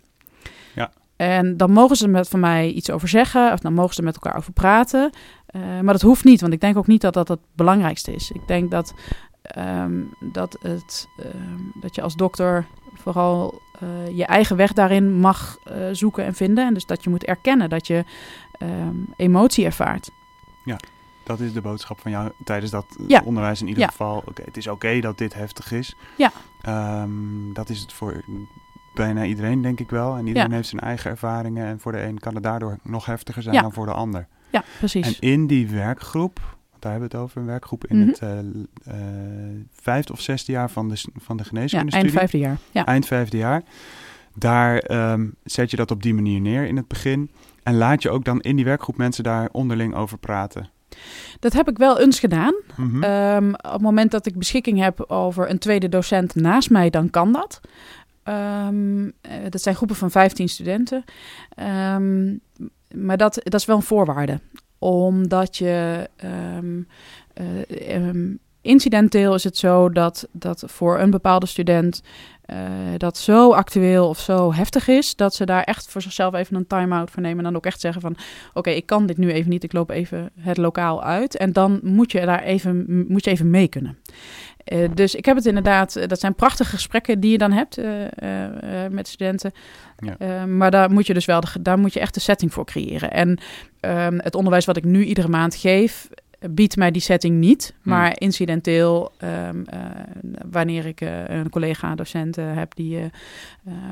Ja. 0.76 0.92
En 1.16 1.58
dan 1.58 1.72
mogen 1.72 1.96
ze 1.96 2.08
met 2.08 2.28
van 2.28 2.40
mij 2.40 2.72
iets 2.72 2.90
over 2.90 3.08
zeggen, 3.08 3.54
of 3.54 3.60
dan 3.60 3.74
mogen 3.74 3.94
ze 3.94 4.02
met 4.02 4.14
elkaar 4.14 4.38
over 4.38 4.54
praten. 4.54 5.10
Maar 5.54 5.94
dat 5.94 6.02
hoeft 6.02 6.24
niet, 6.24 6.42
want 6.42 6.54
ik 6.54 6.62
denk 6.62 6.78
ook 6.78 6.88
niet 6.88 7.02
dat 7.02 7.14
dat 7.14 7.28
het 7.28 7.40
belangrijkste 7.56 8.14
is. 8.14 8.32
Ik 8.32 8.48
denk 8.48 8.72
dat, 8.72 8.94
ehm, 9.42 10.02
dat, 10.32 10.58
het, 10.62 11.08
ehm, 11.18 11.80
dat 11.82 11.96
je 11.96 12.02
als 12.02 12.16
dokter 12.16 12.66
vooral 12.94 13.62
eh, 13.80 14.18
je 14.18 14.26
eigen 14.26 14.56
weg 14.56 14.74
daarin 14.74 15.14
mag 15.14 15.58
eh, 15.64 15.76
zoeken 15.92 16.26
en 16.26 16.34
vinden. 16.34 16.68
En 16.68 16.74
dus 16.74 16.86
dat 16.86 17.04
je 17.04 17.10
moet 17.10 17.24
erkennen 17.24 17.70
dat 17.70 17.88
je 17.88 18.06
ehm, 18.52 18.96
emotie 19.16 19.66
ervaart. 19.66 20.10
Dat 21.24 21.40
is 21.40 21.54
de 21.54 21.62
boodschap 21.62 22.00
van 22.00 22.12
jou 22.12 22.32
tijdens 22.44 22.72
dat 22.72 22.86
eh, 23.00 23.08
Ja. 23.08 23.22
onderwijs 23.26 23.62
in 23.62 23.68
ieder 23.68 23.84
Ja. 23.84 23.90
geval. 23.90 24.24
Oké, 24.26 24.42
het 24.46 24.58
is 24.58 24.68
oké 24.68 25.00
dat 25.00 25.18
dit 25.18 25.34
heftig 25.34 25.72
is. 25.72 25.96
Ja. 26.18 26.32
Ehm, 26.62 27.54
dat 27.54 27.70
is 27.70 27.80
het 27.80 27.94
voor 27.94 28.24
bijna 28.94 29.24
iedereen, 29.26 29.62
denk 29.62 29.80
ik 29.80 29.90
wel. 29.90 30.16
En 30.18 30.28
iedereen 30.28 30.50
Ja. 30.50 30.56
heeft 30.56 30.68
zijn 30.70 30.82
eigen 30.82 31.12
ervaringen. 31.12 31.66
En 31.68 31.80
voor 31.80 31.92
de 31.92 32.02
een 32.04 32.20
kan 32.20 32.34
het 32.34 32.44
daardoor 32.44 32.78
nog 32.84 33.06
heftiger 33.06 33.42
zijn 33.44 33.56
Ja. 33.56 33.62
dan 33.62 33.74
voor 33.74 33.86
de 33.86 33.92
ander. 33.94 34.28
Ja, 34.52 34.64
precies. 34.78 35.20
En 35.20 35.30
in 35.30 35.48
die 35.48 35.68
werkgroep, 35.68 36.58
daar 36.82 36.92
hebben 36.92 37.10
we 37.10 37.16
het 37.16 37.26
over, 37.26 37.38
een 37.42 37.46
werkgroep 37.48 37.88
in 37.88 37.98
Mhm. 38.00 38.08
het 38.08 38.20
eh, 38.20 38.40
eh, 38.40 38.96
vijfde 39.74 40.14
of 40.14 40.22
zesde 40.22 40.52
jaar 40.52 40.70
van 40.70 40.90
de, 40.90 41.04
van 41.20 41.38
de 41.38 41.44
ja, 41.44 41.50
geneeskunde 41.50 41.92
eind 41.92 42.12
vijfde 42.12 42.38
jaar. 42.38 42.58
Ja. 42.72 42.86
eind 42.86 43.06
vijfde 43.06 43.38
jaar. 43.38 43.64
Daar 44.36 44.78
ehm, 44.78 45.28
zet 45.44 45.72
je 45.72 45.78
dat 45.78 45.92
op 45.92 46.04
die 46.04 46.14
manier 46.14 46.42
neer 46.42 46.66
in 46.68 46.76
het 46.76 46.88
begin. 46.88 47.32
En 47.64 47.76
laat 47.78 48.02
je 48.02 48.10
ook 48.10 48.26
dan 48.26 48.42
in 48.42 48.56
die 48.56 48.66
werkgroep 48.66 48.98
mensen 48.98 49.24
daar 49.24 49.50
onderling 49.52 49.96
over 49.96 50.18
praten. 50.18 50.70
Dat 51.40 51.54
heb 51.54 51.70
ik 51.70 51.78
wel 51.78 52.00
eens 52.00 52.20
gedaan. 52.20 52.54
Mhm. 52.76 53.04
Ehm, 53.04 53.50
op 53.54 53.72
het 53.72 53.82
moment 53.82 54.12
dat 54.12 54.26
ik 54.26 54.38
beschikking 54.38 54.80
heb 54.80 55.04
over 55.08 55.50
een 55.50 55.60
tweede 55.60 55.90
docent 55.90 56.36
naast 56.36 56.70
mij, 56.70 56.90
dan 56.90 57.10
kan 57.10 57.32
dat. 57.32 57.62
Ehm, 58.24 59.10
eh, 59.22 59.32
dat 59.50 59.62
zijn 59.62 59.76
groepen 59.76 59.96
van 59.96 60.12
15 60.12 60.50
studenten. 60.50 61.04
Maar 62.96 63.18
dat, 63.18 63.40
dat 63.44 63.60
is 63.60 63.66
wel 63.66 63.76
een 63.76 63.82
voorwaarde. 63.82 64.40
Omdat 64.80 65.58
je. 65.58 66.10
ehm, 66.16 66.82
eh, 67.34 67.96
ehm, 67.96 68.34
incidenteel 68.62 69.34
is 69.34 69.44
het 69.44 69.58
zo 69.58 69.90
dat, 69.90 70.28
dat 70.32 70.64
voor 70.66 71.00
een 71.00 71.10
bepaalde 71.12 71.46
student. 71.46 72.02
eh, 72.50 72.58
dat 72.98 73.18
zo 73.18 73.54
actueel 73.54 74.08
of 74.08 74.20
zo 74.20 74.54
heftig 74.54 74.88
is, 74.88 75.16
dat 75.16 75.36
ze 75.36 75.46
daar 75.46 75.64
echt 75.64 75.90
voor 75.90 76.02
zichzelf 76.02 76.34
even 76.34 76.56
een 76.56 76.68
time-out 76.68 77.12
voor 77.12 77.22
nemen. 77.22 77.38
En 77.38 77.44
dan 77.44 77.56
ook 77.56 77.66
echt 77.66 77.80
zeggen 77.80 78.02
van, 78.02 78.16
oké, 78.54 78.70
ik 78.70 78.86
kan 78.86 79.06
dit 79.06 79.18
nu 79.18 79.32
even 79.32 79.50
niet, 79.50 79.64
ik 79.64 79.74
loop 79.74 79.90
even 79.90 80.30
het 80.40 80.58
lokaal 80.58 81.04
uit. 81.04 81.38
En 81.38 81.54
dan 81.54 81.80
moet 81.84 82.12
je 82.12 82.26
daar 82.26 82.44
even, 82.44 83.06
moet 83.08 83.24
je 83.24 83.32
even 83.32 83.50
mee 83.50 83.68
kunnen. 83.68 83.98
Eh, 84.70 84.90
dus 84.94 85.16
ik 85.16 85.26
heb 85.26 85.36
het 85.36 85.46
inderdaad, 85.46 85.96
eh, 85.96 86.08
dat 86.08 86.20
zijn 86.20 86.36
prachtige 86.36 86.70
gesprekken 86.70 87.20
die 87.20 87.32
je 87.32 87.38
dan 87.38 87.52
hebt 87.52 87.78
eh, 87.78 87.86
met 88.90 89.08
studenten. 89.08 89.52
Ja. 89.98 90.46
Maar 90.46 90.72
daar 90.72 90.92
moet 90.92 91.08
je 91.08 91.14
dus 91.14 91.26
wel, 91.26 91.40
de, 91.40 91.48
daar 91.62 91.80
moet 91.80 91.94
je 91.94 92.00
echt 92.00 92.14
de 92.14 92.20
setting 92.20 92.54
voor 92.54 92.66
creëren. 92.66 93.12
En 93.12 93.40
ehm, 93.80 94.18
het 94.18 94.36
onderwijs 94.36 94.66
wat 94.66 94.78
ik 94.78 94.84
nu 94.84 95.04
iedere 95.04 95.28
maand 95.28 95.56
geef, 95.56 96.10
biedt 96.50 96.76
mij 96.76 96.92
die 96.92 97.02
setting 97.02 97.38
niet. 97.38 97.74
Hmm. 97.82 97.92
Maar 97.92 98.20
incidenteel, 98.20 99.12
ehm, 99.18 99.64
eh, 99.64 99.80
wanneer 100.52 100.86
ik 100.86 101.02
eh, 101.02 101.28
een 101.28 101.50
collega-docent 101.50 102.38
eh, 102.38 102.56
heb 102.56 102.76
die 102.76 103.12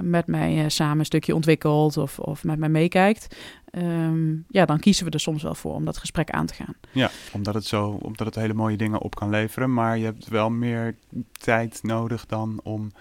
met 0.02 0.28
mij 0.28 0.70
samen 0.70 1.00
een 1.00 1.06
stukje 1.06 1.36
ontwikkelt 1.36 1.98
of, 1.98 2.20
of 2.20 2.44
met 2.44 2.60
mij 2.60 2.70
meekijkt, 2.70 3.36
ehm, 3.70 4.36
ja, 4.48 4.66
dan 4.66 4.80
kiezen 4.80 5.06
we 5.06 5.12
er 5.12 5.20
soms 5.20 5.44
wel 5.44 5.56
voor 5.56 5.74
om 5.74 5.86
dat 5.86 5.98
gesprek 5.98 6.30
aan 6.30 6.46
te 6.46 6.54
gaan. 6.54 6.76
Ja, 6.92 7.10
omdat 7.34 7.54
het 7.54 7.66
zo, 7.66 7.98
omdat 8.02 8.26
het 8.26 8.36
hele 8.36 8.54
mooie 8.54 8.78
dingen 8.78 9.02
op 9.02 9.16
kan 9.16 9.30
leveren. 9.30 9.74
Maar 9.74 9.98
je 9.98 10.06
hebt 10.06 10.28
wel 10.28 10.50
meer 10.50 10.96
tijd 11.32 11.80
nodig 11.84 12.26
dan 12.26 12.60
om 12.64 12.92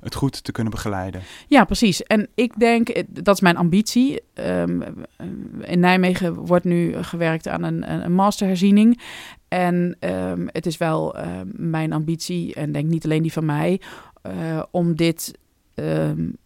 het 0.00 0.14
goed 0.14 0.44
te 0.44 0.52
kunnen 0.52 0.72
begeleiden. 0.72 1.22
Ja, 1.46 1.64
precies. 1.64 2.02
En 2.02 2.28
ik 2.34 2.58
denk, 2.58 2.88
eh, 2.88 3.02
dat 3.08 3.34
is 3.34 3.40
mijn 3.40 3.56
ambitie. 3.56 4.20
Ehm, 4.34 4.80
in 5.60 5.80
Nijmegen 5.80 6.34
wordt 6.34 6.64
nu 6.64 7.02
gewerkt 7.02 7.48
aan 7.48 7.62
een, 7.62 8.04
een 8.04 8.12
masterherziening. 8.12 9.00
En 9.48 9.96
ehm, 10.00 10.46
het 10.46 10.66
is 10.66 10.76
wel 10.76 11.16
ehm, 11.16 11.46
mijn 11.52 11.92
ambitie, 11.92 12.54
en 12.54 12.72
denk 12.72 12.86
niet 12.86 13.04
alleen 13.04 13.22
die 13.22 13.32
van 13.32 13.44
mij, 13.44 13.80
eh, 14.22 14.62
om 14.70 14.96
dit. 14.96 15.32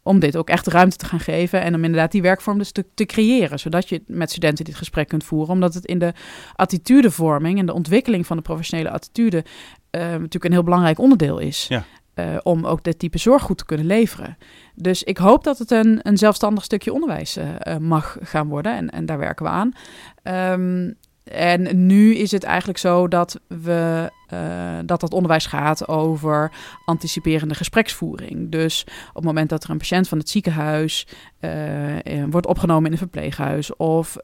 om 0.02 0.18
dit 0.18 0.36
ook 0.36 0.48
echt 0.48 0.66
ruimte 0.66 0.96
te 0.96 1.06
gaan 1.06 1.20
geven 1.20 1.62
en 1.62 1.74
om 1.74 1.84
inderdaad 1.84 2.12
die 2.12 2.22
werkvorm 2.22 2.58
dus 2.58 2.72
te, 2.72 2.84
te 2.94 3.06
creëren, 3.06 3.58
zodat 3.58 3.88
je 3.88 4.02
met 4.06 4.30
studenten 4.30 4.64
dit 4.64 4.74
gesprek 4.74 5.08
kunt 5.08 5.24
voeren. 5.24 5.54
Omdat 5.54 5.74
het 5.74 5.84
in 5.84 5.98
de 5.98 6.12
attitudevorming 6.54 7.58
en 7.58 7.66
de 7.66 7.72
ontwikkeling 7.72 8.26
van 8.26 8.36
de 8.36 8.42
professionele 8.42 8.90
attitude 8.90 9.44
natuurlijk 9.90 10.44
een 10.44 10.52
heel 10.52 10.62
belangrijk 10.62 10.98
onderdeel 10.98 11.38
is. 11.38 11.66
Ja. 11.68 11.84
Eh, 12.14 12.36
om 12.42 12.66
ook 12.66 12.84
dit 12.84 12.98
type 12.98 13.18
zorg 13.18 13.42
goed 13.42 13.58
te 13.58 13.64
kunnen 13.64 13.86
leveren. 13.86 14.36
Dus 14.74 15.02
ik 15.02 15.18
hoop 15.18 15.44
dat 15.44 15.58
het 15.58 15.70
een, 15.70 16.00
een 16.02 16.18
zelfstandig 16.18 16.64
stukje 16.64 16.92
onderwijs 16.92 17.36
eh, 17.36 17.48
eh, 17.58 17.76
mag 17.76 18.16
gaan 18.20 18.48
worden. 18.48 18.76
En, 18.76 18.90
en 18.90 19.06
daar 19.06 19.18
werken 19.18 19.44
we 19.44 19.50
aan. 19.50 19.72
Ehm, 20.22 20.90
en 21.24 21.86
nu 21.86 22.14
is 22.14 22.30
het 22.30 22.44
eigenlijk 22.44 22.78
zo 22.78 23.08
dat 23.08 23.40
we 23.46 24.10
eh, 24.32 24.78
dat 24.84 25.00
dat 25.00 25.12
onderwijs 25.12 25.46
gaat 25.46 25.88
over 25.88 26.52
anticiperende 26.84 27.54
gespreksvoering. 27.54 28.50
Dus 28.50 28.84
op 29.08 29.14
het 29.14 29.24
moment 29.24 29.48
dat 29.48 29.64
er 29.64 29.70
een 29.70 29.78
patiënt 29.78 30.08
van 30.08 30.18
het 30.18 30.28
ziekenhuis 30.28 31.06
eh, 31.40 32.22
eh, 32.22 32.24
wordt 32.30 32.46
opgenomen 32.46 32.86
in 32.86 32.92
een 32.92 32.98
verpleeghuis 32.98 33.76
of 33.76 34.16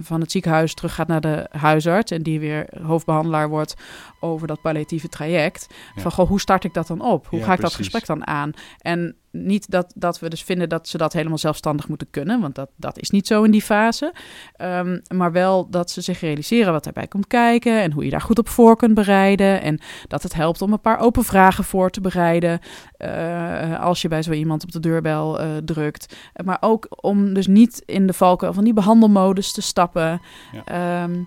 van 0.00 0.20
het 0.20 0.30
ziekenhuis 0.30 0.74
terug 0.74 0.94
gaat 0.94 1.06
naar 1.06 1.20
de 1.20 1.46
huisarts 1.50 2.10
en 2.10 2.22
die 2.22 2.40
weer 2.40 2.66
hoofdbehandelaar 2.82 3.48
wordt 3.48 3.74
over 4.20 4.46
dat 4.46 4.60
palliatieve 4.60 5.08
traject. 5.08 5.66
Ja. 5.94 6.02
Van 6.02 6.12
goh, 6.12 6.28
hoe 6.28 6.40
start 6.40 6.64
ik 6.64 6.74
dat 6.74 6.86
dan 6.86 7.00
op? 7.00 7.26
Hoe 7.26 7.38
Ja, 7.38 7.44
ga 7.44 7.52
ik 7.52 7.60
dat 7.60 7.74
gesprek 7.74 8.06
dan 8.06 8.26
aan? 8.26 8.52
En 8.78 9.14
niet 9.32 9.70
dat, 9.70 9.92
dat 9.96 10.20
we 10.20 10.28
dus 10.28 10.42
vinden 10.42 10.68
dat 10.68 10.88
ze 10.88 10.98
dat 10.98 11.12
helemaal 11.12 11.38
zelfstandig 11.38 11.88
moeten 11.88 12.10
kunnen, 12.10 12.40
want 12.40 12.54
dat, 12.54 12.70
dat 12.76 12.98
is 12.98 13.10
niet 13.10 13.26
zo 13.26 13.42
in 13.42 13.50
die 13.50 13.62
fase. 13.62 14.14
Ehm, 14.56 14.98
maar 15.14 15.32
wel 15.32 15.70
dat 15.70 15.90
ze 15.90 16.00
zich 16.00 16.20
realiseren 16.20 16.72
wat 16.72 16.84
daarbij 16.84 17.06
komt 17.06 17.26
kijken 17.26 17.80
en 17.80 17.92
hoe 17.92 18.04
je 18.04 18.10
daar 18.10 18.20
goed 18.20 18.38
op 18.38 18.48
voor 18.48 18.76
kunt 18.76 18.94
bereiden. 18.94 19.49
En 19.58 19.80
dat 20.06 20.22
het 20.22 20.34
helpt 20.34 20.62
om 20.62 20.72
een 20.72 20.80
paar 20.80 20.98
open 20.98 21.24
vragen 21.24 21.64
voor 21.64 21.90
te 21.90 22.00
bereiden 22.00 22.60
eh, 22.96 23.80
als 23.80 24.02
je 24.02 24.08
bij 24.08 24.22
zo 24.22 24.32
iemand 24.32 24.62
op 24.62 24.72
de 24.72 24.80
deurbel 24.80 25.40
eh, 25.40 25.48
drukt. 25.64 26.16
Maar 26.44 26.58
ook 26.60 26.86
om 26.90 27.34
dus 27.34 27.46
niet 27.46 27.82
in 27.86 28.06
de 28.06 28.12
valkuil 28.12 28.52
van 28.52 28.64
die 28.64 28.72
behandelmodus 28.72 29.52
te 29.52 29.62
stappen. 29.62 30.20
Ehm, 30.64 31.22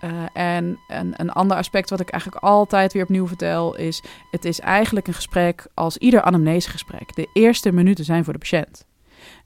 eh, 0.00 0.10
en 0.32 0.78
een, 0.88 1.14
een 1.16 1.30
ander 1.30 1.56
aspect 1.56 1.90
wat 1.90 2.00
ik 2.00 2.10
eigenlijk 2.10 2.44
altijd 2.44 2.92
weer 2.92 3.02
opnieuw 3.02 3.26
vertel 3.26 3.76
is... 3.76 4.02
het 4.30 4.44
is 4.44 4.60
eigenlijk 4.60 5.06
een 5.06 5.14
gesprek 5.14 5.66
als 5.74 5.96
ieder 5.96 6.22
anamnesegesprek. 6.22 7.14
De 7.14 7.28
eerste 7.32 7.72
minuten 7.72 8.04
zijn 8.04 8.24
voor 8.24 8.32
de 8.32 8.38
patiënt. 8.38 8.88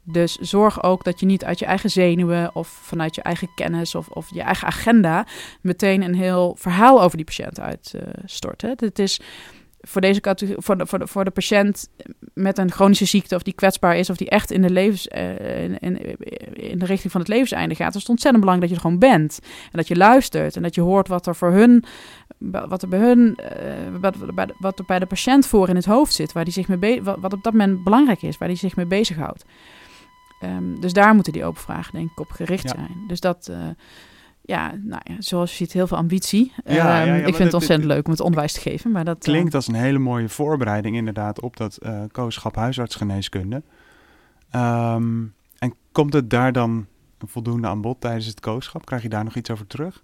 Dus 0.05 0.37
zorg 0.37 0.83
ook 0.83 1.05
dat 1.05 1.21
je 1.21 1.27
niet 1.27 1.45
uit 1.45 1.59
je 1.59 1.64
eigen 1.64 1.90
zenuwen 1.90 2.55
of 2.55 2.69
vanuit 2.69 3.14
je 3.14 3.23
eigen 3.23 3.49
kennis 3.55 3.95
of, 3.95 4.09
of 4.09 4.31
je 4.35 4.43
eigen 4.43 4.67
agenda 4.67 5.27
meteen 5.61 6.03
een 6.03 6.14
heel 6.14 6.57
verhaal 6.59 7.03
over 7.03 7.17
die 7.17 7.27
patiënt 7.27 7.61
uitstort. 7.61 8.62
Het 8.62 8.99
is 8.99 9.21
voor 9.87 10.01
deze 10.01 10.21
categorie, 10.21 10.62
voor 10.62 10.77
de, 10.77 10.87
voor, 10.87 10.99
de, 10.99 11.07
voor 11.07 11.25
de 11.25 11.31
patiënt 11.31 11.88
met 12.35 12.59
een 12.59 12.71
chronische 12.71 13.05
ziekte 13.05 13.35
of 13.35 13.43
die 13.43 13.53
kwetsbaar 13.53 13.97
is 13.97 14.11
of 14.11 14.17
die 14.17 14.29
echt 14.29 14.51
in 14.51 14.62
de, 14.62 14.71
levens, 14.71 15.09
eh, 15.09 15.62
in, 15.62 15.81
in, 15.81 16.79
de 16.79 16.85
richting 16.85 17.12
van 17.12 17.21
het 17.21 17.31
levenseinde 17.31 17.75
gaat, 17.75 17.95
is 17.95 18.01
het 18.01 18.11
ontzettend 18.11 18.45
belangrijk 18.45 18.71
dat 18.73 18.81
je 18.81 18.85
er 18.85 18.90
gewoon 18.90 19.11
bent 19.11 19.38
en 19.43 19.79
dat 19.79 19.88
je 19.88 19.97
luistert 19.97 20.57
en 20.57 20.62
dat 20.62 20.75
je 20.75 20.81
hoort 20.81 21.09
wat 21.09 21.27
er 21.27 21.37
voor 21.37 21.51
hun, 21.51 21.85
wat 22.38 22.83
er 22.83 22.88
bij 22.88 22.99
hun, 22.99 23.37
eh, 23.37 24.01
wat, 24.61 24.79
er 24.79 24.85
bij 24.85 24.99
de 24.99 25.07
patiënt 25.07 25.47
voor 25.47 25.69
in 25.69 25.77
het 25.77 25.85
hoofd 25.85 26.14
zit, 26.14 26.33
waar 26.33 26.45
die 26.45 26.53
zich 26.53 26.69
mee 26.69 27.03
wat, 27.03 27.19
wat 27.21 27.33
op 27.33 27.43
dat 27.43 27.53
moment 27.53 27.85
belangrijk 27.85 28.23
is, 28.23 28.38
waar 28.38 28.49
die 28.49 28.57
zich 28.57 28.77
mee 28.77 28.87
bezighoudt. 28.87 29.45
Ehm, 30.40 30.81
dus 30.81 30.92
daar 30.92 31.14
moeten 31.14 31.33
die 31.33 31.44
open 31.44 31.61
vragen 31.62 31.92
denk 31.92 32.11
ik 32.11 32.20
op 32.20 32.31
gericht 32.31 32.62
Ja. 32.62 32.68
zijn. 32.75 33.05
Dus 33.07 33.20
dat, 33.20 33.49
eh, 33.49 33.57
ja, 34.40 34.73
nou 34.83 35.01
ja, 35.05 35.14
zoals 35.18 35.51
je 35.51 35.57
ziet, 35.57 35.73
heel 35.73 35.87
veel 35.87 35.97
ambitie. 35.97 36.53
Ja, 36.64 37.03
Ehm, 37.07 37.14
ik 37.14 37.23
vind 37.25 37.38
het 37.38 37.55
ontzettend 37.55 37.88
leuk 37.88 38.05
om 38.07 38.11
het 38.11 38.20
onderwijs 38.20 38.53
te 38.53 38.61
geven, 38.61 38.90
maar 38.90 39.05
dat... 39.05 39.16
eh, 39.16 39.23
Klinkt 39.23 39.55
als 39.55 39.68
een 39.68 39.75
hele 39.75 39.99
mooie 39.99 40.29
voorbereiding 40.29 40.97
inderdaad 40.97 41.40
op 41.40 41.57
dat 41.57 41.77
eh 41.77 42.03
kooschap 42.12 42.55
huisartsgeneeskunde. 42.57 43.62
Ehm, 44.51 45.23
en 45.59 45.75
komt 45.92 46.12
het 46.12 46.31
daar 46.31 46.53
dan 46.53 46.87
voldoende 47.27 47.66
aan 47.68 47.81
bod 47.81 48.01
tijdens 48.01 48.27
het 48.27 48.40
kooschap? 48.40 48.85
Krijg 48.87 49.03
je 49.03 49.09
daar 49.09 49.25
nog 49.25 49.35
iets 49.37 49.51
over 49.51 49.66
terug? 49.66 50.03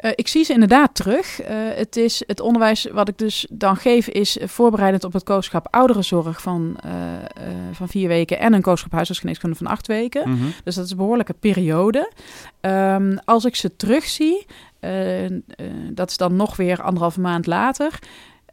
Eh, 0.00 0.10
ik 0.14 0.28
zie 0.28 0.44
ze 0.44 0.52
inderdaad 0.52 0.94
terug. 0.94 1.40
Eh, 1.40 1.56
het, 1.74 1.96
is, 1.96 2.22
het 2.26 2.40
onderwijs 2.40 2.86
wat 2.92 3.08
ik 3.08 3.18
dus 3.18 3.46
dan 3.50 3.76
geef 3.76 4.08
is 4.08 4.38
voorbereidend 4.44 5.04
op 5.04 5.12
het 5.12 5.22
kooschap 5.22 5.66
ouderenzorg 5.70 6.42
van, 6.42 6.76
eh, 6.82 6.92
van 7.72 7.88
vier 7.88 8.08
weken 8.08 8.38
en 8.38 8.52
een 8.52 8.62
kooschap 8.62 8.92
huisartsgeneeskunde 8.92 9.56
van 9.56 9.66
acht 9.66 9.86
weken. 9.86 10.30
Mhm. 10.30 10.44
Dus 10.64 10.74
dat 10.74 10.84
is 10.84 10.90
een 10.90 10.96
behoorlijke 10.96 11.32
periode. 11.32 12.12
Ehm, 12.60 13.16
als 13.24 13.44
ik 13.44 13.56
ze 13.56 13.76
terugzie, 13.76 14.46
eh, 14.80 14.90
dat 15.92 16.10
is 16.10 16.16
dan 16.16 16.36
nog 16.36 16.56
weer 16.56 16.82
anderhalve 16.82 17.20
maand 17.20 17.46
later. 17.46 17.98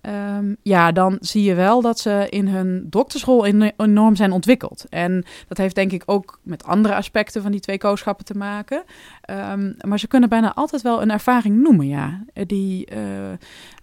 Ehm, 0.01 0.53
ja, 0.61 0.91
dan 0.91 1.17
zie 1.21 1.43
je 1.43 1.53
wel 1.55 1.81
dat 1.81 1.99
ze 1.99 2.27
in 2.29 2.47
hun 2.47 2.85
doktersrol 2.89 3.45
en- 3.45 3.73
enorm 3.77 4.15
zijn 4.15 4.31
ontwikkeld. 4.31 4.85
En 4.89 5.25
dat 5.47 5.57
heeft 5.57 5.75
denk 5.75 5.91
ik 5.91 6.03
ook 6.05 6.39
met 6.43 6.63
andere 6.63 6.95
aspecten 6.95 7.41
van 7.41 7.51
die 7.51 7.59
twee 7.59 7.77
kooschappen 7.77 8.25
te 8.25 8.33
maken. 8.33 8.83
Ehm, 9.21 9.73
maar 9.87 9.99
ze 9.99 10.07
kunnen 10.07 10.29
bijna 10.29 10.53
altijd 10.53 10.81
wel 10.81 11.01
een 11.01 11.11
ervaring 11.11 11.61
noemen, 11.61 11.87
ja. 11.87 12.25
Die, 12.33 12.85
eh, 12.85 13.01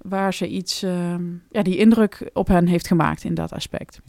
waar 0.03 0.35
ze 0.35 0.48
iets, 0.48 0.83
ehm, 0.83 1.22
ja, 1.50 1.62
die 1.62 1.77
indruk 1.77 2.31
op 2.33 2.48
hen 2.48 2.66
heeft 2.66 2.87
gemaakt 2.87 3.24
in 3.24 3.35
dat 3.35 3.53
aspect. 3.53 4.00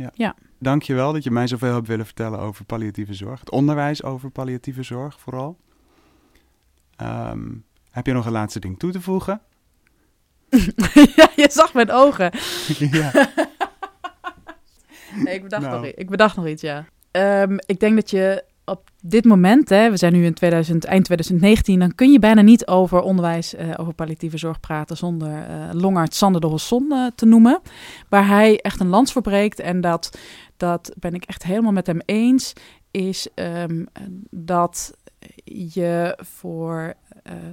Dank 0.59 0.83
je 0.83 0.93
wel 0.93 1.13
dat 1.13 1.23
je 1.23 1.31
mij 1.31 1.47
zoveel 1.47 1.73
hebt 1.73 1.87
willen 1.87 2.05
vertellen 2.05 2.39
over 2.39 2.65
palliatieve 2.65 3.13
zorg. 3.13 3.39
Het 3.39 3.51
onderwijs 3.51 4.03
over 4.03 4.29
palliatieve 4.29 4.83
zorg 4.83 5.19
vooral. 5.19 5.57
Heb 7.91 8.05
je 8.05 8.13
nog 8.13 8.25
een 8.25 8.31
laatste 8.31 8.59
ding 8.59 8.79
toe 8.79 8.91
te 8.91 9.01
voegen? 9.01 9.41
ja, 11.15 11.29
je 11.35 11.47
zag 11.51 11.73
mijn 11.73 11.91
ogen. 11.91 12.31
ja. 12.91 13.11
Nee, 15.23 15.33
ik 15.33 15.43
bedacht, 15.43 15.63
Nou. 15.63 15.81
nog, 15.81 15.91
ik 15.95 16.09
bedacht 16.09 16.35
nog 16.35 16.47
iets, 16.47 16.61
ja. 16.61 16.85
Ehm, 17.11 17.57
ik 17.65 17.79
denk 17.79 17.95
dat 17.95 18.09
je 18.09 18.43
op 18.65 18.89
dit 19.01 19.25
moment, 19.25 19.69
hè, 19.69 19.89
we 19.89 19.97
zijn 19.97 20.13
nu 20.13 20.25
in 20.25 20.33
2000, 20.33 20.85
eind 20.85 21.05
2019, 21.05 21.79
dan 21.79 21.95
kun 21.95 22.11
je 22.11 22.19
bijna 22.19 22.41
niet 22.41 22.67
over 22.67 23.01
onderwijs, 23.01 23.55
eh, 23.55 23.69
over 23.77 23.93
palliatieve 23.93 24.37
zorg 24.37 24.59
praten 24.59 24.97
zonder 24.97 25.43
eh 25.43 25.69
Longard 25.71 26.13
Sander 26.13 26.41
de 26.41 26.47
Hosson 26.47 26.91
eh, 26.91 27.05
te 27.15 27.25
noemen. 27.25 27.61
Waar 28.09 28.27
hij 28.27 28.59
echt 28.61 28.79
een 28.79 28.87
lans 28.89 29.11
voor 29.11 29.21
breekt 29.21 29.59
en 29.59 29.81
dat, 29.81 30.17
dat 30.57 30.91
ben 30.99 31.13
ik 31.13 31.23
echt 31.23 31.43
helemaal 31.43 31.71
met 31.71 31.87
hem 31.87 32.01
eens, 32.05 32.53
is 32.91 33.27
ehm, 33.33 33.85
dat 34.29 34.93
je 35.43 36.17
voor 36.21 36.93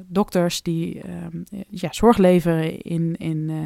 dokters 0.06 0.62
die 0.62 1.00
ehm, 1.00 1.42
ja, 1.68 1.92
zorg 1.92 2.18
leveren 2.18 2.80
in, 2.80 3.16
in, 3.16 3.50
eh, 3.50 3.56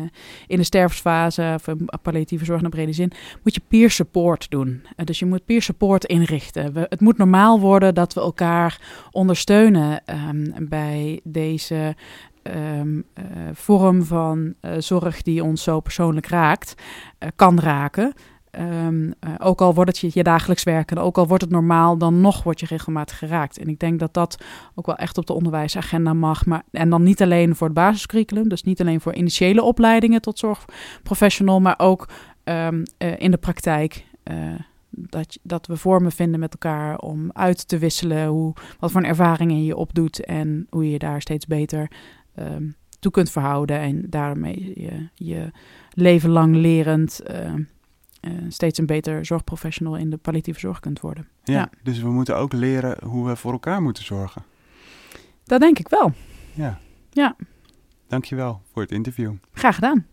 in 0.47 0.57
de 0.57 0.65
sterfsfase, 0.65 1.55
of 1.57 2.03
palliatieve 2.03 2.45
zorg 2.45 2.63
de 2.63 2.69
brede 2.69 2.93
zin, 2.93 3.13
moet 3.43 3.55
je 3.55 3.61
peer 3.69 3.91
support 3.91 4.51
doen. 4.51 4.83
Eh, 4.97 5.07
dus 5.07 5.19
je 5.19 5.27
moet 5.27 5.45
peer 5.45 5.63
support 5.63 6.05
inrichten. 6.05 6.73
We, 6.73 6.87
het 6.89 7.01
moet 7.01 7.17
normaal 7.17 7.61
worden 7.61 7.95
dat 7.95 8.15
we 8.15 8.21
elkaar 8.21 8.81
ondersteunen 9.11 10.05
ehm, 10.05 10.67
bij 10.69 11.21
deze 11.25 11.97
ehm, 12.43 13.01
eh, 13.15 13.25
vorm 13.53 14.05
van 14.05 14.55
eh, 14.61 14.73
zorg 14.79 15.23
die 15.23 15.45
ons 15.45 15.63
zo 15.63 15.81
persoonlijk 15.81 16.27
raakt, 16.27 16.75
eh, 17.19 17.29
kan 17.37 17.61
raken. 17.61 18.15
Ehm, 18.57 19.11
eh, 19.21 19.35
ook 19.39 19.61
al 19.61 19.75
wordt 19.75 19.91
het 19.91 19.99
je, 19.99 20.11
je 20.19 20.23
dagelijks 20.23 20.63
werken, 20.63 20.99
ook 20.99 21.19
al 21.19 21.27
wordt 21.27 21.43
het 21.43 21.53
normaal, 21.53 21.99
dan 21.99 22.21
nog 22.21 22.43
word 22.43 22.61
je 22.61 22.67
regelmatig 22.67 23.19
geraakt. 23.19 23.59
En 23.59 23.69
ik 23.69 23.79
denk 23.79 23.99
dat 23.99 24.15
dat 24.15 24.45
ook 24.75 24.87
wel 24.87 24.97
echt 24.97 25.19
op 25.19 25.27
de 25.27 25.33
onderwijsagenda 25.33 26.13
mag. 26.13 26.47
Maar, 26.47 26.63
en 26.71 26.91
dan 26.91 27.03
niet 27.03 27.23
alleen 27.23 27.57
voor 27.57 27.67
het 27.67 27.77
basiscurriculum, 27.77 28.49
dus 28.49 28.63
niet 28.63 28.81
alleen 28.81 29.01
voor 29.01 29.15
initiële 29.15 29.63
opleidingen 29.63 30.21
tot 30.21 30.39
zorgprofessional, 30.39 31.61
maar 31.61 31.75
ook 31.79 32.09
ehm, 32.45 32.85
eh, 32.99 33.21
in 33.21 33.31
de 33.31 33.37
praktijk. 33.37 34.05
eh, 34.23 34.35
dat, 34.91 35.39
dat 35.43 35.67
we 35.67 35.77
vormen 35.77 36.13
vinden 36.13 36.41
met 36.41 36.53
elkaar 36.53 36.99
om 36.99 37.31
uit 37.33 37.69
te 37.69 37.79
wisselen 37.79 38.27
hoe, 38.27 38.53
wat 38.79 38.91
voor 38.91 39.03
ervaringen 39.03 39.65
je 39.65 39.77
opdoet 39.77 40.25
en 40.25 40.67
hoe 40.71 40.85
je 40.85 40.91
je 40.91 40.99
daar 40.99 41.21
steeds 41.21 41.47
beter 41.47 41.91
ehm, 42.35 42.69
toe 42.99 43.11
kunt 43.11 43.31
verhouden. 43.31 43.79
En 43.79 44.07
daarmee 44.09 44.73
je, 44.75 45.09
je 45.15 45.51
leven 45.91 46.31
lang 46.31 46.55
lerend 46.57 47.21
steeds 48.49 48.79
een 48.79 48.87
beter 48.87 49.25
zorgprofessional 49.27 49.97
in 49.97 50.11
de 50.11 50.17
palliatieve 50.17 50.61
zorg 50.61 50.81
kunt 50.81 51.01
worden. 51.01 51.29
Ja, 51.45 51.55
Ja. 51.55 51.71
dus 51.83 52.01
we 52.01 52.11
moeten 52.11 52.37
ook 52.37 52.53
leren 52.53 52.97
hoe 53.05 53.27
we 53.27 53.37
voor 53.37 53.53
elkaar 53.53 53.83
moeten 53.83 54.05
zorgen. 54.05 54.43
Dat 55.45 55.61
denk 55.61 55.79
ik 55.79 55.89
wel. 55.89 56.13
Ja. 56.55 56.79
Ja. 57.11 57.37
dankjewel 58.09 58.61
voor 58.73 58.83
het 58.83 58.91
interview. 58.93 59.33
Graag 59.53 59.75
gedaan. 59.75 60.07